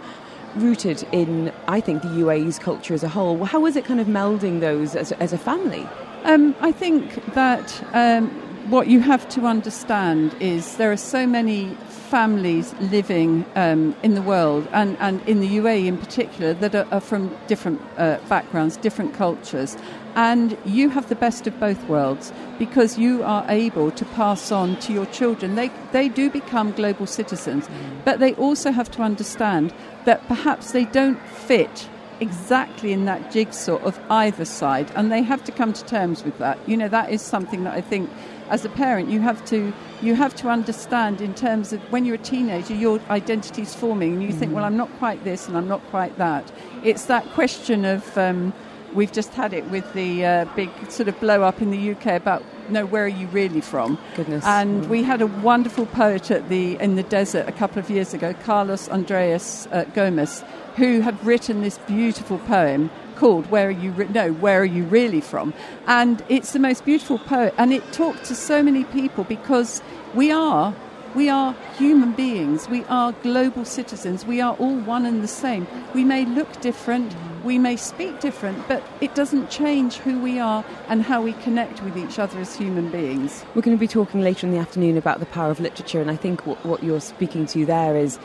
rooted 0.55 1.07
in, 1.11 1.53
I 1.67 1.79
think, 1.79 2.01
the 2.01 2.07
UAE's 2.07 2.57
culture 2.57 2.95
as 2.95 3.03
a 3.03 3.07
whole. 3.07 3.45
How 3.45 3.59
was 3.59 3.75
it 3.75 3.85
kind 3.85 3.99
of 3.99 4.07
melding 4.07 4.61
those 4.61 4.95
as, 4.95 5.11
as 5.11 5.31
a 5.31 5.37
family? 5.37 5.87
Um, 6.23 6.55
I 6.59 6.71
think 6.71 7.23
that 7.35 7.83
um, 7.93 8.31
what 8.71 8.87
you 8.87 8.99
have 8.99 9.29
to 9.29 9.45
understand 9.45 10.35
is 10.39 10.77
there 10.77 10.91
are 10.91 10.97
so 10.97 11.27
many 11.27 11.77
families 12.09 12.73
living 12.79 13.45
um, 13.55 13.95
in 14.01 14.15
the 14.15 14.21
world 14.21 14.67
and, 14.71 14.97
and 14.99 15.21
in 15.27 15.39
the 15.41 15.57
UAE 15.57 15.85
in 15.85 15.97
particular 15.97 16.53
that 16.55 16.73
are, 16.73 16.87
are 16.91 16.99
from 16.99 17.35
different 17.47 17.79
uh, 17.97 18.17
backgrounds, 18.27 18.77
different 18.77 19.13
cultures. 19.13 19.77
And 20.15 20.57
you 20.65 20.89
have 20.89 21.07
the 21.07 21.15
best 21.15 21.45
of 21.45 21.59
both 21.59 21.81
worlds 21.87 22.33
because 22.57 22.97
you 22.97 23.23
are 23.23 23.45
able 23.47 23.91
to 23.91 24.05
pass 24.05 24.51
on 24.51 24.77
to 24.79 24.91
your 24.91 25.05
children. 25.05 25.53
They, 25.53 25.69
they 25.91 26.09
do 26.09 26.29
become 26.31 26.71
global 26.71 27.05
citizens, 27.05 27.69
but 28.05 28.19
they 28.19 28.33
also 28.35 28.71
have 28.71 28.89
to 28.91 29.03
understand 29.03 29.71
that 30.05 30.27
perhaps 30.27 30.71
they 30.71 30.85
don't 30.85 31.19
fit 31.29 31.87
exactly 32.19 32.91
in 32.93 33.05
that 33.05 33.31
jigsaw 33.31 33.77
of 33.77 33.99
either 34.09 34.45
side, 34.45 34.91
and 34.95 35.11
they 35.11 35.21
have 35.21 35.43
to 35.45 35.51
come 35.51 35.73
to 35.73 35.85
terms 35.85 36.23
with 36.23 36.37
that. 36.39 36.57
You 36.67 36.77
know, 36.77 36.87
that 36.87 37.11
is 37.11 37.21
something 37.21 37.63
that 37.63 37.73
I 37.73 37.81
think, 37.81 38.09
as 38.49 38.65
a 38.65 38.69
parent, 38.69 39.09
you 39.09 39.21
have 39.21 39.43
to 39.45 39.73
you 40.01 40.15
have 40.15 40.35
to 40.35 40.49
understand 40.49 41.21
in 41.21 41.33
terms 41.33 41.73
of 41.73 41.81
when 41.91 42.05
you're 42.05 42.15
a 42.15 42.17
teenager, 42.17 42.73
your 42.73 42.99
identity 43.09 43.61
is 43.61 43.75
forming, 43.75 44.13
and 44.13 44.23
you 44.23 44.31
think, 44.31 44.53
well, 44.53 44.63
I'm 44.63 44.77
not 44.77 44.91
quite 44.97 45.23
this, 45.23 45.47
and 45.47 45.57
I'm 45.57 45.67
not 45.67 45.83
quite 45.89 46.17
that. 46.17 46.51
It's 46.83 47.05
that 47.05 47.25
question 47.31 47.85
of. 47.85 48.17
Um, 48.17 48.53
We've 48.93 49.11
just 49.11 49.33
had 49.33 49.53
it 49.53 49.69
with 49.69 49.91
the 49.93 50.25
uh, 50.25 50.45
big 50.55 50.69
sort 50.89 51.07
of 51.07 51.19
blow 51.19 51.43
up 51.43 51.61
in 51.61 51.71
the 51.71 51.91
UK 51.91 52.07
about 52.07 52.43
no, 52.69 52.85
where 52.85 53.03
are 53.03 53.07
you 53.07 53.27
really 53.27 53.61
from? 53.61 53.97
Goodness. 54.15 54.45
And 54.45 54.89
we 54.89 55.03
had 55.03 55.21
a 55.21 55.27
wonderful 55.27 55.85
poet 55.87 56.29
at 56.31 56.49
the 56.49 56.77
in 56.79 56.95
the 56.95 57.03
desert 57.03 57.47
a 57.47 57.51
couple 57.51 57.79
of 57.79 57.89
years 57.89 58.13
ago, 58.13 58.33
Carlos 58.43 58.89
Andreas 58.89 59.67
uh, 59.71 59.85
Gomez, 59.95 60.43
who 60.75 61.01
had 61.01 61.23
written 61.25 61.61
this 61.61 61.77
beautiful 61.79 62.37
poem 62.39 62.89
called 63.15 63.49
"Where 63.49 63.67
Are 63.67 63.71
You?" 63.71 63.91
Re- 63.91 64.07
no, 64.07 64.33
Where 64.33 64.61
Are 64.61 64.65
You 64.65 64.85
Really 64.85 65.21
From? 65.21 65.53
And 65.87 66.23
it's 66.29 66.53
the 66.53 66.59
most 66.59 66.85
beautiful 66.85 67.19
poem, 67.19 67.51
and 67.57 67.73
it 67.73 67.91
talked 67.91 68.25
to 68.25 68.35
so 68.35 68.61
many 68.63 68.83
people 68.85 69.23
because 69.23 69.81
we 70.13 70.31
are. 70.31 70.73
We 71.15 71.27
are 71.27 71.55
human 71.77 72.11
beings. 72.11 72.69
We 72.69 72.83
are 72.85 73.13
global 73.23 73.65
citizens. 73.65 74.25
We 74.25 74.41
are 74.41 74.55
all 74.57 74.77
one 74.77 75.05
and 75.05 75.23
the 75.23 75.27
same. 75.27 75.65
We 75.95 76.03
may 76.03 76.25
look 76.25 76.61
different, 76.61 77.15
we 77.43 77.57
may 77.57 77.77
speak 77.77 78.19
different, 78.19 78.67
but 78.67 78.83
it 79.01 79.15
doesn't 79.15 79.49
change 79.49 79.95
who 79.97 80.19
we 80.19 80.39
are 80.39 80.63
and 80.87 81.01
how 81.01 81.21
we 81.21 81.33
connect 81.33 81.81
with 81.81 81.97
each 81.97 82.19
other 82.19 82.39
as 82.39 82.55
human 82.55 82.89
beings. 82.89 83.43
We're 83.55 83.63
going 83.63 83.75
to 83.75 83.79
be 83.79 83.87
talking 83.87 84.21
later 84.21 84.45
in 84.45 84.53
the 84.53 84.59
afternoon 84.59 84.97
about 84.97 85.19
the 85.19 85.25
power 85.25 85.49
of 85.49 85.59
literature, 85.59 85.99
and 86.01 86.11
I 86.11 86.15
think 86.15 86.45
what, 86.45 86.63
what 86.65 86.83
you're 86.83 87.01
speaking 87.01 87.45
to 87.47 87.65
there 87.65 87.95
is 87.95 88.19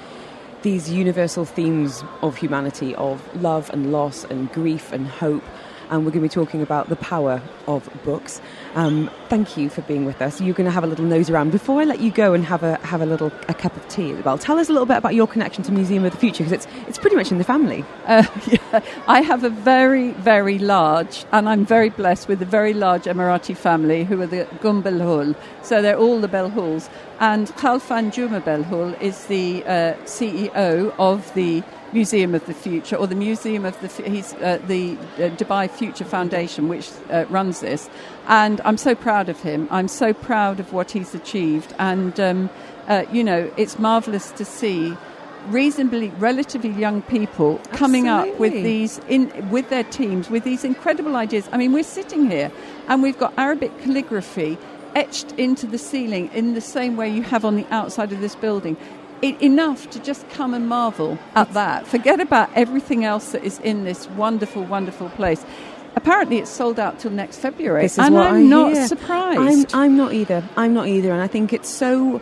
these 0.62 0.90
universal 0.90 1.44
themes 1.44 2.02
of 2.22 2.36
humanity, 2.36 2.94
of 2.96 3.22
love 3.42 3.70
and 3.70 3.92
loss 3.92 4.24
and 4.24 4.52
grief 4.52 4.92
and 4.92 5.06
hope. 5.06 5.44
And 5.90 6.06
we're 6.06 6.12
going 6.12 6.22
to 6.22 6.28
be 6.28 6.28
talking 6.28 6.62
about 6.62 6.88
the 6.88 6.96
power 6.96 7.42
of 7.66 7.88
books. 8.04 8.40
Um, 8.74 9.08
thank 9.28 9.56
you 9.56 9.68
for 9.70 9.82
being 9.82 10.04
with 10.04 10.20
us. 10.20 10.40
You're 10.40 10.54
going 10.54 10.64
to 10.64 10.72
have 10.72 10.82
a 10.82 10.86
little 10.86 11.04
nose 11.04 11.30
around 11.30 11.52
before 11.52 11.80
I 11.80 11.84
let 11.84 12.00
you 12.00 12.10
go 12.10 12.34
and 12.34 12.44
have 12.44 12.64
a 12.64 12.76
have 12.78 13.00
a 13.00 13.06
little 13.06 13.32
a 13.48 13.54
cup 13.54 13.76
of 13.76 13.86
tea 13.88 14.10
as 14.12 14.24
well. 14.24 14.36
Tell 14.36 14.58
us 14.58 14.68
a 14.68 14.72
little 14.72 14.86
bit 14.86 14.96
about 14.96 15.14
your 15.14 15.28
connection 15.28 15.62
to 15.64 15.72
Museum 15.72 16.04
of 16.04 16.12
the 16.12 16.18
Future 16.18 16.42
because 16.42 16.52
it's 16.52 16.66
it's 16.88 16.98
pretty 16.98 17.14
much 17.14 17.30
in 17.30 17.38
the 17.38 17.44
family. 17.44 17.84
Uh, 18.14 18.22
yeah, 18.46 18.80
I 19.08 19.22
have 19.22 19.44
a 19.44 19.48
very, 19.48 20.10
very 20.12 20.58
large, 20.58 21.24
and 21.32 21.48
I'm 21.48 21.64
very 21.64 21.88
blessed 21.88 22.28
with 22.28 22.42
a 22.42 22.44
very 22.44 22.74
large 22.74 23.04
Emirati 23.04 23.56
family 23.56 24.04
who 24.04 24.20
are 24.20 24.26
the 24.26 24.46
Gum 24.60 24.82
Belhoul. 24.82 25.34
So 25.62 25.80
they're 25.80 25.96
all 25.96 26.20
the 26.20 26.28
Belhuls. 26.28 26.90
And 27.18 27.48
Khalfan 27.48 28.12
Juma 28.12 28.42
Belhoul 28.42 29.00
is 29.00 29.24
the 29.26 29.64
uh, 29.64 29.94
CEO 30.04 30.94
of 30.98 31.32
the 31.34 31.62
Museum 31.94 32.34
of 32.34 32.44
the 32.46 32.54
Future, 32.54 32.96
or 32.96 33.06
the 33.06 33.14
Museum 33.14 33.64
of 33.64 33.80
the 33.80 33.88
he's 34.02 34.34
uh, 34.34 34.58
the 34.66 34.96
uh, 35.16 35.30
Dubai 35.38 35.70
Future 35.70 36.04
Foundation, 36.04 36.68
which 36.68 36.90
uh, 37.10 37.24
runs 37.30 37.60
this. 37.60 37.88
And 38.26 38.60
I'm 38.64 38.76
so 38.76 38.94
proud 38.94 39.28
of 39.28 39.40
him. 39.40 39.68
I'm 39.70 39.88
so 39.88 40.12
proud 40.12 40.60
of 40.60 40.72
what 40.72 40.90
he's 40.90 41.14
achieved. 41.14 41.72
And 41.78 42.18
um, 42.18 42.50
uh, 42.88 43.04
you 43.12 43.22
know, 43.22 43.50
it's 43.56 43.78
marvelous 43.78 44.32
to 44.32 44.44
see 44.44 44.96
reasonably 45.48 46.08
relatively 46.18 46.70
young 46.70 47.02
people 47.02 47.58
coming 47.72 48.08
up 48.08 48.26
with 48.38 48.52
these 48.52 48.98
in 49.08 49.30
with 49.50 49.68
their 49.68 49.84
teams 49.84 50.30
with 50.30 50.42
these 50.42 50.64
incredible 50.64 51.16
ideas 51.16 51.46
i 51.52 51.58
mean 51.58 51.70
we're 51.70 51.82
sitting 51.82 52.30
here 52.30 52.50
and 52.88 53.02
we've 53.02 53.18
got 53.18 53.30
arabic 53.36 53.70
calligraphy 53.82 54.56
etched 54.94 55.32
into 55.32 55.66
the 55.66 55.76
ceiling 55.76 56.30
in 56.32 56.54
the 56.54 56.62
same 56.62 56.96
way 56.96 57.08
you 57.08 57.22
have 57.22 57.44
on 57.44 57.56
the 57.56 57.66
outside 57.70 58.10
of 58.10 58.20
this 58.20 58.34
building 58.36 58.74
it, 59.26 59.34
enough 59.50 59.80
to 59.94 59.98
just 60.10 60.22
come 60.38 60.52
and 60.58 60.64
marvel 60.78 61.12
at 61.42 61.48
that 61.60 61.86
forget 61.94 62.18
about 62.28 62.48
everything 62.62 63.00
else 63.12 63.26
that 63.32 63.42
is 63.50 63.56
in 63.70 63.78
this 63.88 64.00
wonderful 64.22 64.62
wonderful 64.76 65.08
place 65.20 65.42
apparently 66.00 66.36
it's 66.42 66.50
sold 66.60 66.78
out 66.84 66.94
till 67.00 67.10
next 67.22 67.36
february 67.38 67.82
This 67.82 67.92
is 67.98 68.04
and 68.04 68.14
what 68.14 68.26
i'm 68.26 68.34
I 68.36 68.42
not 68.56 68.72
hear. 68.74 68.86
surprised 68.94 69.74
I'm, 69.74 69.82
I'm 69.84 69.94
not 70.02 70.12
either. 70.20 70.40
I'm 70.62 70.72
not 70.78 70.86
either, 70.96 71.10
and 71.16 71.22
I 71.22 71.30
think 71.34 71.52
it's 71.58 71.68
so 71.84 72.20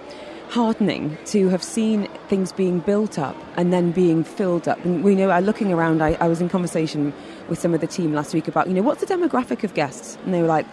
heartening 0.50 1.16
to 1.24 1.48
have 1.48 1.62
seen 1.62 2.06
things 2.28 2.52
being 2.52 2.78
built 2.80 3.18
up 3.18 3.36
and 3.56 3.72
then 3.72 3.90
being 3.90 4.22
filled 4.22 4.68
up. 4.68 4.78
And 4.84 5.02
we 5.02 5.14
know, 5.14 5.30
uh, 5.30 5.40
looking 5.40 5.72
around, 5.72 6.02
I, 6.02 6.10
I 6.20 6.28
was 6.28 6.42
in 6.42 6.48
conversation 6.50 7.12
with 7.48 7.58
some 7.58 7.72
of 7.72 7.80
the 7.80 7.86
team 7.86 8.12
last 8.12 8.34
week 8.34 8.48
about, 8.48 8.68
you 8.68 8.74
know, 8.74 8.82
what's 8.82 9.00
the 9.00 9.06
demographic 9.06 9.64
of 9.64 9.72
guests? 9.72 10.18
And 10.24 10.34
they 10.34 10.42
were 10.42 10.48
like, 10.48 10.66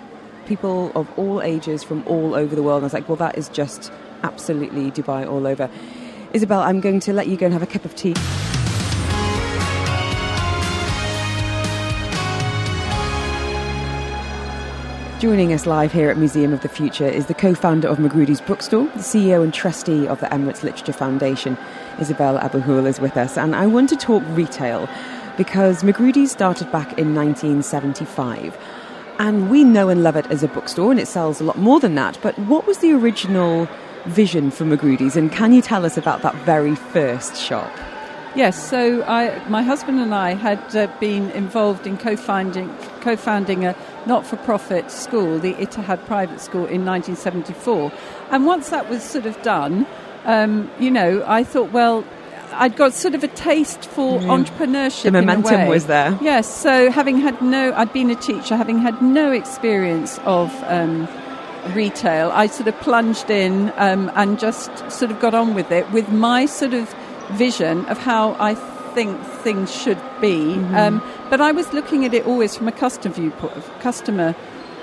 people 0.46 0.92
of 0.96 1.08
all 1.18 1.42
ages 1.42 1.82
from 1.82 2.04
all 2.08 2.36
over 2.36 2.54
the 2.58 2.64
world. 2.64 2.80
And 2.80 2.84
I 2.84 2.88
was 2.88 2.94
like, 2.94 3.08
well, 3.08 3.16
that 3.18 3.38
is 3.38 3.48
just 3.62 3.90
absolutely 4.24 4.92
Dubai 4.92 5.26
all 5.26 5.48
over. 5.48 5.70
Isabel, 6.32 6.60
I'm 6.60 6.80
going 6.80 7.00
to 7.02 7.14
let 7.14 7.28
you 7.28 7.38
go 7.38 7.48
and 7.48 7.54
have 7.54 7.64
a 7.64 7.68
cup 7.68 7.86
of 7.86 7.96
tea. 7.96 8.14
Joining 15.20 15.52
us 15.52 15.66
live 15.66 15.92
here 15.92 16.12
at 16.12 16.18
Museum 16.18 16.54
of 16.54 16.62
the 16.62 16.70
Future 16.70 17.08
is 17.08 17.26
the 17.26 17.34
co-founder 17.34 17.88
of 17.88 18.00
Magrudy's 18.00 18.42
Bookstore, 18.42 18.86
the 18.94 19.00
CEO 19.00 19.44
and 19.44 19.52
trustee 19.52 20.08
of 20.08 20.20
the 20.20 20.28
Emirates 20.28 20.62
Literature 20.62 20.94
Foundation. 20.94 21.58
Isabel 22.00 22.38
Abulhoul 22.38 22.88
is 22.88 23.00
with 23.00 23.18
us, 23.18 23.36
and 23.36 23.56
I 23.56 23.66
want 23.66 23.90
to 23.90 23.96
talk 23.98 24.24
retail 24.30 24.88
because 25.36 25.84
Magrudy's 25.84 26.32
started 26.32 26.72
back 26.72 26.98
in 27.00 27.16
1975. 27.16 28.56
And 29.18 29.50
we 29.50 29.64
know 29.64 29.90
and 29.90 30.04
love 30.04 30.16
it 30.16 30.28
as 30.28 30.44
a 30.44 30.48
bookstore, 30.48 30.92
and 30.92 31.00
it 31.00 31.08
sells 31.08 31.42
a 31.42 31.44
lot 31.44 31.58
more 31.58 31.80
than 31.80 31.96
that. 31.96 32.20
But 32.22 32.38
what 32.40 32.68
was 32.68 32.78
the 32.78 32.94
original 32.94 33.68
vision 34.06 34.52
for 34.52 34.66
Magrudy's, 34.66 35.16
and 35.16 35.32
can 35.32 35.54
you 35.54 35.62
tell 35.62 35.86
us 35.86 35.98
about 35.98 36.22
that 36.22 36.36
very 36.46 36.76
first 36.76 37.36
shop? 37.36 37.72
Yes, 38.36 38.70
so 38.70 39.04
I, 39.04 39.44
my 39.50 39.64
husband 39.64 40.00
and 40.00 40.14
I 40.14 40.36
had 40.36 40.76
uh, 40.76 40.88
been 41.00 41.32
involved 41.32 41.88
in 41.88 41.98
co-founding, 41.98 42.70
co-founding 43.02 43.66
a 43.66 43.76
not-for-profit 44.06 44.92
school, 44.92 45.40
the 45.40 45.54
Ittihad 45.56 46.06
Private 46.06 46.40
School, 46.40 46.66
in 46.66 46.86
1974. 46.86 47.92
And 48.30 48.46
once 48.46 48.70
that 48.70 48.88
was 48.88 49.04
sort 49.04 49.26
of 49.26 49.42
done, 49.42 49.88
um, 50.26 50.70
you 50.80 50.92
know, 50.92 51.24
I 51.26 51.44
thought, 51.44 51.72
well, 51.72 52.06
I'd 52.52 52.76
got 52.76 52.94
sort 52.94 53.16
of 53.16 53.24
a 53.24 53.28
taste 53.30 53.86
for 53.86 54.20
mm. 54.20 54.26
entrepreneurship. 54.26 55.04
The 55.04 55.12
momentum 55.12 55.68
was 55.68 55.88
there. 55.88 56.18
Yes. 56.22 56.48
So 56.48 56.92
having 56.92 57.18
had 57.18 57.42
no, 57.42 57.74
I'd 57.74 57.94
been 57.94 58.10
a 58.10 58.16
teacher, 58.16 58.56
having 58.56 58.80
had 58.80 59.02
no 59.02 59.32
experience 59.32 60.20
of 60.20 60.54
um, 60.64 61.08
retail, 61.74 62.32
I 62.32 62.48
sort 62.48 62.68
of 62.68 62.80
plunged 62.80 63.30
in 63.30 63.72
um, 63.78 64.12
and 64.16 64.40
just 64.40 64.72
sort 64.92 65.12
of 65.12 65.20
got 65.20 65.34
on 65.34 65.54
with 65.54 65.72
it 65.72 65.90
with 65.92 66.10
my 66.10 66.46
sort 66.46 66.74
of 66.74 66.94
vision 67.32 67.86
of 67.86 67.98
how 67.98 68.36
I 68.40 68.56
think 68.94 69.22
things 69.44 69.74
should 69.74 70.02
be. 70.20 70.56
Mm-hmm. 70.56 70.76
Um, 70.76 71.04
but 71.30 71.42
I 71.42 71.52
was 71.52 71.72
looking 71.74 72.06
at 72.06 72.14
it 72.14 72.26
always 72.26 72.56
from 72.56 72.68
a 72.68 72.72
customer 72.72 73.14
viewpoint. 73.14 73.64
Customer 73.82 74.36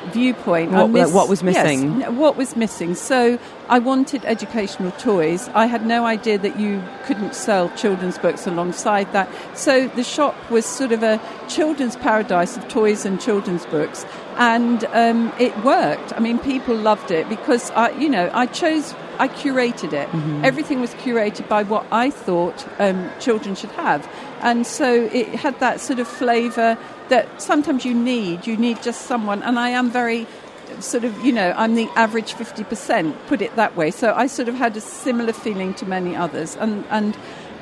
viewpoint. 0.07 0.73
What, 0.73 0.91
miss, 0.91 1.13
what 1.13 1.29
was 1.29 1.43
missing? 1.43 2.01
Yes, 2.01 2.11
what 2.13 2.37
was 2.37 2.57
missing? 2.57 2.95
So 2.95 3.39
I 3.69 3.79
wanted 3.79 4.25
educational 4.25 4.93
toys. 4.93 5.49
I 5.55 5.67
had 5.67 5.85
no 5.85 6.07
idea 6.07 6.39
that 6.39 6.59
you 6.59 6.83
couldn't 7.05 7.35
sell 7.35 7.69
children's 7.71 8.19
books 8.19 8.47
alongside 8.47 9.13
that. 9.13 9.29
So 9.57 9.89
the 9.89 10.05
shop 10.05 10.35
was 10.51 10.65
sort 10.65 10.93
of 10.93 11.03
a 11.03 11.21
children's 11.49 11.97
paradise 11.97 12.57
of 12.57 12.69
toys 12.69 13.05
and 13.05 13.21
children's 13.21 13.67
books, 13.67 14.07
and 14.37 14.85
um, 14.87 15.33
it 15.39 15.57
worked. 15.65 16.13
I 16.13 16.21
mean, 16.21 16.39
people 16.39 16.77
loved 16.77 17.11
it 17.11 17.29
because 17.29 17.71
I, 17.73 17.91
you 17.91 18.09
know, 18.09 18.31
I 18.33 18.47
chose 18.47 18.95
I 19.19 19.29
curated 19.29 19.93
it. 19.93 20.09
Mm-hmm. 20.11 20.45
Everything 20.45 20.81
was 20.81 20.93
curated 20.95 21.49
by 21.49 21.63
what 21.63 21.87
I 21.91 22.11
thought 22.11 22.67
um, 22.79 23.11
children 23.19 23.55
should 23.55 23.71
have. 23.73 24.07
And 24.41 24.67
so 24.67 25.05
it 25.13 25.29
had 25.29 25.59
that 25.61 25.81
sort 25.81 25.99
of 25.99 26.07
flavour 26.07 26.77
that 27.09 27.41
sometimes 27.41 27.85
you 27.85 27.95
need. 27.95 28.47
You 28.47 28.57
need 28.57 28.83
just 28.83 29.03
someone, 29.03 29.43
and 29.43 29.59
I 29.59 29.71
am 29.71 29.91
very 29.91 30.27
sort 30.81 31.05
of, 31.05 31.25
you 31.25 31.33
know, 31.33 31.55
I'm 31.57 31.75
the 31.75 31.89
average 31.97 32.35
50%, 32.35 33.15
put 33.27 33.43
it 33.43 33.55
that 33.57 33.77
way. 33.77 33.91
So 33.91 34.13
I 34.15 34.27
sort 34.27 34.49
of 34.49 34.55
had 34.55 34.77
a 34.77 34.81
similar 34.81 35.33
feeling 35.33 35.75
to 35.75 35.87
many 35.87 36.15
others. 36.15 36.57
And, 36.57 36.85
and 36.91 37.17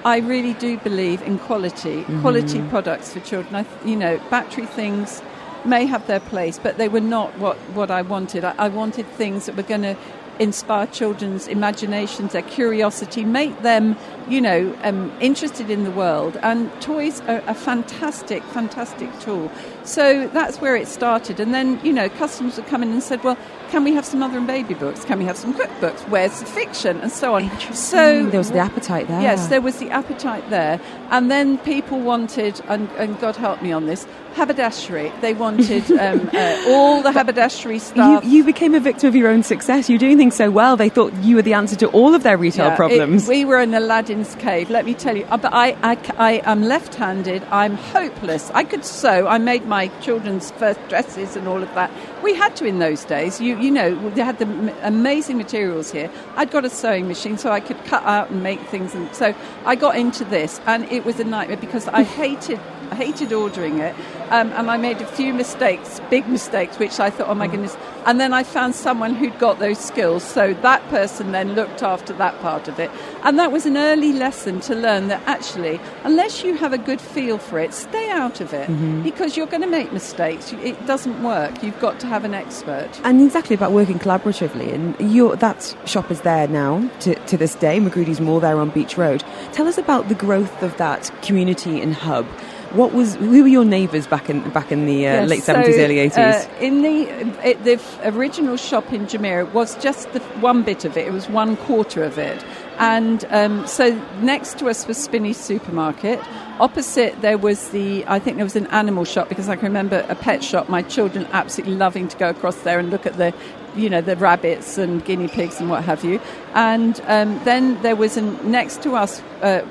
I 0.05 0.19
really 0.19 0.55
do 0.55 0.79
believe 0.79 1.23
in 1.23 1.39
quality, 1.39 2.03
mm-hmm. 2.03 2.21
quality 2.21 2.63
products 2.69 3.13
for 3.13 3.21
children. 3.21 3.55
I, 3.55 3.67
you 3.85 3.97
know, 3.97 4.21
battery 4.31 4.67
things 4.67 5.23
may 5.65 5.87
have 5.87 6.07
their 6.07 6.21
place, 6.21 6.59
but 6.59 6.77
they 6.77 6.89
were 6.89 7.01
not 7.01 7.37
what, 7.39 7.57
what 7.75 7.91
I 7.91 8.03
wanted. 8.03 8.45
I, 8.45 8.55
I 8.59 8.69
wanted 8.69 9.07
things 9.07 9.47
that 9.47 9.57
were 9.57 9.63
going 9.63 9.83
to 9.83 9.97
inspire 10.39 10.87
children's 10.87 11.47
imaginations, 11.49 12.33
their 12.33 12.43
curiosity, 12.43 13.25
make 13.25 13.63
them, 13.63 13.97
you 14.29 14.41
know, 14.41 14.77
um, 14.83 15.13
interested 15.21 15.71
in 15.71 15.85
the 15.85 15.91
world. 15.91 16.37
And 16.43 16.71
toys 16.81 17.21
are 17.23 17.43
a 17.47 17.55
fantastic, 17.55 18.43
fantastic 18.45 19.09
tool. 19.21 19.51
So 19.85 20.29
that's 20.29 20.61
where 20.61 20.77
it 20.77 20.89
started. 20.89 21.41
And 21.41 21.55
then, 21.55 21.81
you 21.85 21.93
know, 21.93 22.09
customers 22.09 22.57
would 22.57 22.67
come 22.67 22.83
in 22.83 22.91
and 22.91 23.03
said, 23.03 23.23
well, 23.23 23.39
can 23.71 23.85
we 23.85 23.93
have 23.95 24.05
some 24.05 24.21
mother 24.21 24.39
and 24.39 24.47
baby 24.47 24.75
books? 24.75 25.05
Can 25.05 25.19
we 25.19 25.25
have 25.25 25.37
some 25.37 25.55
cookbooks? 25.55 26.09
Where's 26.09 26.41
the 26.41 26.47
fiction? 26.47 27.01
And 27.01 27.11
so 27.11 27.35
on. 27.35 27.51
So 27.73 28.27
there 28.27 28.41
was 28.41 28.51
the 28.51 28.59
appetite 28.59 29.09
there. 29.09 29.21
Yes, 29.21 29.49
there 29.49 29.61
was 29.61 29.79
the 29.79 29.91
appetite 29.91 30.49
there. 30.51 30.81
And 31.11 31.31
then 31.31 31.59
people 31.59 32.01
wanted, 32.01 32.61
and, 32.69 32.89
and 32.93 33.19
God 33.21 33.37
help 33.37 33.63
me 33.63 33.73
on 33.73 33.87
this, 33.87 34.07
haberdashery. 34.35 35.13
They 35.21 35.35
wanted 35.35 35.91
um, 35.93 36.31
uh, 36.33 36.65
all 36.69 37.03
the 37.03 37.13
haberdashery 37.19 37.79
stuff. 37.79 38.25
You, 38.25 38.31
you, 38.39 38.45
became 38.45 38.75
a 38.75 38.81
victim 38.81 39.09
of 39.09 39.17
your 39.17 39.29
own 39.29 39.43
success. 39.43 39.89
You're 39.89 39.99
doing 39.99 40.19
things 40.19 40.35
so 40.35 40.51
well. 40.51 40.77
They 40.77 40.89
thought 40.89 41.13
you 41.23 41.37
were 41.37 41.43
the 41.43 41.55
answer 41.55 41.77
to 41.77 41.89
all 41.89 42.15
of 42.15 42.23
their 42.23 42.37
retail 42.37 42.67
yeah, 42.67 42.77
problems. 42.77 43.25
It, 43.25 43.29
we 43.29 43.45
were 43.45 43.61
in 43.61 43.73
Aladdin's 43.73 44.35
cave, 44.37 44.71
let 44.71 44.85
me 44.85 44.95
tell 44.95 45.17
you. 45.17 45.25
Uh, 45.27 45.37
but 45.37 45.53
I, 45.55 45.77
I, 45.83 45.99
I 46.19 46.33
am 46.45 46.63
left-handed. 46.63 47.43
I'm 47.45 47.77
hopeless. 47.77 48.51
I 48.53 48.65
could 48.65 48.85
sew. 48.85 49.27
I 49.27 49.39
made 49.39 49.67
my 49.67 49.89
children's 50.01 50.51
first 50.53 50.81
dresses 50.89 51.37
and 51.37 51.49
all 51.49 51.63
of 51.63 51.73
that. 51.75 51.91
We 52.23 52.35
had 52.35 52.57
to 52.57 52.67
in 52.67 52.79
those 52.79 53.05
days. 53.05 53.41
You, 53.41 53.59
you 53.59 53.71
know, 53.71 54.11
they 54.11 54.23
had 54.23 54.39
the 54.39 54.75
amazing 54.87 55.37
materials 55.37 55.91
here. 55.91 56.11
I'd 56.37 56.51
got 56.51 56.65
a 56.65 56.71
sewing 56.71 57.09
machine, 57.09 57.39
so 57.39 57.51
I 57.51 57.61
could 57.61 57.83
cut 57.85 58.03
out 58.05 58.31
and 58.31 58.43
make 58.43 58.61
things. 58.61 58.95
And 58.95 59.15
so 59.15 59.35
I 59.65 59.75
got 59.75 59.97
into 59.97 60.25
this, 60.25 60.61
and 60.67 60.85
it 60.91 61.05
was 61.05 61.21
a 61.21 61.25
nightmare 61.25 61.57
because 61.57 61.87
I 61.89 62.03
hated 62.03 62.61
I 62.91 62.97
hated 62.97 63.33
ordering 63.33 63.79
it, 63.79 63.95
um, 64.31 64.53
and 64.53 64.71
I 64.71 64.77
made 64.77 65.01
a 65.01 65.07
few 65.07 65.35
mistakes, 65.35 66.01
big 66.11 66.29
mistakes, 66.29 66.79
which 66.79 67.01
I 67.01 67.11
thought, 67.11 67.29
oh 67.29 67.35
my 67.35 67.49
mm. 67.49 67.53
goodness. 67.53 67.77
And 68.07 68.21
then 68.21 68.35
I 68.35 68.43
found 68.43 68.75
someone 68.75 69.15
who'd 69.15 69.39
got 69.39 69.59
those 69.59 69.79
skills, 69.79 70.23
so 70.23 70.53
that 70.55 70.87
person 70.89 71.33
then 71.33 71.55
looked 71.55 71.83
after 71.83 72.13
that 72.15 72.39
part 72.41 72.69
of 72.69 72.79
it. 72.79 72.91
And 73.23 73.39
that 73.39 73.51
was 73.51 73.65
an 73.65 73.77
early 73.79 74.13
lesson 74.13 74.61
to 74.61 74.75
learn 74.75 75.09
that 75.09 75.23
actually, 75.27 75.81
unless 76.05 76.45
you 76.45 76.55
have 76.57 76.73
a 76.73 76.79
good 76.79 77.01
feel 77.01 77.39
for 77.39 77.59
it, 77.59 77.73
stay 77.73 78.11
out 78.11 78.41
of 78.41 78.53
it 78.53 78.69
mm-hmm. 78.69 79.03
because 79.03 79.37
you're 79.37 79.47
going 79.47 79.63
to 79.63 79.69
make 79.69 79.93
mistakes. 79.93 80.53
It 80.53 80.87
doesn't 80.87 81.23
work. 81.23 81.63
You've 81.63 81.81
got 81.81 81.99
to 82.01 82.07
have 82.07 82.25
an 82.25 82.35
expert. 82.35 82.91
And 83.05 83.23
exactly 83.23 83.55
about 83.55 83.73
working 83.73 83.99
collaboratively. 83.99 84.75
And 84.75 84.95
that 85.41 85.77
shop 85.87 86.11
is 86.11 86.21
there 86.21 86.47
now 86.49 86.89
to, 87.01 87.15
to 87.15 87.37
this 87.37 87.55
day. 87.55 87.81
Magrudy's 87.81 88.21
Mall 88.21 88.41
there 88.41 88.59
on 88.59 88.71
Beach 88.71 88.99
Road. 88.99 89.25
Tell 89.53 89.67
us 89.67 89.79
about 89.79 90.09
the 90.09 90.15
growth 90.15 90.63
of 90.63 90.77
that 90.77 91.11
community 91.23 91.81
and 91.81 91.95
hub 91.95 92.27
what 92.75 92.93
was 92.93 93.15
who 93.17 93.43
were 93.43 93.49
your 93.49 93.65
neighbours 93.65 94.07
back 94.07 94.29
in 94.29 94.49
back 94.51 94.73
in 94.73 94.87
the 94.87 95.07
uh, 95.07 95.13
yes, 95.13 95.29
late 95.29 95.43
seventies, 95.43 95.77
so, 95.77 95.83
early 95.83 95.99
eighties? 95.99 96.19
Uh, 96.19 96.49
in 96.61 96.83
the 96.83 97.09
it, 97.49 97.63
the 97.65 97.81
original 98.05 98.57
shop 98.57 98.93
in 98.93 99.07
Jumeirah 99.07 99.53
was 99.53 99.77
just 99.83 100.13
the 100.13 100.21
one 100.41 100.63
bit 100.63 100.85
of 100.85 100.97
it. 100.97 101.07
It 101.07 101.13
was 101.13 101.29
one 101.29 101.57
quarter 101.57 102.03
of 102.03 102.19
it, 102.19 102.45
and 102.79 103.25
um, 103.31 103.67
so 103.67 103.95
next 104.21 104.59
to 104.59 104.69
us 104.69 104.87
was 104.87 104.99
Spinneys 104.99 105.37
supermarket. 105.39 106.21
Opposite 106.61 107.21
there 107.21 107.39
was 107.39 107.71
the 107.71 108.05
I 108.07 108.19
think 108.19 108.37
there 108.37 108.47
was 108.47 108.57
an 108.57 108.67
animal 108.69 109.05
shop 109.05 109.29
because 109.29 109.49
I 109.49 109.57
can 109.57 109.67
remember 109.67 110.05
a 110.09 110.15
pet 110.15 110.43
shop. 110.43 110.69
My 110.69 110.83
children 110.83 111.27
absolutely 111.33 111.77
loving 111.77 112.09
to 112.09 112.17
go 112.17 112.31
across 112.31 112.57
there 112.63 112.79
and 112.79 112.91
look 112.91 113.07
at 113.07 113.17
the 113.17 113.33
you 113.77 113.91
know 113.91 114.01
the 114.01 114.17
rabbits 114.17 114.79
and 114.79 115.05
guinea 115.05 115.29
pigs 115.29 115.61
and 115.61 115.71
what 115.71 115.85
have 115.85 116.05
you. 116.05 116.21
And 116.55 117.01
um, 117.07 117.41
then 117.45 117.81
there 117.83 117.97
was 117.97 118.17
an, 118.17 118.51
next 118.51 118.83
to 118.83 118.95
us. 118.95 119.21
Uh, 119.43 119.65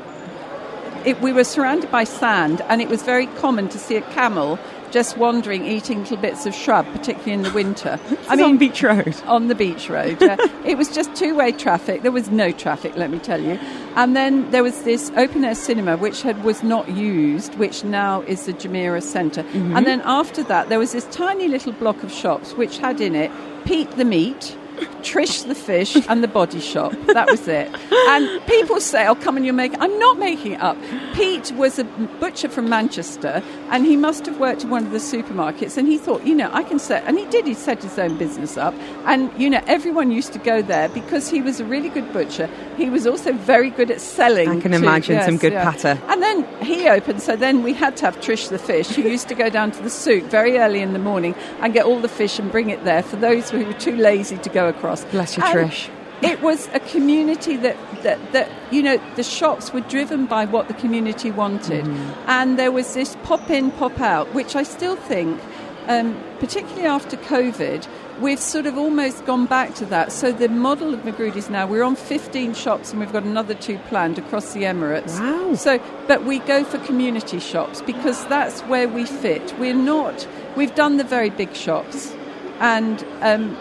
it, 1.06 1.22
we 1.22 1.34
were 1.34 1.44
surrounded 1.44 1.92
by 1.92 2.04
sand, 2.04 2.62
and 2.70 2.82
it 2.82 2.90
was 2.90 3.04
very 3.04 3.28
common 3.28 3.70
to 3.70 3.80
see 3.80 3.96
a 3.96 4.02
camel 4.02 4.60
just 4.94 5.18
wandering, 5.18 5.66
eating 5.66 6.02
little 6.02 6.18
bits 6.18 6.46
of 6.46 6.54
shrub, 6.54 6.86
particularly 6.94 7.34
in 7.34 7.42
the 7.42 7.52
winter. 7.52 8.00
I 8.30 8.36
mean, 8.36 8.46
on 8.46 8.58
Beach 8.60 8.84
Road. 8.84 9.16
On 9.26 9.48
the 9.48 9.56
Beach 9.56 9.90
Road. 9.90 10.22
Yeah. 10.22 10.38
it 10.66 10.78
was 10.78 10.94
just 10.94 11.16
two-way 11.16 11.52
traffic. 11.52 12.04
There 12.04 12.12
was 12.12 12.30
no 12.30 12.52
traffic, 12.52 12.96
let 12.96 13.10
me 13.10 13.18
tell 13.18 13.42
you. 13.42 13.60
And 13.96 14.16
then 14.16 14.52
there 14.52 14.62
was 14.62 14.84
this 14.84 15.12
open-air 15.18 15.56
cinema, 15.56 15.98
which 15.98 16.22
had 16.22 16.44
was 16.44 16.62
not 16.62 16.88
used, 16.90 17.56
which 17.56 17.84
now 17.84 18.22
is 18.22 18.46
the 18.46 18.54
Jumeirah 18.54 19.02
Centre. 19.02 19.42
Mm-hmm. 19.44 19.76
And 19.76 19.88
then 19.88 20.02
after 20.06 20.44
that, 20.44 20.70
there 20.70 20.80
was 20.80 20.92
this 20.92 21.06
tiny 21.06 21.48
little 21.48 21.74
block 21.74 22.04
of 22.04 22.12
shops, 22.12 22.54
which 22.54 22.78
had 22.78 23.02
in 23.02 23.16
it 23.16 23.32
Pete 23.66 23.90
the 23.98 24.06
Meat 24.06 24.56
Trish 25.02 25.46
the 25.48 25.56
fish 25.56 25.98
and 26.08 26.24
the 26.24 26.28
body 26.28 26.60
shop. 26.60 26.94
That 27.08 27.30
was 27.30 27.48
it. 27.48 27.70
And 28.10 28.46
people 28.48 28.80
say, 28.80 29.06
"Oh, 29.08 29.16
come 29.16 29.38
and 29.38 29.46
you're 29.46 29.54
making." 29.54 29.82
I'm 29.82 29.98
not 30.00 30.18
making 30.18 30.54
it 30.54 30.62
up. 30.62 30.78
Pete 31.14 31.52
was 31.54 31.78
a 31.78 31.84
butcher 32.20 32.50
from 32.50 32.70
Manchester, 32.70 33.44
and 33.70 33.86
he 33.86 33.96
must 33.96 34.26
have 34.26 34.40
worked 34.40 34.64
in 34.64 34.70
one 34.70 34.86
of 34.86 34.92
the 34.92 34.98
supermarkets. 34.98 35.78
And 35.78 35.88
he 35.88 35.98
thought, 35.98 36.24
you 36.24 36.36
know, 36.36 36.50
I 36.54 36.64
can 36.64 36.80
set, 36.80 37.04
and 37.06 37.18
he 37.18 37.26
did. 37.26 37.46
He 37.46 37.54
set 37.54 37.84
his 37.84 38.00
own 38.00 38.18
business 38.18 38.58
up, 38.58 38.74
and 39.06 39.32
you 39.40 39.50
know, 39.50 39.62
everyone 39.68 40.12
used 40.12 40.34
to 40.34 40.40
go 40.40 40.62
there 40.62 40.90
because 40.90 41.30
he 41.30 41.42
was 41.42 41.60
a 41.60 41.66
really 41.66 41.90
good 41.90 42.12
butcher. 42.14 42.50
He 42.78 42.90
was 42.90 43.06
also 43.06 43.34
very 43.34 43.70
good 43.70 43.92
at 43.92 44.02
selling. 44.02 44.50
I 44.50 44.60
can 44.60 44.74
imagine 44.74 45.16
yes, 45.16 45.26
some 45.26 45.38
good 45.38 45.54
yeah. 45.54 45.64
patter. 45.64 46.02
And 46.08 46.22
then 46.22 46.48
he 46.62 46.88
opened, 46.88 47.22
so 47.22 47.36
then 47.36 47.64
we 47.64 47.74
had 47.74 47.98
to 47.98 48.06
have 48.06 48.20
Trish 48.20 48.50
the 48.50 48.60
fish, 48.60 48.90
who 48.90 49.04
used 49.04 49.28
to 49.28 49.36
go 49.36 49.50
down 49.50 49.72
to 49.72 49.84
the 49.84 49.90
souk 49.90 50.24
very 50.24 50.58
early 50.58 50.80
in 50.80 50.94
the 50.94 51.00
morning 51.00 51.36
and 51.62 51.74
get 51.74 51.86
all 51.86 52.00
the 52.00 52.08
fish 52.08 52.40
and 52.40 52.52
bring 52.52 52.70
it 52.70 52.84
there 52.84 53.04
for 53.04 53.18
those 53.18 53.50
who 53.50 53.66
were 53.66 53.74
too 53.74 53.96
lazy 53.96 54.38
to 54.38 54.50
go 54.50 54.63
across. 54.68 55.04
Bless 55.06 55.38
you, 55.38 55.44
and 55.44 55.72
Trish. 55.72 55.90
It 56.24 56.42
was 56.42 56.70
a 56.74 56.80
community 56.80 57.58
that, 57.58 57.76
that, 58.04 58.32
that, 58.32 58.50
you 58.72 58.82
know, 58.82 58.98
the 59.16 59.24
shops 59.24 59.74
were 59.74 59.82
driven 59.82 60.26
by 60.26 60.46
what 60.46 60.70
the 60.70 60.74
community 60.74 61.32
wanted. 61.32 61.84
mm 61.84 62.16
And 62.28 62.58
there 62.58 62.72
was 62.72 62.94
this 62.94 63.18
pop 63.24 63.50
in, 63.50 63.72
pop 63.72 64.00
out, 64.00 64.34
which 64.34 64.56
I 64.56 64.64
still 64.64 64.96
think, 64.96 65.42
um, 65.88 66.18
particularly 66.40 66.86
after 66.86 67.18
COVID, 67.18 67.86
we've 68.22 68.40
sort 68.40 68.66
of 68.66 68.78
almost 68.78 69.26
gone 69.26 69.46
back 69.46 69.76
to 69.76 69.86
that. 69.88 70.14
So 70.14 70.32
the 70.32 70.48
model 70.48 70.94
of 70.94 71.04
Magrudy's 71.04 71.50
now, 71.50 71.68
we're 71.68 71.84
on 71.84 71.98
15 71.98 72.54
shops 72.54 72.92
and 72.92 73.02
we've 73.02 73.12
got 73.12 73.24
another 73.24 73.54
two 73.54 73.78
planned 73.90 74.18
across 74.18 74.54
the 74.54 74.64
Emirates. 74.64 75.20
Wow. 75.20 75.56
So, 75.56 75.80
but 76.08 76.24
we 76.24 76.40
go 76.40 76.64
for 76.64 76.78
community 76.80 77.40
shops 77.40 77.82
because 77.82 78.26
that's 78.28 78.62
where 78.62 78.88
we 78.88 79.06
fit. 79.06 79.54
We're 79.60 79.74
not, 79.74 80.26
we've 80.56 80.74
done 80.74 80.96
the 80.98 81.04
very 81.04 81.32
big 81.32 81.54
shops 81.54 82.14
and 82.60 83.06
um, 83.22 83.58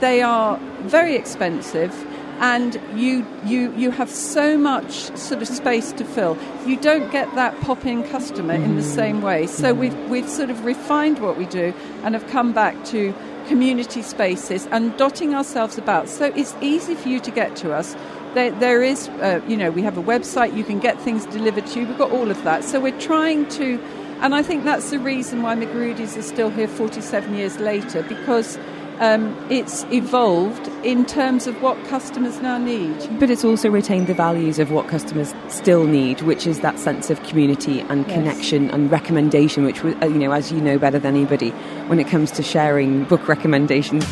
they 0.00 0.22
are 0.22 0.58
very 0.82 1.16
expensive 1.16 1.92
and 2.38 2.80
you 2.94 3.26
you 3.44 3.72
you 3.76 3.90
have 3.90 4.10
so 4.10 4.58
much 4.58 5.16
sort 5.16 5.40
of 5.40 5.48
space 5.48 5.92
to 5.92 6.04
fill. 6.04 6.36
You 6.66 6.76
don't 6.76 7.10
get 7.10 7.34
that 7.34 7.58
pop-in 7.62 8.02
customer 8.04 8.54
in 8.54 8.76
the 8.76 8.82
same 8.82 9.22
way. 9.22 9.46
So 9.46 9.72
we've 9.72 9.96
we've 10.10 10.28
sort 10.28 10.50
of 10.50 10.64
refined 10.64 11.20
what 11.20 11.38
we 11.38 11.46
do 11.46 11.72
and 12.02 12.14
have 12.14 12.26
come 12.28 12.52
back 12.52 12.84
to 12.86 13.14
community 13.46 14.02
spaces 14.02 14.66
and 14.70 14.96
dotting 14.96 15.34
ourselves 15.34 15.78
about. 15.78 16.08
So 16.08 16.26
it's 16.36 16.54
easy 16.60 16.94
for 16.94 17.08
you 17.08 17.20
to 17.20 17.30
get 17.30 17.56
to 17.56 17.72
us. 17.72 17.96
There, 18.34 18.50
there 18.50 18.82
is, 18.82 19.08
uh, 19.08 19.40
you 19.46 19.56
know, 19.56 19.70
we 19.70 19.82
have 19.82 19.96
a 19.96 20.02
website. 20.02 20.54
You 20.54 20.64
can 20.64 20.78
get 20.78 21.00
things 21.00 21.24
delivered 21.26 21.66
to 21.68 21.80
you. 21.80 21.86
We've 21.86 21.96
got 21.96 22.10
all 22.10 22.30
of 22.30 22.42
that. 22.44 22.64
So 22.64 22.80
we're 22.80 23.00
trying 23.00 23.48
to, 23.50 23.80
and 24.20 24.34
I 24.34 24.42
think 24.42 24.64
that's 24.64 24.90
the 24.90 24.98
reason 24.98 25.42
why 25.42 25.54
Magrudy's 25.54 26.16
is 26.16 26.26
still 26.26 26.50
here 26.50 26.68
47 26.68 27.34
years 27.34 27.58
later 27.58 28.02
because 28.02 28.58
um, 29.00 29.36
it's 29.50 29.84
evolved 29.92 30.68
in 30.84 31.04
terms 31.04 31.46
of 31.46 31.60
what 31.62 31.82
customers 31.86 32.40
now 32.40 32.58
need. 32.58 32.96
But 33.20 33.30
it's 33.30 33.44
also 33.44 33.68
retained 33.68 34.06
the 34.06 34.14
values 34.14 34.58
of 34.58 34.70
what 34.70 34.88
customers 34.88 35.34
still 35.48 35.84
need, 35.84 36.22
which 36.22 36.46
is 36.46 36.60
that 36.60 36.78
sense 36.78 37.10
of 37.10 37.22
community 37.24 37.80
and 37.80 38.06
Yes. 38.06 38.14
connection 38.16 38.70
and 38.70 38.90
recommendation, 38.90 39.64
which, 39.64 39.84
uh, 39.84 39.88
you 40.06 40.18
know, 40.18 40.32
as 40.32 40.50
you 40.52 40.60
know 40.60 40.78
better 40.78 40.98
than 40.98 41.14
anybody, 41.14 41.50
when 41.88 41.98
it 42.00 42.08
comes 42.08 42.30
to 42.32 42.42
sharing 42.42 43.04
book 43.04 43.28
recommendations. 43.28 44.04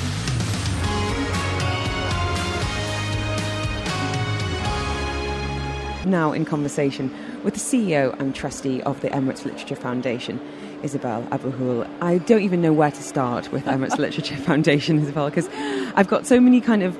Now 6.06 6.32
in 6.32 6.44
conversation 6.44 7.10
with 7.42 7.54
the 7.54 7.60
CEO 7.60 8.14
and 8.20 8.34
trustee 8.34 8.82
of 8.82 9.00
the 9.00 9.08
Emirates 9.08 9.44
Literature 9.46 9.74
Foundation, 9.74 10.38
Isabel 10.84 11.22
Abulhoul. 11.32 11.88
I 12.02 12.18
don't 12.18 12.42
even 12.42 12.60
know 12.60 12.72
where 12.72 12.90
to 12.90 13.02
start 13.02 13.50
with 13.50 13.64
Emirates 13.64 13.98
Literature 13.98 14.36
Foundation, 14.36 14.98
Isabel, 14.98 15.30
because 15.30 15.48
I've 15.96 16.08
got 16.08 16.26
so 16.26 16.38
many 16.38 16.60
kind 16.60 16.82
of 16.82 16.96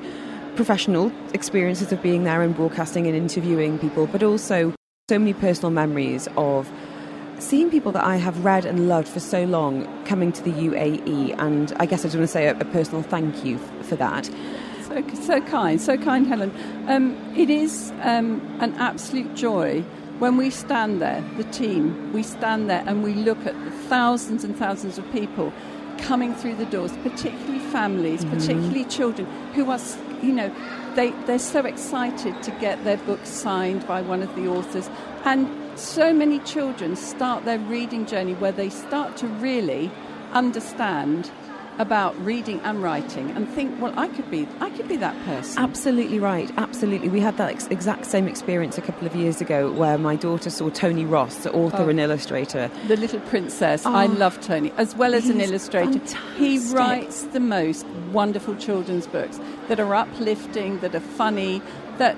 professional 0.57 1.13
experiences 1.35 1.93
of 1.93 2.03
being 2.03 2.25
there 2.25 2.43
and 2.43 2.57
broadcasting 2.57 3.07
and 3.07 3.15
interviewing 3.15 3.79
people, 3.79 4.07
but 4.07 4.23
also 4.23 4.75
so 5.09 5.19
many 5.19 5.35
personal 5.35 5.71
memories 5.71 6.29
of 6.37 6.71
seeing 7.39 7.71
people 7.71 7.93
that 7.93 8.05
I 8.05 8.17
have 8.17 8.45
read 8.45 8.65
and 8.65 8.89
loved 8.89 9.07
for 9.09 9.21
so 9.21 9.45
long 9.45 9.87
coming 10.05 10.33
to 10.33 10.43
the 10.43 10.53
UAE. 10.53 11.35
And 11.39 11.73
I 11.77 11.87
guess 11.87 12.01
I 12.01 12.05
just 12.05 12.17
want 12.17 12.25
to 12.25 12.33
say 12.33 12.47
a, 12.47 12.59
a 12.59 12.65
personal 12.65 13.03
thank 13.03 13.45
you 13.45 13.57
f- 13.57 13.87
for 13.87 13.97
that. 13.97 14.31
So, 14.89 15.07
so 15.15 15.41
kind, 15.43 15.81
so 15.81 15.97
kind, 15.99 16.27
Helen. 16.27 16.53
Um, 16.89 17.17
it 17.37 17.51
is 17.51 17.93
um, 18.03 18.41
an 18.61 18.75
absolute 18.75 19.35
joy 19.35 19.85
when 20.19 20.37
we 20.37 20.51
stand 20.51 21.03
there, 21.03 21.25
the 21.37 21.45
team, 21.45 22.13
we 22.13 22.23
stand 22.23 22.71
there 22.71 22.85
and 22.87 23.03
we 23.03 23.15
look 23.15 23.47
at 23.47 23.65
the 23.65 23.71
thousands 23.71 24.45
and 24.45 24.57
thousands 24.57 24.99
of 24.99 25.11
people 25.13 25.53
coming 25.99 26.35
through 26.35 26.55
the 26.57 26.67
doors, 26.67 26.93
particularly 26.99 27.59
families, 27.59 28.25
mm-hmm. 28.25 28.37
particularly 28.37 28.85
children 28.85 29.27
who 29.55 29.71
are, 29.71 29.81
you 30.23 30.33
know, 30.33 30.55
they, 30.95 31.11
they're 31.27 31.39
so 31.39 31.65
excited 31.65 32.41
to 32.43 32.51
get 32.53 32.83
their 32.85 32.97
books 32.99 33.29
signed 33.29 33.87
by 33.87 34.01
one 34.03 34.23
of 34.23 34.35
the 34.37 34.47
authors. 34.47 34.89
And 35.25 35.49
so 35.79 36.13
many 36.13 36.39
children 36.41 36.95
start 36.97 37.45
their 37.45 37.59
reading 37.59 38.07
journey 38.07 38.35
where 38.35 38.53
they 38.53 38.71
start 38.71 39.17
to 39.19 39.27
really 39.27 39.91
understand 40.33 41.31
about 41.79 42.15
reading 42.25 42.61
and 42.61 42.83
writing 42.83 43.31
and 43.33 43.49
think, 43.49 43.81
well, 43.81 43.93
I 43.99 44.09
could 44.09 44.31
be, 44.31 44.47
I 44.61 44.71
could 44.71 44.87
be 44.89 44.97
that 44.99 45.17
person. 45.25 45.63
Absolutely 45.63 46.19
right. 46.21 46.51
Absolutely. 46.57 47.09
We 47.09 47.21
had 47.21 47.37
that 47.39 47.51
ex- 47.51 47.67
exact 47.69 48.07
same 48.07 48.29
experience 48.29 48.79
a 48.79 48.81
couple 48.83 49.07
of 49.07 49.17
years 49.17 49.41
ago 49.41 49.73
where 49.73 49.99
my 49.99 50.15
daughter 50.17 50.51
saw 50.51 50.71
Tony 50.71 51.05
Ross, 51.05 51.37
the 51.39 51.53
author 51.53 51.83
Oh. 51.85 51.89
and 51.89 51.99
illustrator. 51.99 52.71
The 52.87 52.97
Little 52.97 53.21
Princess. 53.21 53.85
I 53.87 54.05
Oh, 54.07 54.09
love 54.09 54.41
Tony, 54.41 54.73
as 54.77 54.95
well 54.95 55.15
as 55.15 55.29
an 55.29 55.41
illustrator. 55.41 56.01
He 56.37 56.59
writes 56.73 57.23
the 57.25 57.41
most 57.41 57.85
wonderful 58.13 58.55
children's 58.57 59.07
books 59.07 59.41
that 59.69 59.81
are 59.81 59.95
uplifting, 59.95 60.79
that 60.81 60.95
are 60.95 61.01
funny, 61.01 61.61
that 61.99 62.17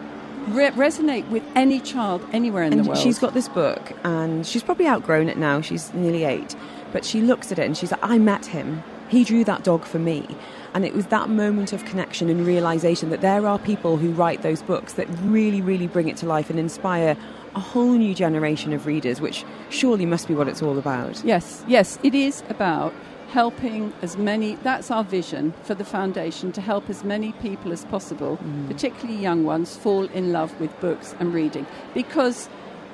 re- 0.49 0.71
resonate 0.71 1.27
with 1.29 1.43
any 1.55 1.81
child 1.81 2.23
anywhere 2.33 2.63
in 2.63 2.73
and 2.75 2.85
the 2.85 2.89
world. 2.89 2.99
she's 2.99 3.19
got 3.19 3.33
this 3.35 3.49
book, 3.49 3.93
and 4.05 4.47
she's 4.47 4.63
probably 4.63 4.87
outgrown 4.87 5.29
it 5.29 5.39
now. 5.39 5.61
She's 5.63 5.93
nearly 5.95 6.25
eight, 6.25 6.55
but 6.93 7.05
she 7.05 7.21
looks 7.23 7.51
at 7.53 7.59
it 7.59 7.65
and 7.65 7.77
she's 7.77 7.91
like, 7.91 8.01
"I 8.05 8.19
met 8.19 8.47
him. 8.47 8.83
He 9.09 9.25
drew 9.25 9.45
that 9.45 9.65
dog 9.65 9.85
for 9.85 9.99
me." 9.99 10.27
And 10.75 10.85
it 10.85 10.95
was 10.95 11.07
that 11.07 11.31
moment 11.31 11.73
of 11.73 11.85
connection 11.85 12.29
and 12.29 12.47
realization 12.47 13.09
that 13.11 13.23
there 13.23 13.47
are 13.47 13.59
people 13.59 13.97
who 13.97 14.11
write 14.11 14.43
those 14.43 14.63
books 14.63 14.93
that 14.95 15.07
really, 15.23 15.63
really 15.63 15.87
bring 15.87 16.09
it 16.09 16.17
to 16.19 16.27
life 16.27 16.51
and 16.51 16.59
inspire 16.59 17.17
a 17.55 17.61
whole 17.61 17.93
new 17.93 18.15
generation 18.15 18.75
of 18.75 18.85
readers, 18.85 19.19
which 19.19 19.45
surely 19.71 20.05
must 20.05 20.29
be 20.29 20.35
what 20.35 20.49
it's 20.49 20.63
all 20.63 20.77
about. 20.77 21.25
Yes, 21.25 21.65
yes, 21.67 21.99
it 22.03 22.15
is 22.15 22.43
about 22.51 22.93
helping 23.31 23.93
as 24.03 24.17
many, 24.17 24.57
that's 24.57 24.91
our 24.91 25.03
vision 25.03 25.53
for 25.63 25.75
the 25.75 25.85
foundation, 25.85 26.53
to 26.53 26.61
help 26.61 26.89
as 26.91 27.03
many 27.03 27.33
people 27.33 27.73
as 27.73 27.85
possible, 27.87 28.37
mm. 28.37 28.69
particularly 28.69 29.19
young 29.19 29.45
ones, 29.45 29.77
fall 29.77 30.05
in 30.09 30.33
love 30.33 30.59
with 30.61 30.79
books 30.81 31.15
and 31.19 31.33
reading. 31.35 31.67
Because 31.95 32.49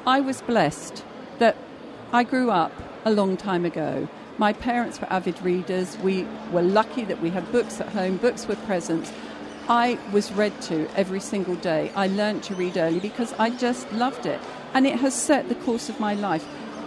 I 0.07 0.21
was 0.21 0.41
blessed 0.43 1.05
that 1.39 1.57
I 2.13 2.23
grew 2.23 2.51
up 2.51 2.73
a 3.05 3.11
long 3.11 3.37
time 3.37 3.65
ago. 3.65 4.09
My 4.43 4.53
parents 4.53 5.01
were 5.01 5.07
avid 5.09 5.41
readers. 5.41 5.97
We 5.99 6.27
were 6.51 6.63
lucky 6.63 7.05
that 7.05 7.21
we 7.21 7.31
had 7.31 7.53
books 7.53 7.81
at 7.81 7.91
home, 7.91 8.17
books 8.17 8.49
were 8.49 8.57
presents. 8.57 9.13
I 9.69 10.01
was 10.11 10.33
read 10.33 10.61
to 10.63 10.89
every 10.97 11.21
single 11.21 11.55
day. 11.55 11.93
I 11.95 12.09
learnt 12.09 12.43
to 12.49 12.57
read 12.57 12.77
early 12.77 12.99
because 12.99 13.33
I 13.39 13.51
just 13.51 13.93
loved 13.93 14.27
it. 14.27 14.41
And 14.75 14.85
it 14.85 14.97
has 14.97 15.15
set 15.15 15.49
the 15.49 15.55
course 15.55 15.89
of 15.89 16.01
my 16.01 16.15
life. 16.15 16.45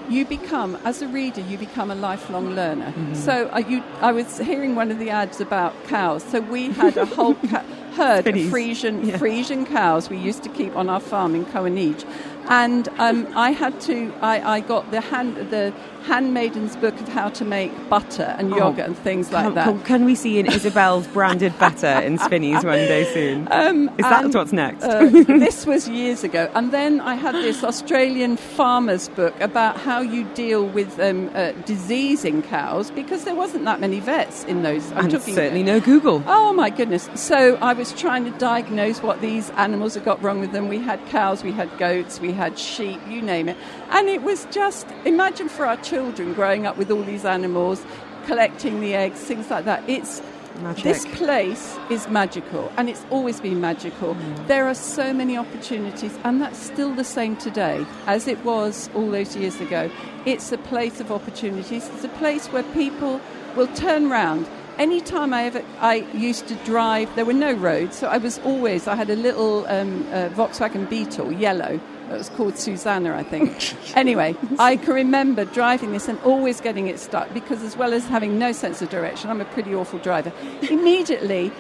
You 0.10 0.26
become, 0.26 0.76
as 0.84 1.02
a 1.02 1.08
reader, 1.08 1.40
you 1.40 1.58
become 1.58 1.92
a 1.92 1.96
lifelong 1.96 2.56
learner. 2.56 2.94
So 3.16 3.48
uh, 3.54 3.60
you, 3.60 3.82
I 4.02 4.12
was 4.12 4.38
hearing 4.38 4.76
one 4.76 4.92
of 4.92 5.00
the 5.00 5.10
ads 5.10 5.40
about 5.40 5.82
cows. 5.86 6.26
So 6.26 6.42
we 6.42 6.72
had 6.72 6.98
a 6.98 7.06
whole 7.06 7.36
ca- 7.50 7.64
herd 7.96 8.28
of 8.28 8.50
Frisian, 8.50 9.06
Yeah. 9.08 9.18
Frisian 9.18 9.66
cows 9.66 10.10
we 10.10 10.18
used 10.18 10.44
to 10.44 10.50
keep 10.50 10.76
on 10.76 10.90
our 10.90 11.00
farm 11.00 11.36
in 11.36 11.46
Coanige. 11.46 12.06
And 12.48 12.88
um, 13.00 13.28
I 13.36 13.52
had 13.52 13.82
to, 13.82 14.14
I, 14.22 14.58
I 14.58 14.60
got 14.60 14.92
the, 14.92 15.02
hand, 15.02 15.36
the 15.50 15.74
handmaiden's 16.04 16.76
book 16.76 16.94
of 17.02 17.08
how 17.08 17.30
to 17.30 17.44
make 17.44 17.72
butter 17.90 18.36
and 18.38 18.54
Oh, 18.54 18.58
yogurt 18.58 18.86
and 18.86 18.96
things 18.96 19.32
like 19.32 19.46
Can, 19.46 19.56
that. 19.56 19.66
can, 19.66 19.84
can 19.84 20.06
we 20.06 20.14
see 20.14 20.40
an 20.40 20.46
Isabel's 20.46 21.08
branded 21.08 21.58
butter 21.58 21.88
in 21.88 22.20
Spinneys 22.20 22.64
one 22.64 22.78
day 22.78 23.04
soon? 23.14 23.48
Um, 23.56 23.90
Is 23.98 24.04
that 24.06 24.26
and, 24.26 24.34
what's 24.36 24.52
next? 24.54 24.84
uh, 24.84 25.06
this 25.10 25.66
was 25.66 25.90
years 25.90 26.24
ago. 26.24 26.52
And 26.54 26.72
then 26.72 27.02
I 27.02 27.16
had 27.16 27.34
this 27.34 27.64
Australian 27.64 28.38
farmer's 28.38 29.10
book 29.10 29.34
about 29.42 29.78
how 29.78 30.02
you 30.02 30.24
deal 30.36 30.68
with 30.68 31.00
um, 31.00 31.32
uh, 31.34 31.52
disease 31.66 32.24
in 32.26 32.44
cows 32.44 32.92
because 32.92 33.24
there 33.24 33.34
wasn't 33.36 33.66
that 33.66 33.80
many 33.80 34.00
vets 34.00 34.44
in 34.44 34.62
those. 34.62 34.92
I'm 34.92 35.06
and 35.10 35.20
certainly 35.22 35.64
no 35.64 35.80
Google. 35.80 36.24
Oh 36.28 36.54
my 36.54 36.70
goodness. 36.70 37.10
So 37.16 37.56
I 37.56 37.74
was 37.74 37.85
trying 37.94 38.26
to 38.26 38.32
diagnose 38.38 39.02
what 39.02 39.22
these 39.22 39.50
animals 39.52 39.96
had 39.96 40.06
got 40.06 40.22
wrong 40.22 40.40
with 40.40 40.52
them. 40.52 40.68
We 40.68 40.80
had 40.80 41.06
cows, 41.08 41.44
we 41.44 41.52
had 41.52 41.76
goats, 41.78 42.20
we 42.20 42.32
had 42.32 42.58
sheep, 42.58 43.00
you 43.08 43.22
name 43.22 43.50
it. 43.50 43.58
And 43.90 44.08
it 44.08 44.22
was 44.22 44.46
just, 44.52 44.88
imagine 45.06 45.50
for 45.50 45.66
our 45.66 45.78
children 45.78 46.34
growing 46.34 46.66
up 46.66 46.78
with 46.78 46.92
all 46.92 47.04
these 47.04 47.26
animals, 47.26 47.86
collecting 48.26 48.82
the 48.82 48.94
eggs, 48.94 49.20
things 49.20 49.50
like 49.50 49.66
that. 49.66 49.88
It's 49.90 50.22
Magic. 50.62 50.84
this 50.84 51.06
place 51.18 51.78
is 51.90 52.08
magical 52.08 52.72
and 52.78 52.90
it's 52.90 53.06
always 53.10 53.42
been 53.42 53.60
magical. 53.60 54.16
Mm. 54.16 54.48
There 54.48 54.68
are 54.68 54.76
so 54.76 55.14
many 55.14 55.38
opportunities, 55.38 56.18
and 56.24 56.42
that's 56.42 56.58
still 56.58 56.94
the 56.94 57.04
same 57.04 57.36
today 57.36 57.86
as 58.08 58.28
it 58.28 58.44
was 58.46 58.90
all 58.96 59.12
those 59.12 59.36
years 59.36 59.60
ago. 59.60 59.92
It's 60.26 60.52
a 60.52 60.58
place 60.58 61.00
of 61.00 61.12
opportunities, 61.12 61.90
it's 61.90 62.04
a 62.04 62.10
place 62.10 62.48
where 62.48 62.64
people 62.64 63.20
will 63.56 63.68
turn 63.68 64.10
round. 64.10 64.48
Anytime 64.78 65.34
I 65.34 65.44
ever, 65.46 65.64
I 65.80 66.06
used 66.14 66.48
to 66.50 66.56
drive, 66.66 67.14
there 67.16 67.24
were 67.26 67.34
no 67.34 67.54
roads, 67.54 67.96
so 67.98 68.08
I 68.08 68.18
was 68.18 68.40
always, 68.40 68.88
I 68.88 68.96
had 68.96 69.10
a 69.10 69.16
little 69.16 69.66
um, 69.68 70.06
uh, 70.12 70.30
Volkswagen 70.30 70.90
Beetle, 70.90 71.32
yellow. 71.32 71.80
It 72.10 72.12
was 72.12 72.30
called 72.30 72.58
Susanna, 72.58 73.16
I 73.16 73.24
think. 73.24 73.74
anyway, 73.98 74.36
I 74.60 74.76
can 74.76 74.94
remember 74.94 75.46
driving 75.46 75.92
this 75.94 76.08
and 76.08 76.20
always 76.20 76.60
getting 76.62 76.88
it 76.88 77.00
stuck 77.00 77.34
because, 77.34 77.64
as 77.64 77.78
well 77.78 77.94
as 77.94 78.06
having 78.06 78.38
no 78.38 78.52
sense 78.52 78.82
of 78.82 78.90
direction, 78.90 79.30
I'm 79.30 79.42
a 79.42 79.46
pretty 79.46 79.74
awful 79.74 79.98
driver. 80.00 80.32
Immediately, 80.70 81.52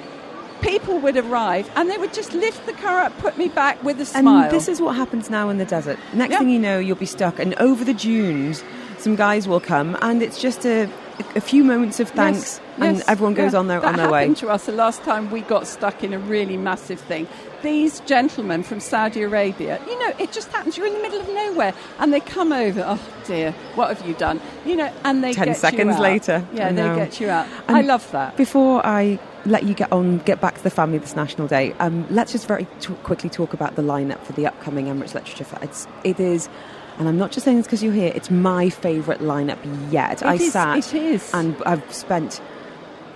people 0.61 0.99
would 0.99 1.17
arrive 1.17 1.69
and 1.75 1.89
they 1.89 1.97
would 1.97 2.13
just 2.13 2.33
lift 2.33 2.65
the 2.65 2.73
car 2.73 2.99
up, 3.01 3.17
put 3.19 3.37
me 3.37 3.47
back 3.47 3.81
with 3.83 3.99
a 4.01 4.05
smile. 4.05 4.43
And 4.43 4.51
this 4.51 4.67
is 4.67 4.81
what 4.81 4.95
happens 4.95 5.29
now 5.29 5.49
in 5.49 5.57
the 5.57 5.65
desert. 5.65 5.97
Next 6.13 6.33
Yeah. 6.33 6.39
thing 6.39 6.49
you 6.49 6.59
know, 6.59 6.79
you'll 6.79 6.95
be 6.97 7.05
stuck, 7.05 7.39
and 7.39 7.53
over 7.55 7.83
the 7.85 7.93
dunes, 7.93 8.63
some 8.97 9.15
guys 9.15 9.47
will 9.47 9.59
come, 9.61 9.97
and 10.01 10.21
it's 10.21 10.39
just 10.41 10.65
a, 10.65 10.89
a 11.35 11.41
few 11.41 11.63
moments 11.63 11.99
of 11.99 12.09
thanks, 12.09 12.59
Yes, 12.59 12.61
and 12.77 12.97
yes, 12.97 13.07
everyone 13.07 13.33
goes 13.33 13.53
yeah. 13.53 13.59
on 13.59 13.67
their 13.67 13.79
that 13.79 13.87
on 13.87 13.95
their 13.95 14.09
way. 14.11 14.21
happened 14.21 14.37
to 14.37 14.49
us 14.49 14.65
the 14.65 14.71
last 14.71 15.03
time 15.03 15.31
we 15.31 15.41
got 15.41 15.67
stuck 15.67 16.03
in 16.03 16.13
a 16.13 16.19
really 16.19 16.57
massive 16.57 16.99
thing. 16.99 17.27
These 17.61 18.01
gentlemen 18.01 18.63
from 18.63 18.79
Saudi 18.79 19.23
Arabia, 19.23 19.79
you 19.87 19.97
know, 19.99 20.13
it 20.19 20.31
just 20.31 20.49
happens. 20.51 20.77
You're 20.77 20.87
in 20.87 20.93
the 20.93 21.01
middle 21.01 21.19
of 21.19 21.27
nowhere, 21.27 21.73
and 21.99 22.13
they 22.13 22.19
come 22.19 22.51
over. 22.51 22.83
Oh 22.85 22.99
dear, 23.25 23.53
what 23.75 23.95
have 23.95 24.07
you 24.07 24.13
done? 24.15 24.39
You 24.65 24.75
know, 24.75 24.93
and 25.03 25.23
they 25.23 25.33
Ten 25.33 25.47
get 25.47 25.57
seconds 25.57 25.85
you 25.85 25.93
out. 25.93 26.01
later, 26.01 26.47
Yeah, 26.53 26.71
they 26.71 26.95
get 26.95 27.19
you 27.19 27.29
out. 27.29 27.47
And 27.67 27.77
I 27.77 27.81
love 27.81 28.09
that. 28.11 28.37
Before 28.37 28.85
I 28.85 29.19
let 29.45 29.63
you 29.63 29.73
get 29.73 29.91
on, 29.91 30.19
get 30.19 30.41
back 30.41 30.55
to 30.57 30.63
the 30.63 30.69
family 30.69 30.97
this 30.97 31.15
National 31.15 31.47
Day, 31.47 31.73
um, 31.79 32.05
let's 32.09 32.31
just 32.31 32.47
very 32.47 32.67
t- 32.79 32.93
quickly 33.03 33.29
talk 33.29 33.53
about 33.53 33.75
the 33.75 33.81
lineup 33.81 34.19
for 34.23 34.33
the 34.33 34.47
upcoming 34.47 34.85
Emirates 34.87 35.13
Literature 35.13 35.43
Fair. 35.43 35.59
It's, 35.61 35.87
it 36.03 36.19
is, 36.19 36.49
and 36.97 37.07
I'm 37.07 37.17
not 37.17 37.31
just 37.31 37.45
saying 37.45 37.57
this 37.57 37.67
because 37.67 37.83
you're 37.83 37.93
here, 37.93 38.11
it's 38.15 38.31
my 38.31 38.69
favourite 38.69 39.21
lineup 39.21 39.59
yet. 39.91 40.23
I 40.23 40.35
is, 40.35 40.51
sat 40.51 40.77
it 40.77 40.93
is. 40.93 41.31
and 41.33 41.55
I've 41.65 41.93
spent 41.93 42.41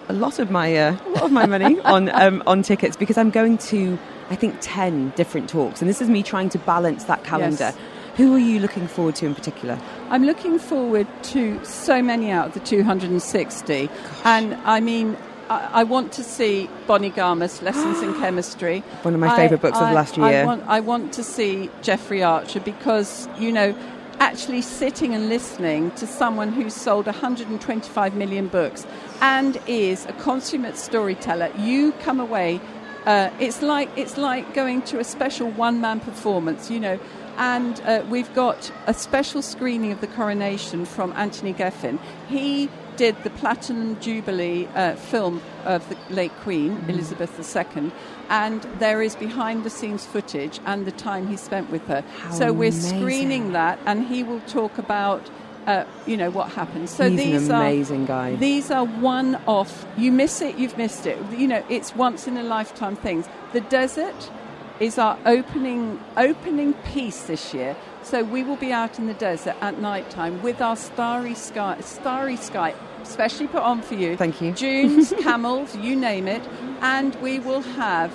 a 0.09 0.13
lot 0.13 0.39
of 0.39 0.51
my 0.51 0.75
uh, 0.75 0.97
a 1.05 1.09
lot 1.11 1.23
of 1.23 1.31
my 1.31 1.45
money 1.45 1.79
on 1.81 2.09
um, 2.09 2.43
on 2.45 2.61
tickets 2.63 2.97
because 2.97 3.17
I'm 3.17 3.29
going 3.29 3.57
to 3.69 3.97
I 4.29 4.35
think 4.35 4.57
ten 4.59 5.11
different 5.15 5.49
talks, 5.49 5.81
and 5.81 5.89
this 5.89 6.01
is 6.01 6.09
me 6.09 6.23
trying 6.23 6.49
to 6.49 6.59
balance 6.59 7.05
that 7.05 7.23
calendar. 7.23 7.73
Yes. 7.73 7.77
Who 8.17 8.35
are 8.35 8.39
you 8.39 8.59
looking 8.59 8.87
forward 8.89 9.15
to 9.15 9.27
in 9.27 9.33
particular? 9.33 9.79
I'm 10.09 10.25
looking 10.25 10.59
forward 10.59 11.07
to 11.25 11.63
so 11.63 12.01
many 12.01 12.31
out 12.31 12.47
of 12.47 12.53
the 12.53 12.59
260. 12.59 13.89
And 14.25 14.55
I 14.65 14.81
mean, 14.81 15.15
I, 15.49 15.69
I 15.71 15.83
want 15.85 16.11
to 16.13 16.23
see 16.23 16.69
Bonnie 16.85 17.11
Garmus, 17.11 17.61
Lessons 17.61 18.01
in 18.01 18.13
Chemistry. 18.19 18.81
One 19.03 19.13
of 19.13 19.21
my 19.21 19.33
favourite 19.37 19.61
books 19.61 19.77
of 19.77 19.93
last 19.93 20.17
year. 20.17 20.25
I 20.25 20.43
want, 20.43 20.63
I 20.67 20.81
want 20.81 21.13
to 21.13 21.23
see 21.23 21.69
Jeffrey 21.81 22.21
Archer 22.21 22.59
because, 22.59 23.29
you 23.37 23.53
know, 23.53 23.73
actually 24.19 24.61
sitting 24.61 25.15
and 25.15 25.29
listening 25.29 25.91
to 25.91 26.05
someone 26.05 26.51
who's 26.51 26.73
sold 26.73 27.05
125 27.05 28.15
million 28.15 28.47
books 28.47 28.85
and 29.21 29.57
is 29.67 30.05
a 30.05 30.13
consummate 30.13 30.77
storyteller, 30.77 31.51
you 31.57 31.91
come 31.93 32.19
away. 32.19 32.59
Uh, 33.05 33.29
it's 33.39 33.61
like 33.61 33.89
it's 33.97 34.17
like 34.17 34.53
going 34.53 34.81
to 34.81 34.99
a 34.99 35.03
special 35.03 35.49
one-man 35.51 35.99
performance, 35.99 36.69
you 36.69 36.79
know. 36.79 36.99
And 37.37 37.79
uh, 37.81 38.03
we've 38.09 38.33
got 38.33 38.71
a 38.85 38.93
special 38.93 39.41
screening 39.41 39.93
of 39.93 40.01
the 40.01 40.07
coronation 40.07 40.85
from 40.85 41.13
Anthony 41.13 41.53
Geffen. 41.53 41.97
He 42.27 42.69
did 42.99 43.15
the 43.23 43.29
Platinum 43.41 43.89
Jubilee 44.05 44.67
uh, 44.75 44.95
film 45.11 45.41
of 45.65 45.81
the 45.89 45.97
late 46.19 46.35
Queen, 46.45 46.71
Mm-hmm. 46.75 46.89
Elizabeth 46.93 47.33
II, 47.55 47.91
and 48.29 48.61
there 48.79 49.01
is 49.07 49.15
behind 49.15 49.63
the 49.63 49.69
scenes 49.69 50.03
footage 50.13 50.59
and 50.65 50.85
the 50.85 50.91
time 51.09 51.23
he 51.33 51.37
spent 51.37 51.67
with 51.75 51.85
her. 51.87 52.01
How 52.23 52.31
so 52.39 52.45
we're 52.59 52.69
amazing. 52.75 52.99
screening 52.99 53.45
that, 53.53 53.79
and 53.85 53.97
he 54.13 54.19
will 54.29 54.41
talk 54.59 54.77
about. 54.77 55.23
Uh, 55.67 55.85
you 56.07 56.17
know 56.17 56.31
what 56.31 56.47
happened. 56.61 56.89
So 56.89 57.03
He's 57.09 57.19
an 57.19 57.31
these 57.31 57.49
amazing 57.49 58.03
are 58.05 58.07
guy. 58.07 58.35
these 58.37 58.71
are 58.71 58.85
one-off. 58.85 59.85
You 59.97 60.11
miss 60.11 60.41
it, 60.41 60.53
you've 60.57 60.77
missed 60.77 61.05
it. 61.05 61.17
You 61.41 61.47
know 61.51 61.63
it's 61.69 61.95
once 61.95 62.27
in 62.29 62.37
a 62.37 62.43
lifetime 62.55 62.95
things. 62.95 63.27
The 63.53 63.61
desert 63.61 64.31
is 64.79 64.97
our 64.97 65.15
opening 65.25 65.99
opening 66.17 66.73
piece 66.93 67.21
this 67.23 67.53
year. 67.53 67.75
So 68.01 68.23
we 68.23 68.41
will 68.47 68.55
be 68.67 68.71
out 68.81 68.97
in 68.99 69.05
the 69.07 69.13
desert 69.29 69.55
at 69.61 69.75
night 69.79 70.09
time 70.09 70.41
with 70.41 70.59
our 70.67 70.77
starry 70.89 71.35
sky, 71.35 71.75
starry 71.81 72.37
sky, 72.37 72.73
specially 73.03 73.47
put 73.47 73.63
on 73.63 73.81
for 73.81 73.95
you. 73.95 74.17
Thank 74.17 74.41
you. 74.41 74.51
Dunes, 74.53 75.13
camels, 75.19 75.75
you 75.75 75.95
name 75.95 76.27
it, 76.27 76.41
and 76.81 77.15
we 77.15 77.39
will 77.39 77.61
have 77.61 78.13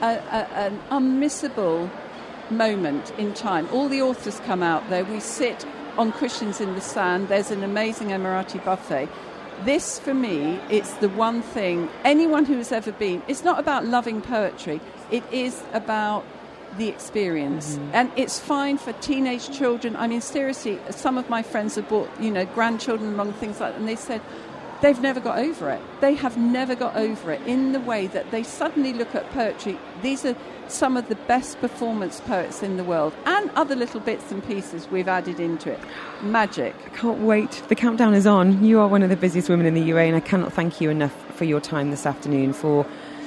a, 0.00 0.06
a, 0.06 0.48
an 0.54 0.80
unmissable 0.90 1.90
moment 2.50 3.12
in 3.18 3.34
time. 3.34 3.68
All 3.72 3.88
the 3.88 4.02
authors 4.02 4.40
come 4.40 4.62
out 4.62 4.88
there. 4.90 5.04
We 5.04 5.20
sit 5.20 5.66
on 5.96 6.12
cushions 6.12 6.60
in 6.60 6.74
the 6.74 6.80
sand. 6.80 7.28
There's 7.28 7.50
an 7.50 7.62
amazing 7.62 8.08
Emirati 8.08 8.62
buffet. 8.64 9.08
This, 9.64 9.98
for 9.98 10.12
me, 10.12 10.60
it's 10.68 10.92
the 10.94 11.08
one 11.08 11.40
thing 11.40 11.88
anyone 12.04 12.44
who 12.44 12.58
has 12.58 12.72
ever 12.72 12.92
been. 12.92 13.22
It's 13.26 13.42
not 13.42 13.58
about 13.58 13.86
loving 13.86 14.20
poetry. 14.20 14.80
It 15.10 15.24
is 15.32 15.62
about 15.72 16.24
the 16.78 16.88
experience, 16.88 17.78
and 17.92 18.10
it's 18.16 18.38
fine 18.38 18.78
for 18.78 18.92
teenage 18.94 19.56
children. 19.56 19.96
I 19.96 20.06
mean, 20.06 20.20
seriously, 20.20 20.78
some 20.90 21.18
of 21.18 21.28
my 21.28 21.42
friends 21.42 21.74
have 21.76 21.88
brought 21.88 22.10
you 22.20 22.30
know 22.30 22.44
grandchildren 22.46 23.14
along 23.14 23.32
things 23.34 23.60
like, 23.60 23.72
that, 23.72 23.78
and 23.80 23.88
they 23.88 23.96
said 23.96 24.20
they've 24.82 25.00
never 25.00 25.20
got 25.20 25.38
over 25.38 25.70
it. 25.70 25.80
They 26.00 26.14
have 26.14 26.36
never 26.36 26.74
got 26.74 26.96
over 26.96 27.32
it 27.32 27.40
in 27.46 27.72
the 27.72 27.80
way 27.80 28.06
that 28.08 28.30
they 28.30 28.42
suddenly 28.42 28.92
look 28.92 29.14
at 29.14 29.30
poetry. 29.30 29.78
These 30.02 30.24
are 30.24 30.36
some 30.68 30.96
of 30.96 31.08
the 31.08 31.14
best 31.14 31.60
performance 31.60 32.20
poets 32.20 32.62
in 32.62 32.76
the 32.76 32.84
world, 32.84 33.14
and 33.24 33.50
other 33.50 33.76
little 33.76 34.00
bits 34.00 34.30
and 34.30 34.46
pieces 34.46 34.88
we've 34.88 35.08
added 35.08 35.40
into 35.40 35.70
it. 35.72 35.80
Magic. 36.22 36.74
I 36.86 36.88
Can't 36.96 37.20
wait. 37.20 37.62
The 37.68 37.74
countdown 37.74 38.14
is 38.14 38.26
on. 38.26 38.64
You 38.64 38.80
are 38.80 38.88
one 38.88 39.02
of 39.02 39.10
the 39.10 39.16
busiest 39.16 39.48
women 39.48 39.66
in 39.66 39.74
the 39.74 39.82
UA, 39.82 40.02
and 40.02 40.16
I 40.16 40.20
cannot 40.20 40.52
thank 40.52 40.80
you 40.80 40.90
enough 40.90 41.14
for 41.36 41.44
your 41.44 41.60
time 41.60 41.90
this 41.90 42.06
afternoon 42.06 42.52
for 42.52 42.86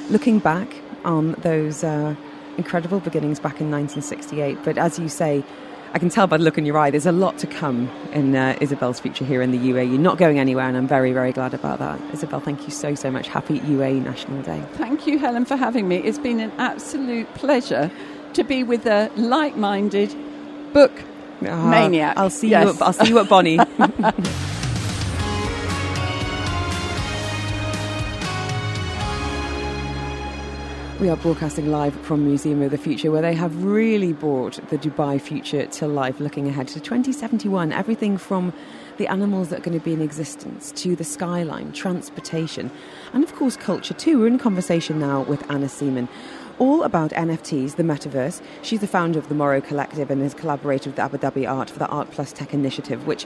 looking 0.10 0.40
back 0.40 0.74
on 1.06 1.34
those 1.34 1.84
uh, 1.84 2.16
incredible 2.60 3.00
beginnings 3.00 3.39
back 3.39 3.60
in 3.62 3.72
1968. 3.72 4.58
But 4.63 4.78
as 4.78 5.00
you 5.00 5.10
say, 5.10 5.43
I 5.93 5.98
can 5.98 6.10
tell 6.10 6.28
by 6.28 6.38
the 6.38 6.43
look 6.43 6.58
in 6.60 6.65
your 6.67 6.78
eye, 6.78 6.91
there's 6.91 7.08
a 7.08 7.12
lot 7.12 7.39
to 7.39 7.48
come 7.48 7.89
in 8.13 8.36
uh, 8.36 8.56
Isabel's 8.62 9.00
future 9.00 9.26
here 9.26 9.41
in 9.41 9.50
the 9.52 9.58
UAE. 9.58 9.89
You're 9.91 10.00
not 10.00 10.17
going 10.19 10.38
anywhere, 10.38 10.67
and 10.67 10.78
I'm 10.78 10.88
very, 10.88 11.13
very 11.13 11.32
glad 11.32 11.54
about 11.56 11.80
that. 11.80 12.00
Isabel, 12.13 12.39
thank 12.39 12.65
you 12.65 12.72
so, 12.72 12.93
so 12.93 13.10
much. 13.10 13.28
Happy 13.28 13.60
UAE 13.62 14.04
National 14.04 14.41
Day. 14.43 14.62
Thank 14.74 15.08
you, 15.08 15.17
Helen, 15.17 15.45
for 15.45 15.56
having 15.56 15.88
me. 15.88 15.95
It's 15.98 16.19
been 16.19 16.39
an 16.39 16.52
absolute 16.60 17.34
pleasure 17.34 17.89
to 18.34 18.43
be 18.43 18.62
with 18.63 18.86
a 18.86 19.10
like-minded 19.15 20.13
book 20.74 20.91
Ah, 21.48 21.69
maniac. 21.69 22.17
I'll 22.17 22.30
see 22.30 22.50
Yes. 22.50 22.65
you. 22.65 22.69
At, 22.74 22.82
I'll 22.84 22.93
see 22.93 23.08
you 23.08 23.17
at 23.19 23.30
Bonnie. 23.30 23.58
We 31.00 31.08
are 31.08 31.16
broadcasting 31.16 31.72
live 31.72 31.96
from 32.02 32.26
Museum 32.26 32.62
of 32.62 32.72
the 32.72 32.78
Future, 32.78 33.10
where 33.10 33.22
they 33.22 33.34
have 33.34 33.64
really 33.64 34.12
brought 34.12 34.60
the 34.70 34.78
Dubai 34.78 35.22
future 35.22 35.66
to 35.66 35.88
life, 35.88 36.20
looking 36.20 36.50
ahead 36.50 36.68
to 36.70 36.82
2071. 36.82 37.72
Everything 37.72 38.18
from 38.18 38.52
the 38.98 39.08
animals 39.08 39.48
that 39.48 39.60
are 39.60 39.64
going 39.64 39.80
to 39.80 39.86
be 39.86 39.94
in 39.94 40.02
existence 40.02 40.74
to 40.74 40.98
the 40.98 41.06
skyline, 41.06 41.72
transportation, 41.72 42.70
and 43.14 43.24
of 43.24 43.34
course, 43.34 43.56
culture 43.56 43.94
too. 43.94 44.20
We're 44.20 44.28
in 44.28 44.40
conversation 44.40 45.00
now 45.00 45.22
with 45.22 45.50
Anna 45.50 45.70
Seaman. 45.70 46.10
All 46.58 46.84
about 46.84 47.12
NFTs, 47.12 47.78
the 47.78 47.84
metaverse. 47.84 48.42
She's 48.62 48.82
the 48.82 48.88
founder 48.88 49.20
of 49.20 49.30
the 49.30 49.36
Morrow 49.36 49.62
Collective 49.62 50.12
and 50.12 50.22
has 50.22 50.34
collaborated 50.34 50.88
with 50.88 50.96
the 50.98 51.04
Abu 51.04 51.18
Dhabi 51.18 51.50
Art 51.50 51.70
for 51.70 51.80
the 51.80 51.88
Art 51.88 52.12
Plus 52.12 52.34
Tech 52.34 52.54
initiative, 52.54 53.08
which 53.08 53.26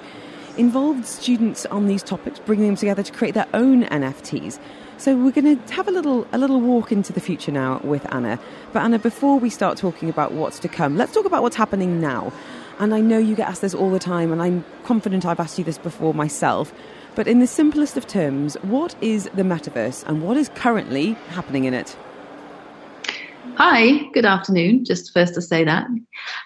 involved 0.57 1.05
students 1.05 1.65
on 1.67 1.87
these 1.87 2.03
topics, 2.03 2.39
bringing 2.39 2.67
them 2.67 2.75
together 2.75 3.03
to 3.03 3.11
create 3.11 3.33
their 3.33 3.47
own 3.53 3.85
NFTs. 3.85 4.59
So 4.97 5.15
we're 5.17 5.31
going 5.31 5.57
to 5.57 5.73
have 5.73 5.87
a 5.87 5.91
little 5.91 6.27
a 6.31 6.37
little 6.37 6.61
walk 6.61 6.91
into 6.91 7.11
the 7.11 7.19
future 7.19 7.51
now 7.51 7.81
with 7.83 8.05
Anna. 8.13 8.39
But 8.71 8.83
Anna, 8.83 8.99
before 8.99 9.39
we 9.39 9.49
start 9.49 9.77
talking 9.77 10.09
about 10.09 10.31
what's 10.31 10.59
to 10.59 10.67
come, 10.67 10.95
let's 10.97 11.13
talk 11.13 11.25
about 11.25 11.41
what's 11.41 11.55
happening 11.55 11.99
now. 11.99 12.31
And 12.79 12.93
I 12.93 13.01
know 13.01 13.17
you 13.17 13.35
get 13.35 13.47
asked 13.47 13.61
this 13.61 13.73
all 13.73 13.91
the 13.91 13.99
time, 13.99 14.31
and 14.31 14.41
I'm 14.41 14.65
confident 14.83 15.25
I've 15.25 15.39
asked 15.39 15.57
you 15.57 15.63
this 15.63 15.77
before 15.77 16.13
myself. 16.13 16.73
But 17.15 17.27
in 17.27 17.39
the 17.39 17.47
simplest 17.47 17.97
of 17.97 18.07
terms, 18.07 18.55
what 18.63 18.95
is 19.01 19.29
the 19.35 19.43
metaverse 19.43 20.03
and 20.07 20.23
what 20.23 20.37
is 20.37 20.49
currently 20.55 21.13
happening 21.29 21.65
in 21.65 21.73
it? 21.73 21.95
Hi, 23.55 24.09
good 24.13 24.25
afternoon. 24.25 24.83
Just 24.83 25.13
first 25.13 25.35
to 25.35 25.41
say 25.41 25.63
that. 25.63 25.85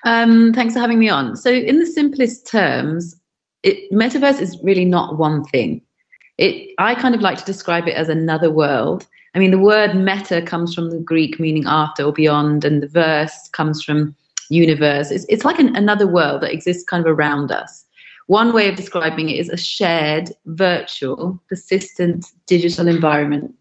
Um, 0.04 0.52
thanks 0.54 0.74
for 0.74 0.80
having 0.80 1.00
me 1.00 1.08
on. 1.08 1.38
So, 1.38 1.52
in 1.52 1.80
the 1.80 1.86
simplest 1.86 2.48
terms, 2.48 3.16
it, 3.68 3.92
metaverse 3.92 4.40
is 4.40 4.58
really 4.64 4.86
not 4.86 5.18
one 5.18 5.44
thing. 5.46 5.82
It, 6.38 6.74
I 6.78 6.96
kind 6.96 7.16
of 7.16 7.22
like 7.22 7.38
to 7.40 7.46
describe 7.46 7.88
it 7.88 7.96
as 7.96 8.10
another 8.10 8.50
world. 8.50 9.06
I 9.36 9.40
mean, 9.40 9.52
the 9.52 9.60
word 9.60 9.96
meta 9.96 10.42
comes 10.42 10.74
from 10.74 10.90
the 10.90 11.00
Greek 11.00 11.40
meaning 11.40 11.66
after 11.68 12.04
or 12.04 12.14
beyond, 12.14 12.64
and 12.64 12.82
the 12.82 12.88
verse 12.88 13.50
comes 13.50 13.84
from 13.84 14.16
universe. 14.50 15.12
It's, 15.12 15.26
it's 15.28 15.44
like 15.44 15.60
an, 15.60 15.76
another 15.76 16.08
world 16.08 16.42
that 16.42 16.54
exists 16.54 16.84
kind 16.84 17.06
of 17.06 17.12
around 17.12 17.52
us. 17.52 17.84
One 18.28 18.54
way 18.54 18.70
of 18.70 18.76
describing 18.76 19.30
it 19.30 19.40
is 19.40 19.50
a 19.50 19.58
shared, 19.58 20.32
virtual, 20.46 21.42
persistent 21.50 22.26
digital 22.46 22.88
environment 22.88 23.54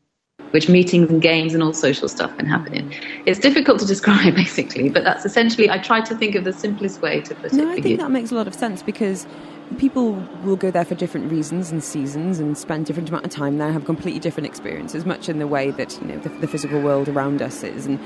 which 0.51 0.69
meetings 0.69 1.11
and 1.11 1.21
games 1.21 1.55
and 1.55 1.63
all 1.63 1.73
social 1.73 2.09
stuff 2.09 2.37
can 2.39 2.47
happen 2.47 2.73
in. 2.73 2.95
It's 3.27 3.39
difficult 3.39 3.81
to 3.81 3.87
describe, 3.87 4.35
basically, 4.37 4.89
but 4.89 5.05
that's 5.05 5.25
essentially, 5.25 5.69
I 5.69 5.79
tried 5.79 6.07
to 6.07 6.15
think 6.17 6.35
of 6.35 6.45
the 6.45 6.53
simplest 6.53 7.03
way 7.03 7.21
to 7.23 7.35
put 7.35 7.53
No, 7.53 7.65
it 7.65 7.71
I 7.71 7.75
think 7.75 7.87
you. 7.87 7.97
that 7.99 8.11
makes 8.11 8.31
a 8.31 8.35
lot 8.35 8.47
of 8.47 8.55
sense 8.55 8.83
because 8.83 9.27
people 9.79 10.13
will 10.45 10.57
go 10.57 10.71
there 10.71 10.85
for 10.85 10.95
different 10.95 11.31
reasons 11.31 11.71
and 11.71 11.83
seasons 11.83 12.39
and 12.39 12.57
spend 12.57 12.87
different 12.87 13.09
amount 13.09 13.25
of 13.25 13.31
time 13.31 13.59
there, 13.59 13.73
have 13.73 13.85
completely 13.85 14.21
different 14.21 14.47
experiences, 14.47 15.05
much 15.05 15.29
in 15.29 15.39
the 15.39 15.47
way 15.47 15.71
that 15.73 16.01
you 16.01 16.07
know 16.09 16.19
the, 16.19 16.29
the 16.29 16.47
physical 16.47 16.81
world 16.81 17.09
around 17.09 17.43
us 17.43 17.63
is. 17.63 17.87
And 17.87 18.01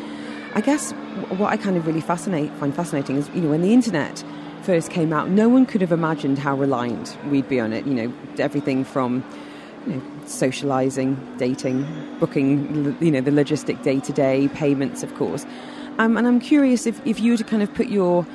I 0.55 0.61
guess 0.61 0.93
what 1.37 1.53
I 1.53 1.57
kind 1.57 1.77
of 1.77 1.87
really 1.87 2.01
fascinate 2.01 2.51
find 2.55 2.75
fascinating 2.75 3.17
is 3.17 3.29
you 3.31 3.43
know 3.43 3.51
when 3.51 3.63
the 3.63 3.73
internet 3.73 4.25
first 4.63 4.91
came 4.91 5.13
out, 5.13 5.31
no 5.31 5.49
one 5.49 5.67
could 5.67 5.81
have 5.81 5.93
imagined 5.93 6.39
how 6.39 6.55
reliant 6.57 7.17
we'd 7.29 7.49
be 7.49 7.61
on 7.61 7.73
it. 7.73 7.87
You 7.87 7.95
know, 7.95 8.13
everything 8.39 8.85
from 8.85 9.25
you 9.87 9.95
know, 9.95 10.03
socializing, 10.27 11.17
dating, 11.39 11.87
booking, 12.19 12.97
you 13.01 13.11
know, 13.11 13.21
the 13.21 13.31
logistic 13.31 13.83
day 13.83 14.01
to 14.01 14.13
day 14.13 14.49
payments, 14.49 15.03
of 15.03 15.15
course. 15.15 15.47
Um, 15.99 16.17
and 16.17 16.27
I'm 16.27 16.41
curious 16.41 16.87
if, 16.87 17.05
if 17.07 17.21
you 17.21 17.33
were 17.33 17.39
to 17.39 17.45
kind 17.45 17.63
of 17.63 17.73
put 17.75 17.89
your, 17.89 18.27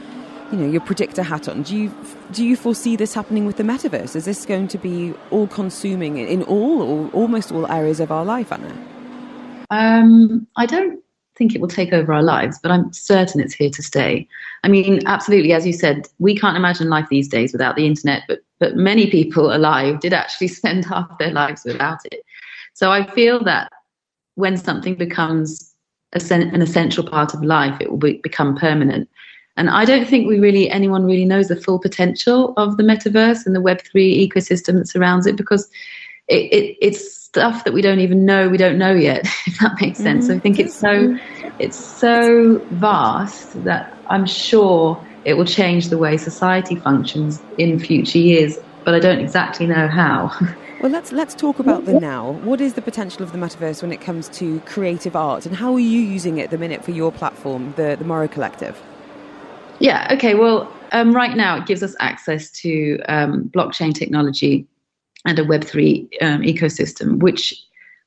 you 0.55 0.65
know, 0.65 0.71
your 0.71 0.81
predictor 0.81 1.23
hat 1.23 1.49
on, 1.49 1.63
do 1.63 1.75
you 1.75 1.93
do 2.31 2.45
you 2.45 2.55
foresee 2.55 2.95
this 2.95 3.13
happening 3.13 3.45
with 3.45 3.57
the 3.57 3.63
metaverse? 3.63 4.15
Is 4.15 4.25
this 4.25 4.45
going 4.45 4.67
to 4.69 4.77
be 4.77 5.13
all 5.31 5.47
consuming 5.47 6.17
in 6.17 6.43
all 6.43 6.81
or 6.81 7.09
almost 7.11 7.51
all 7.51 7.69
areas 7.69 7.99
of 7.99 8.11
our 8.11 8.23
life, 8.23 8.51
Anna? 8.51 8.73
Um, 9.69 10.47
I 10.55 10.65
don't 10.65 11.03
think 11.35 11.53
it 11.53 11.59
will 11.59 11.67
take 11.67 11.91
over 11.91 12.13
our 12.13 12.23
lives, 12.23 12.57
but 12.61 12.71
I'm 12.71 12.93
certain 12.93 13.41
it's 13.41 13.53
here 13.53 13.69
to 13.71 13.83
stay. 13.83 14.27
I 14.63 14.69
mean, 14.69 15.05
absolutely, 15.05 15.51
as 15.51 15.67
you 15.67 15.73
said, 15.73 16.07
we 16.19 16.37
can't 16.37 16.55
imagine 16.55 16.89
life 16.89 17.07
these 17.09 17.27
days 17.27 17.51
without 17.51 17.75
the 17.75 17.85
internet, 17.85 18.23
but 18.27 18.39
but 18.59 18.77
many 18.77 19.09
people 19.09 19.53
alive 19.53 19.99
did 19.99 20.13
actually 20.13 20.47
spend 20.59 20.85
half 20.85 21.17
their 21.19 21.31
lives 21.31 21.63
without 21.65 21.99
it. 22.05 22.23
So 22.73 22.91
I 22.91 23.09
feel 23.11 23.43
that 23.43 23.71
when 24.35 24.55
something 24.55 24.95
becomes 24.95 25.73
an 26.13 26.61
essential 26.61 27.03
part 27.03 27.33
of 27.33 27.43
life, 27.43 27.75
it 27.81 27.89
will 27.89 27.97
be, 27.97 28.19
become 28.23 28.55
permanent. 28.55 29.09
And 29.57 29.69
I 29.69 29.85
don't 29.85 30.07
think 30.07 30.27
we 30.27 30.39
really 30.39 30.69
anyone 30.69 31.05
really 31.05 31.25
knows 31.25 31.47
the 31.47 31.55
full 31.55 31.79
potential 31.79 32.53
of 32.57 32.77
the 32.77 32.83
metaverse 32.83 33.45
and 33.45 33.55
the 33.55 33.61
Web 33.61 33.81
three 33.81 34.27
ecosystem 34.27 34.77
that 34.77 34.87
surrounds 34.87 35.25
it 35.25 35.37
because 35.37 35.69
it, 36.27 36.51
it, 36.51 36.77
it's 36.81 37.15
stuff 37.15 37.63
that 37.63 37.73
we 37.73 37.81
don't 37.81 37.99
even 37.99 38.25
know 38.25 38.49
we 38.49 38.57
don't 38.57 38.77
know 38.77 38.93
yet. 38.93 39.27
If 39.47 39.59
that 39.59 39.79
makes 39.79 39.99
sense. 39.99 40.25
Mm-hmm. 40.25 40.37
I 40.37 40.39
think 40.39 40.59
it's 40.59 40.75
so 40.75 41.17
it's 41.59 41.77
so 41.77 42.57
vast 42.71 43.63
that 43.63 43.95
I'm 44.07 44.25
sure 44.25 45.01
it 45.23 45.35
will 45.35 45.45
change 45.45 45.89
the 45.89 45.97
way 45.97 46.17
society 46.17 46.75
functions 46.75 47.41
in 47.57 47.79
future 47.79 48.19
years, 48.19 48.57
but 48.83 48.93
I 48.93 48.99
don't 48.99 49.19
exactly 49.19 49.67
know 49.67 49.87
how. 49.87 50.31
Well, 50.81 50.91
let's 50.91 51.11
let's 51.13 51.33
talk 51.33 51.57
about 51.57 51.85
the 51.85 51.93
now. 51.99 52.33
What 52.43 52.61
is 52.61 52.73
the 52.73 52.81
potential 52.81 53.23
of 53.23 53.31
the 53.31 53.39
metaverse 53.39 53.81
when 53.81 53.91
it 53.91 54.01
comes 54.01 54.27
to 54.37 54.59
creative 54.67 55.15
art, 55.15 55.45
and 55.47 55.55
how 55.55 55.73
are 55.73 55.79
you 55.79 55.99
using 55.99 56.37
it 56.37 56.43
at 56.43 56.49
the 56.51 56.59
minute 56.59 56.83
for 56.83 56.91
your 56.91 57.11
platform, 57.11 57.73
the 57.75 57.95
the 57.97 58.03
Morrow 58.03 58.27
Collective? 58.27 58.79
Yeah. 59.79 60.07
Okay. 60.11 60.35
Well, 60.35 60.71
um, 60.91 61.13
right 61.13 61.35
now 61.35 61.57
it 61.57 61.65
gives 61.65 61.83
us 61.83 61.95
access 61.99 62.51
to 62.61 62.99
um, 63.09 63.49
blockchain 63.49 63.93
technology 63.93 64.67
and 65.25 65.37
a 65.39 65.43
Web3 65.43 66.07
um, 66.21 66.41
ecosystem, 66.41 67.19
which 67.19 67.53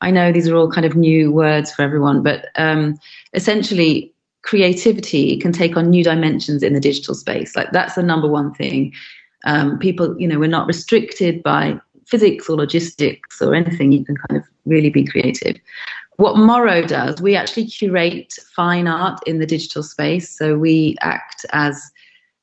I 0.00 0.10
know 0.10 0.32
these 0.32 0.48
are 0.48 0.56
all 0.56 0.70
kind 0.70 0.86
of 0.86 0.96
new 0.96 1.32
words 1.32 1.72
for 1.72 1.82
everyone, 1.82 2.22
but 2.22 2.46
um, 2.56 2.98
essentially, 3.34 4.12
creativity 4.42 5.36
can 5.38 5.52
take 5.52 5.76
on 5.76 5.90
new 5.90 6.04
dimensions 6.04 6.62
in 6.62 6.72
the 6.72 6.80
digital 6.80 7.14
space. 7.14 7.56
Like 7.56 7.72
that's 7.72 7.96
the 7.96 8.02
number 8.02 8.28
one 8.28 8.54
thing. 8.54 8.94
Um, 9.44 9.78
people, 9.78 10.18
you 10.18 10.26
know, 10.26 10.38
we're 10.38 10.48
not 10.48 10.66
restricted 10.66 11.42
by 11.42 11.78
physics 12.06 12.48
or 12.48 12.56
logistics 12.56 13.42
or 13.42 13.54
anything. 13.54 13.92
You 13.92 14.04
can 14.04 14.16
kind 14.16 14.40
of 14.40 14.48
really 14.64 14.90
be 14.90 15.04
creative. 15.04 15.56
What 16.18 16.36
Morrow 16.36 16.82
does, 16.82 17.22
we 17.22 17.36
actually 17.36 17.66
curate 17.66 18.34
fine 18.54 18.88
art 18.88 19.20
in 19.24 19.38
the 19.38 19.46
digital 19.46 19.84
space. 19.84 20.28
So 20.36 20.58
we 20.58 20.96
act 21.00 21.46
as 21.52 21.80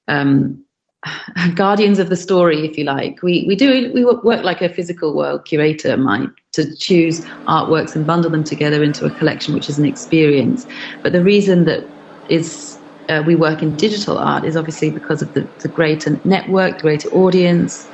um, 0.08 0.64
guardians 1.56 2.00
of 2.00 2.08
the 2.08 2.16
story, 2.16 2.66
if 2.66 2.78
you 2.78 2.86
like. 2.86 3.22
We 3.22 3.44
we 3.50 3.56
do 3.58 3.92
we 3.94 4.06
work 4.06 4.44
like 4.46 4.62
a 4.62 4.70
physical 4.70 5.14
world 5.14 5.44
curator 5.44 5.98
might 5.98 6.30
to 6.54 6.74
choose 6.78 7.26
artworks 7.50 7.98
and 7.98 8.08
bundle 8.08 8.32
them 8.32 8.46
together 8.46 8.82
into 8.82 9.06
a 9.06 9.12
collection, 9.12 9.54
which 9.54 9.68
is 9.70 9.78
an 9.78 9.86
experience. 9.86 10.66
But 11.04 11.12
the 11.12 11.24
reason 11.24 11.66
that 11.66 11.94
is 12.30 12.80
uh, 13.10 13.24
we 13.28 13.36
work 13.36 13.62
in 13.62 13.76
digital 13.76 14.18
art 14.18 14.46
is 14.46 14.56
obviously 14.56 14.90
because 14.90 15.22
of 15.22 15.34
the, 15.34 15.52
the 15.62 15.68
greater 15.68 16.18
network, 16.24 16.78
the 16.78 16.84
greater 16.84 17.10
audience, 17.10 17.86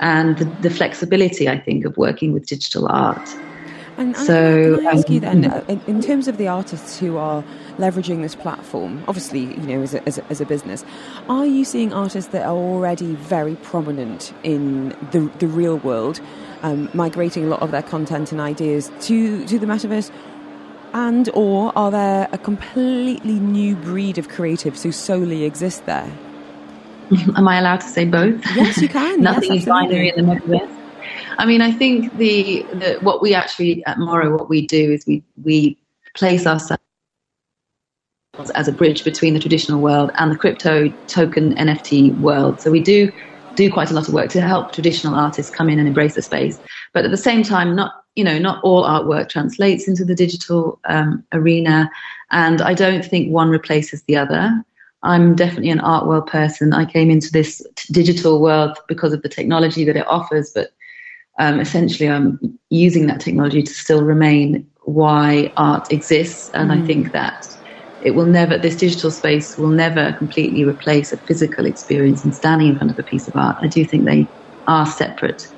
and 0.00 0.38
the, 0.38 0.44
the 0.58 0.70
flexibility, 0.70 1.48
I 1.48 1.58
think, 1.60 1.84
of 1.84 1.96
working 1.96 2.32
with 2.32 2.48
digital 2.48 2.88
art. 2.88 3.28
And, 4.00 4.16
and 4.16 4.26
so, 4.26 4.76
can 4.76 4.86
I 4.86 4.90
ask 4.92 5.08
um, 5.08 5.14
you 5.14 5.20
then, 5.20 5.44
uh, 5.44 5.62
in, 5.68 5.80
in, 5.86 6.00
terms 6.00 6.26
of 6.26 6.38
the 6.38 6.48
artists 6.48 6.98
who 6.98 7.18
are 7.18 7.44
leveraging 7.76 8.22
this 8.22 8.34
platform, 8.34 9.04
obviously, 9.06 9.40
you 9.40 9.58
know, 9.58 9.82
as 9.82 9.92
a, 9.92 10.02
as 10.08 10.16
a, 10.16 10.24
as 10.30 10.40
a 10.40 10.46
business, 10.46 10.86
are 11.28 11.44
you 11.44 11.66
seeing 11.66 11.92
artists 11.92 12.30
that 12.32 12.46
are 12.46 12.56
already 12.56 13.14
very 13.16 13.56
prominent 13.56 14.32
in 14.42 14.88
the, 15.10 15.30
the 15.38 15.46
real 15.46 15.76
world, 15.76 16.18
um, 16.62 16.88
migrating 16.94 17.44
a 17.44 17.46
lot 17.48 17.60
of 17.60 17.72
their 17.72 17.82
content 17.82 18.32
and 18.32 18.40
ideas 18.40 18.90
to, 19.02 19.46
to 19.46 19.58
the 19.58 19.66
metaverse? 19.66 20.10
And 20.94 21.28
or 21.34 21.70
are 21.76 21.90
there 21.90 22.26
a 22.32 22.38
completely 22.38 23.38
new 23.38 23.76
breed 23.76 24.16
of 24.16 24.28
creatives 24.28 24.82
who 24.82 24.92
solely 24.92 25.44
exist 25.44 25.84
there? 25.84 26.10
Am 27.36 27.46
I 27.46 27.58
allowed 27.58 27.82
to 27.82 27.88
say 27.88 28.06
both? 28.06 28.40
Yes, 28.56 28.78
you 28.78 28.88
can. 28.88 29.20
Nothing 29.20 29.52
yes, 29.52 29.62
is 29.64 29.68
binary 29.68 30.10
in 30.16 30.26
the 30.26 30.36
metaverse. 30.36 30.79
I 31.40 31.46
mean, 31.46 31.62
I 31.62 31.72
think 31.72 32.18
the, 32.18 32.62
the 32.74 32.98
what 33.00 33.22
we 33.22 33.34
actually 33.34 33.82
at 33.86 33.98
Morrow, 33.98 34.36
what 34.36 34.50
we 34.50 34.66
do 34.66 34.92
is 34.92 35.06
we 35.06 35.22
we 35.42 35.78
place 36.14 36.46
ourselves 36.46 36.82
as 38.54 38.68
a 38.68 38.72
bridge 38.72 39.04
between 39.04 39.32
the 39.32 39.40
traditional 39.40 39.80
world 39.80 40.10
and 40.16 40.30
the 40.30 40.36
crypto 40.36 40.90
token 41.06 41.54
NFT 41.54 42.18
world. 42.20 42.60
So 42.60 42.70
we 42.70 42.80
do 42.82 43.10
do 43.54 43.72
quite 43.72 43.90
a 43.90 43.94
lot 43.94 44.06
of 44.06 44.12
work 44.12 44.28
to 44.30 44.42
help 44.42 44.72
traditional 44.72 45.14
artists 45.14 45.50
come 45.50 45.70
in 45.70 45.78
and 45.78 45.88
embrace 45.88 46.14
the 46.14 46.20
space. 46.20 46.60
But 46.92 47.06
at 47.06 47.10
the 47.10 47.16
same 47.16 47.42
time, 47.42 47.74
not 47.74 48.04
you 48.16 48.24
know 48.24 48.38
not 48.38 48.62
all 48.62 48.84
artwork 48.84 49.30
translates 49.30 49.88
into 49.88 50.04
the 50.04 50.14
digital 50.14 50.78
um, 50.84 51.24
arena, 51.32 51.90
and 52.30 52.60
I 52.60 52.74
don't 52.74 53.02
think 53.02 53.32
one 53.32 53.48
replaces 53.48 54.02
the 54.02 54.16
other. 54.16 54.62
I'm 55.02 55.34
definitely 55.36 55.70
an 55.70 55.80
art 55.80 56.06
world 56.06 56.26
person. 56.26 56.74
I 56.74 56.84
came 56.84 57.10
into 57.10 57.32
this 57.32 57.66
digital 57.90 58.42
world 58.42 58.76
because 58.88 59.14
of 59.14 59.22
the 59.22 59.30
technology 59.30 59.86
that 59.86 59.96
it 59.96 60.06
offers, 60.06 60.52
but 60.54 60.72
um, 61.40 61.58
essentially 61.58 62.08
I'm 62.08 62.38
using 62.68 63.06
that 63.06 63.20
technology 63.20 63.62
to 63.62 63.72
still 63.72 64.04
remain 64.04 64.64
why 64.84 65.52
art 65.56 65.90
exists. 65.90 66.50
And 66.54 66.70
mm. 66.70 66.82
I 66.82 66.86
think 66.86 67.12
that 67.12 67.48
it 68.02 68.12
will 68.12 68.26
never, 68.26 68.58
this 68.58 68.76
digital 68.76 69.10
space 69.10 69.56
will 69.56 69.68
never 69.68 70.12
completely 70.12 70.64
replace 70.64 71.12
a 71.12 71.16
physical 71.16 71.64
experience 71.66 72.24
and 72.24 72.34
standing 72.34 72.68
in 72.68 72.76
front 72.76 72.90
of 72.92 72.98
a 72.98 73.02
piece 73.02 73.26
of 73.26 73.34
art. 73.36 73.56
I 73.60 73.68
do 73.68 73.84
think 73.84 74.04
they 74.04 74.26
are 74.66 74.86
separate 74.86 75.48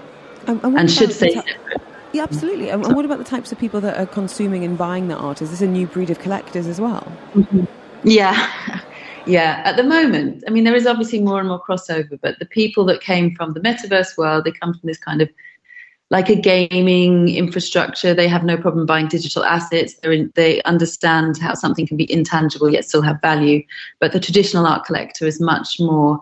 um, 0.47 0.61
and, 0.62 0.78
and 0.78 0.91
should 0.91 1.12
stay 1.12 1.35
separate. 1.35 1.83
Yeah, 2.12 2.24
absolutely. 2.24 2.70
And, 2.70 2.85
and, 2.85 2.95
what 2.95 3.05
about 3.05 3.18
the 3.18 3.24
types 3.24 3.53
of 3.53 3.59
people 3.59 3.80
that 3.80 3.99
are 3.99 4.07
consuming 4.07 4.64
and 4.64 4.78
buying 4.78 5.09
the 5.09 5.16
art? 5.16 5.43
Is 5.43 5.51
this 5.51 5.62
a 5.62 5.66
new 5.66 5.87
breed 5.87 6.11
of 6.11 6.18
collectors 6.20 6.66
as 6.66 6.80
well? 6.80 7.18
Mm-hmm. 7.35 7.64
Yeah. 8.05 8.80
Yeah, 9.24 9.62
at 9.64 9.76
the 9.76 9.85
moment, 9.85 10.43
I 10.49 10.51
mean, 10.51 10.64
there 10.64 10.74
is 10.74 10.87
obviously 10.87 11.20
more 11.20 11.39
and 11.39 11.49
more 11.49 11.62
crossover, 11.62 12.18
but 12.20 12.41
the 12.41 12.47
people 12.47 12.85
that 12.87 13.01
came 13.01 13.35
from 13.37 13.53
the 13.53 13.61
metaverse 13.61 14.18
world, 14.18 14.45
they 14.45 14.51
come 14.51 14.74
from 14.74 14.87
this 14.87 14.99
kind 14.99 15.22
of 15.22 15.28
like 16.12 16.28
a 16.28 16.36
gaming 16.36 17.34
infrastructure. 17.34 18.12
They 18.12 18.28
have 18.28 18.44
no 18.44 18.58
problem 18.58 18.84
buying 18.84 19.08
digital 19.08 19.44
assets. 19.44 19.94
In, 20.04 20.30
they 20.34 20.62
understand 20.64 21.38
how 21.38 21.54
something 21.54 21.86
can 21.86 21.96
be 21.96 22.12
intangible 22.12 22.68
yet 22.68 22.84
still 22.84 23.00
have 23.00 23.18
value. 23.22 23.64
But 23.98 24.12
the 24.12 24.20
traditional 24.20 24.66
art 24.66 24.84
collector 24.84 25.26
is 25.26 25.40
much 25.40 25.80
more 25.80 26.20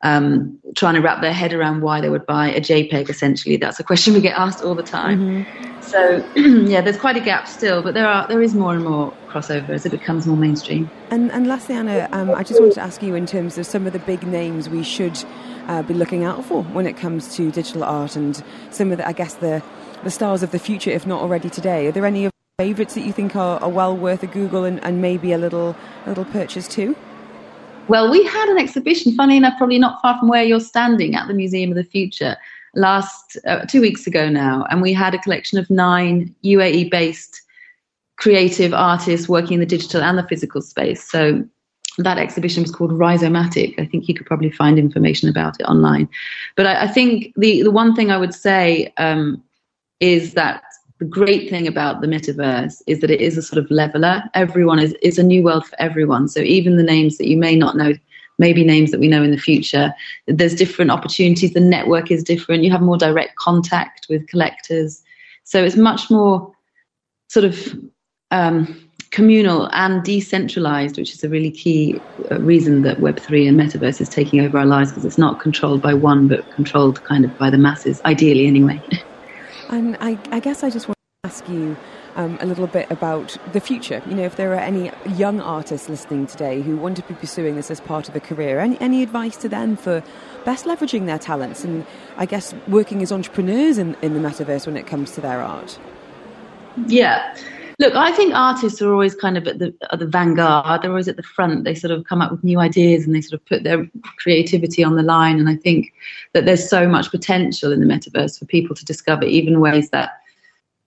um, 0.00 0.58
trying 0.76 0.94
to 0.94 1.00
wrap 1.02 1.20
their 1.20 1.34
head 1.34 1.52
around 1.52 1.82
why 1.82 2.00
they 2.00 2.08
would 2.08 2.24
buy 2.24 2.48
a 2.48 2.60
JPEG. 2.60 3.10
Essentially, 3.10 3.58
that's 3.58 3.78
a 3.78 3.84
question 3.84 4.14
we 4.14 4.22
get 4.22 4.38
asked 4.38 4.64
all 4.64 4.74
the 4.74 4.82
time. 4.82 5.44
Mm-hmm. 5.44 5.80
So 5.82 6.24
yeah, 6.66 6.80
there's 6.80 6.96
quite 6.96 7.18
a 7.18 7.20
gap 7.20 7.46
still, 7.46 7.82
but 7.82 7.92
there 7.92 8.06
are 8.06 8.26
there 8.28 8.40
is 8.40 8.54
more 8.54 8.74
and 8.74 8.82
more 8.82 9.12
crossover 9.28 9.70
as 9.70 9.84
it 9.84 9.90
becomes 9.90 10.26
more 10.26 10.38
mainstream. 10.38 10.90
And 11.10 11.30
and 11.32 11.46
lastly, 11.46 11.74
Anna, 11.74 12.08
um, 12.12 12.30
I 12.30 12.44
just 12.44 12.60
wanted 12.60 12.76
to 12.76 12.80
ask 12.80 13.02
you 13.02 13.14
in 13.14 13.26
terms 13.26 13.58
of 13.58 13.66
some 13.66 13.86
of 13.86 13.92
the 13.92 13.98
big 13.98 14.26
names 14.26 14.70
we 14.70 14.82
should 14.82 15.22
uh, 15.68 15.82
be 15.82 15.94
looking 15.94 16.24
out 16.24 16.44
for 16.44 16.62
when 16.64 16.86
it 16.86 16.96
comes 16.96 17.36
to 17.36 17.50
digital 17.52 17.84
art 17.84 18.16
and 18.16 18.42
some 18.70 18.90
of 18.90 18.98
the, 18.98 19.06
I 19.06 19.12
guess, 19.12 19.34
the, 19.34 19.62
the 20.02 20.10
stars 20.10 20.42
of 20.42 20.50
the 20.50 20.58
future, 20.58 20.90
if 20.90 21.06
not 21.06 21.20
already 21.20 21.50
today? 21.50 21.86
Are 21.86 21.92
there 21.92 22.06
any 22.06 22.24
of 22.24 22.32
favourites 22.58 22.94
that 22.94 23.02
you 23.02 23.12
think 23.12 23.36
are, 23.36 23.60
are, 23.60 23.68
well 23.68 23.96
worth 23.96 24.22
a 24.22 24.26
Google 24.26 24.64
and, 24.64 24.82
and 24.82 25.00
maybe 25.00 25.32
a 25.32 25.38
little, 25.38 25.76
a 26.06 26.08
little 26.08 26.24
purchase 26.24 26.66
too? 26.66 26.96
Well, 27.86 28.10
we 28.10 28.24
had 28.24 28.48
an 28.48 28.58
exhibition, 28.58 29.14
funny 29.14 29.36
enough, 29.36 29.56
probably 29.56 29.78
not 29.78 30.02
far 30.02 30.18
from 30.18 30.28
where 30.28 30.42
you're 30.42 30.60
standing 30.60 31.14
at 31.14 31.28
the 31.28 31.34
Museum 31.34 31.70
of 31.70 31.76
the 31.76 31.84
Future 31.84 32.36
last 32.74 33.38
uh, 33.46 33.60
two 33.66 33.80
weeks 33.80 34.06
ago 34.06 34.28
now, 34.28 34.66
and 34.70 34.82
we 34.82 34.92
had 34.92 35.14
a 35.14 35.18
collection 35.18 35.58
of 35.58 35.70
nine 35.70 36.34
UAE 36.44 36.90
based 36.90 37.42
creative 38.16 38.74
artists 38.74 39.28
working 39.28 39.54
in 39.54 39.60
the 39.60 39.66
digital 39.66 40.02
and 40.02 40.18
the 40.18 40.24
physical 40.24 40.60
space. 40.60 41.02
So 41.02 41.46
that 41.98 42.18
exhibition 42.18 42.62
was 42.62 42.72
called 42.72 42.92
Rhizomatic. 42.92 43.78
I 43.78 43.86
think 43.86 44.08
you 44.08 44.14
could 44.14 44.26
probably 44.26 44.50
find 44.50 44.78
information 44.78 45.28
about 45.28 45.60
it 45.60 45.64
online. 45.64 46.08
But 46.56 46.66
I, 46.66 46.84
I 46.84 46.88
think 46.88 47.32
the, 47.36 47.62
the 47.62 47.70
one 47.70 47.94
thing 47.94 48.10
I 48.10 48.16
would 48.16 48.34
say 48.34 48.92
um, 48.96 49.42
is 50.00 50.34
that 50.34 50.62
the 50.98 51.04
great 51.04 51.48
thing 51.48 51.66
about 51.66 52.00
the 52.00 52.06
metaverse 52.06 52.82
is 52.86 53.00
that 53.00 53.10
it 53.10 53.20
is 53.20 53.36
a 53.36 53.42
sort 53.42 53.62
of 53.62 53.70
leveler. 53.70 54.22
Everyone 54.34 54.78
is 54.78 54.96
it's 55.02 55.18
a 55.18 55.22
new 55.22 55.42
world 55.42 55.66
for 55.66 55.80
everyone. 55.80 56.28
So 56.28 56.40
even 56.40 56.76
the 56.76 56.82
names 56.82 57.18
that 57.18 57.28
you 57.28 57.36
may 57.36 57.54
not 57.56 57.76
know, 57.76 57.92
maybe 58.38 58.64
names 58.64 58.90
that 58.90 59.00
we 59.00 59.08
know 59.08 59.22
in 59.22 59.30
the 59.30 59.38
future, 59.38 59.92
there's 60.26 60.54
different 60.54 60.90
opportunities. 60.90 61.52
The 61.52 61.60
network 61.60 62.10
is 62.10 62.24
different. 62.24 62.64
You 62.64 62.70
have 62.72 62.82
more 62.82 62.96
direct 62.96 63.36
contact 63.36 64.06
with 64.08 64.26
collectors. 64.28 65.02
So 65.44 65.62
it's 65.62 65.76
much 65.76 66.10
more 66.10 66.52
sort 67.28 67.44
of 67.44 67.76
um, 68.30 68.87
communal 69.10 69.68
and 69.72 70.02
decentralized, 70.04 70.96
which 70.96 71.12
is 71.12 71.24
a 71.24 71.28
really 71.28 71.50
key 71.50 72.00
uh, 72.30 72.38
reason 72.40 72.82
that 72.82 72.98
Web3 72.98 73.48
and 73.48 73.58
Metaverse 73.58 74.00
is 74.00 74.08
taking 74.08 74.40
over 74.40 74.58
our 74.58 74.66
lives 74.66 74.90
because 74.90 75.04
it's 75.04 75.18
not 75.18 75.40
controlled 75.40 75.82
by 75.82 75.94
one, 75.94 76.28
but 76.28 76.50
controlled 76.52 77.02
kind 77.04 77.24
of 77.24 77.36
by 77.38 77.50
the 77.50 77.58
masses, 77.58 78.00
ideally 78.04 78.46
anyway. 78.46 78.80
And 79.70 79.98
I, 80.00 80.18
I 80.30 80.40
guess 80.40 80.64
I 80.64 80.70
just 80.70 80.88
want 80.88 80.96
to 80.96 81.28
ask 81.28 81.46
you 81.46 81.76
um, 82.16 82.38
a 82.40 82.46
little 82.46 82.66
bit 82.66 82.90
about 82.90 83.36
the 83.52 83.60
future. 83.60 84.02
You 84.06 84.14
know, 84.14 84.22
if 84.22 84.36
there 84.36 84.52
are 84.52 84.60
any 84.60 84.90
young 85.06 85.40
artists 85.40 85.88
listening 85.88 86.26
today 86.26 86.62
who 86.62 86.76
want 86.76 86.96
to 86.96 87.02
be 87.02 87.14
pursuing 87.14 87.56
this 87.56 87.70
as 87.70 87.80
part 87.80 88.08
of 88.08 88.16
a 88.16 88.20
career, 88.20 88.60
any, 88.60 88.80
any 88.80 89.02
advice 89.02 89.36
to 89.38 89.48
them 89.48 89.76
for 89.76 90.02
best 90.44 90.64
leveraging 90.64 91.06
their 91.06 91.18
talents 91.18 91.64
and 91.64 91.84
I 92.16 92.24
guess 92.24 92.54
working 92.66 93.02
as 93.02 93.12
entrepreneurs 93.12 93.78
in, 93.78 93.94
in 94.00 94.14
the 94.14 94.20
metaverse 94.20 94.66
when 94.66 94.76
it 94.76 94.86
comes 94.86 95.12
to 95.12 95.20
their 95.20 95.42
art? 95.42 95.78
Yeah. 96.86 97.36
Look, 97.80 97.94
I 97.94 98.10
think 98.10 98.34
artists 98.34 98.82
are 98.82 98.92
always 98.92 99.14
kind 99.14 99.38
of 99.38 99.46
at 99.46 99.60
the 99.60 99.72
at 99.92 100.00
the 100.00 100.06
vanguard. 100.06 100.82
They're 100.82 100.90
always 100.90 101.06
at 101.06 101.16
the 101.16 101.22
front. 101.22 101.62
They 101.62 101.76
sort 101.76 101.92
of 101.92 102.04
come 102.04 102.20
up 102.20 102.32
with 102.32 102.42
new 102.42 102.58
ideas 102.58 103.06
and 103.06 103.14
they 103.14 103.20
sort 103.20 103.40
of 103.40 103.46
put 103.46 103.62
their 103.62 103.88
creativity 104.16 104.82
on 104.82 104.96
the 104.96 105.02
line. 105.02 105.38
And 105.38 105.48
I 105.48 105.54
think 105.54 105.92
that 106.32 106.44
there's 106.44 106.68
so 106.68 106.88
much 106.88 107.10
potential 107.12 107.70
in 107.70 107.80
the 107.80 107.86
metaverse 107.86 108.36
for 108.36 108.46
people 108.46 108.74
to 108.74 108.84
discover, 108.84 109.24
even 109.24 109.60
ways 109.60 109.90
that 109.90 110.20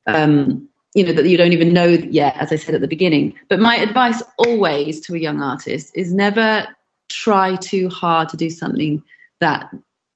um, 0.06 0.68
you 0.94 1.06
know 1.06 1.14
that 1.14 1.30
you 1.30 1.38
don't 1.38 1.54
even 1.54 1.74
know 1.74 1.88
yet. 1.88 2.36
As 2.38 2.52
I 2.52 2.58
said 2.58 2.76
at 2.76 2.82
the 2.82 2.88
beginning. 2.90 3.36
But 3.48 3.62
my 3.62 3.78
advice 3.78 4.22
always 4.38 5.00
to 5.02 5.16
a 5.16 5.20
young 5.20 5.42
artist 5.42 5.92
is 5.96 6.14
never 6.14 6.68
try 7.08 7.56
too 7.58 7.88
hard 7.88 8.28
to 8.30 8.38
do 8.38 8.50
something 8.50 9.02
that 9.40 9.74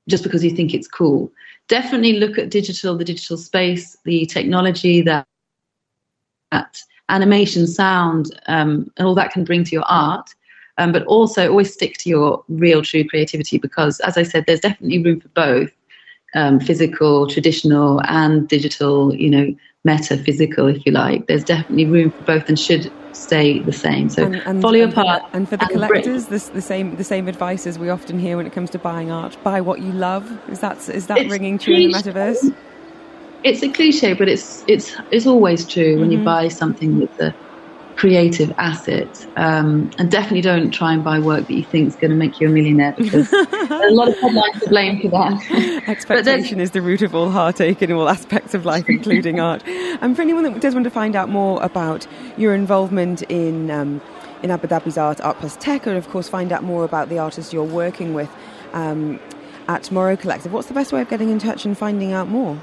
just 0.09 0.23
because 0.23 0.43
you 0.43 0.51
think 0.51 0.73
it's 0.73 0.87
cool 0.87 1.31
definitely 1.67 2.13
look 2.13 2.37
at 2.37 2.49
digital, 2.49 2.97
the 2.97 3.05
digital 3.05 3.37
space, 3.37 3.97
the 4.05 4.25
technology 4.25 5.01
that, 5.01 5.27
that 6.51 6.81
animation, 7.09 7.67
sound, 7.67 8.39
um, 8.47 8.91
and 8.97 9.07
all 9.07 9.15
that 9.15 9.31
can 9.31 9.43
bring 9.43 9.63
to 9.63 9.71
your 9.71 9.85
art. 9.87 10.33
Um, 10.77 10.91
but 10.91 11.05
also 11.05 11.49
always 11.49 11.71
stick 11.71 11.97
to 11.99 12.09
your 12.09 12.43
real, 12.49 12.81
true 12.81 13.07
creativity 13.07 13.57
because, 13.57 14.01
as 14.01 14.17
I 14.17 14.23
said, 14.23 14.43
there's 14.45 14.59
definitely 14.59 15.01
room 15.01 15.21
for 15.21 15.29
both 15.29 15.71
um, 16.33 16.59
physical, 16.59 17.27
traditional, 17.27 18.01
and 18.09 18.45
digital. 18.49 19.15
You 19.15 19.29
know, 19.29 19.55
metaphysical, 19.85 20.67
if 20.67 20.85
you 20.85 20.91
like. 20.91 21.27
There's 21.27 21.45
definitely 21.45 21.85
room 21.85 22.11
for 22.11 22.23
both, 22.23 22.49
and 22.49 22.59
should 22.59 22.91
stay 23.13 23.59
the 23.59 23.71
same. 23.71 24.09
So 24.09 24.25
and, 24.25 24.35
and, 24.45 24.61
follow 24.61 24.75
your 24.75 24.91
path. 24.91 25.21
And 25.31 25.47
for 25.47 25.55
the 25.55 25.67
collectors, 25.67 26.25
the, 26.25 26.51
the, 26.53 26.61
same 26.61 26.97
the 26.97 27.03
same 27.03 27.29
advice 27.29 27.65
as 27.65 27.79
we 27.79 27.89
often 27.89 28.19
hear 28.19 28.35
when 28.35 28.45
it 28.45 28.51
comes 28.51 28.69
to 28.71 28.79
buying 28.79 29.11
art: 29.11 29.37
buy 29.43 29.61
what 29.61 29.79
you 29.79 29.91
love. 29.93 30.29
Is 30.49 30.59
that 30.59 30.89
is 30.89 31.07
that 31.07 31.29
ringing 31.29 31.57
true 31.57 31.75
in 31.75 31.91
the 31.91 31.97
metaverse? 31.97 32.53
It's 33.45 33.61
a 33.61 33.69
cliche, 33.69 34.13
but 34.13 34.27
it's 34.27 34.65
it's 34.67 34.95
it's 35.11 35.27
always 35.27 35.65
true 35.65 35.83
mm-hmm. 35.83 36.01
when 36.01 36.11
you 36.11 36.17
mm-hmm. 36.17 36.25
buy 36.25 36.47
something 36.47 36.99
with 36.99 37.15
the 37.17 37.33
creative 37.95 38.51
asset. 38.57 39.25
Um, 39.37 39.91
and 39.99 40.09
definitely 40.09 40.41
don't 40.41 40.71
try 40.71 40.93
and 40.93 41.03
buy 41.03 41.19
work 41.19 41.47
that 41.47 41.53
you 41.53 41.63
think 41.63 41.87
is 41.87 41.95
going 41.95 42.09
to 42.09 42.17
make 42.17 42.41
you 42.41 42.47
a 42.47 42.51
millionaire 42.51 42.93
because 42.97 43.31
a 43.31 43.91
lot 43.91 44.07
of 44.07 44.17
headlines 44.19 44.59
to 44.61 44.69
blame 44.69 44.99
for 44.99 45.09
that. 45.09 45.83
Expectation 45.87 46.59
is 46.59 46.71
the 46.71 46.81
root 46.81 47.03
of 47.03 47.13
all 47.13 47.29
heartache 47.29 47.83
in 47.83 47.91
all 47.91 48.09
aspects 48.09 48.55
of 48.55 48.65
life, 48.65 48.89
including 48.89 49.39
art. 49.39 49.63
And 49.65 50.15
for 50.15 50.23
anyone 50.23 50.43
that 50.43 50.59
does 50.59 50.73
want 50.73 50.85
to 50.85 50.89
find 50.89 51.15
out 51.15 51.29
more 51.29 51.61
about 51.63 52.07
your 52.37 52.55
involvement 52.55 53.21
in 53.23 53.69
um, 53.69 54.01
in 54.41 54.49
Abu 54.49 54.67
Dhabi's 54.67 54.97
art, 54.97 55.21
Art 55.21 55.37
Plus 55.37 55.55
Tech, 55.57 55.85
and 55.85 55.95
of 55.95 56.09
course 56.09 56.27
find 56.27 56.51
out 56.51 56.63
more 56.63 56.83
about 56.83 57.09
the 57.09 57.19
artists 57.19 57.53
you're 57.53 57.63
working 57.63 58.15
with 58.15 58.29
um, 58.73 59.19
at 59.67 59.91
Morrow 59.91 60.15
Collective, 60.15 60.51
what's 60.51 60.67
the 60.67 60.73
best 60.73 60.91
way 60.91 61.01
of 61.01 61.09
getting 61.09 61.29
in 61.29 61.39
touch 61.39 61.65
and 61.65 61.77
finding 61.77 62.11
out 62.11 62.27
more? 62.27 62.59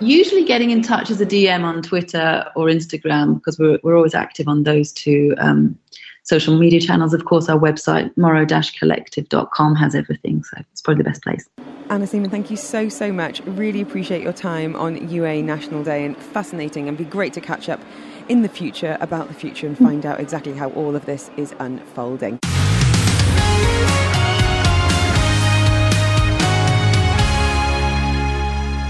Usually 0.00 0.44
getting 0.44 0.70
in 0.70 0.82
touch 0.82 1.10
as 1.10 1.20
a 1.20 1.26
DM 1.26 1.64
on 1.64 1.82
Twitter 1.82 2.44
or 2.54 2.66
Instagram 2.66 3.36
because 3.36 3.58
we're, 3.58 3.78
we're 3.82 3.96
always 3.96 4.14
active 4.14 4.48
on 4.48 4.64
those 4.64 4.92
two 4.92 5.34
um, 5.38 5.78
social 6.22 6.58
media 6.58 6.80
channels. 6.80 7.14
Of 7.14 7.24
course, 7.24 7.48
our 7.48 7.58
website, 7.58 8.14
morrow-collective.com, 8.16 9.76
has 9.76 9.94
everything, 9.94 10.42
so 10.42 10.58
it's 10.72 10.82
probably 10.82 11.02
the 11.02 11.10
best 11.10 11.22
place. 11.22 11.48
Anna 11.88 12.06
Seaman, 12.06 12.30
thank 12.30 12.50
you 12.50 12.56
so, 12.56 12.88
so 12.88 13.12
much. 13.12 13.40
Really 13.42 13.80
appreciate 13.80 14.22
your 14.22 14.32
time 14.32 14.74
on 14.74 15.08
UA 15.08 15.42
National 15.42 15.84
Day 15.84 16.04
and 16.04 16.16
fascinating 16.16 16.88
and 16.88 16.98
be 16.98 17.04
great 17.04 17.32
to 17.34 17.40
catch 17.40 17.68
up 17.68 17.80
in 18.28 18.42
the 18.42 18.48
future 18.48 18.98
about 19.00 19.28
the 19.28 19.34
future 19.34 19.68
and 19.68 19.78
find 19.78 20.04
out 20.04 20.18
exactly 20.18 20.52
how 20.52 20.70
all 20.70 20.96
of 20.96 21.06
this 21.06 21.30
is 21.36 21.54
unfolding. 21.60 22.40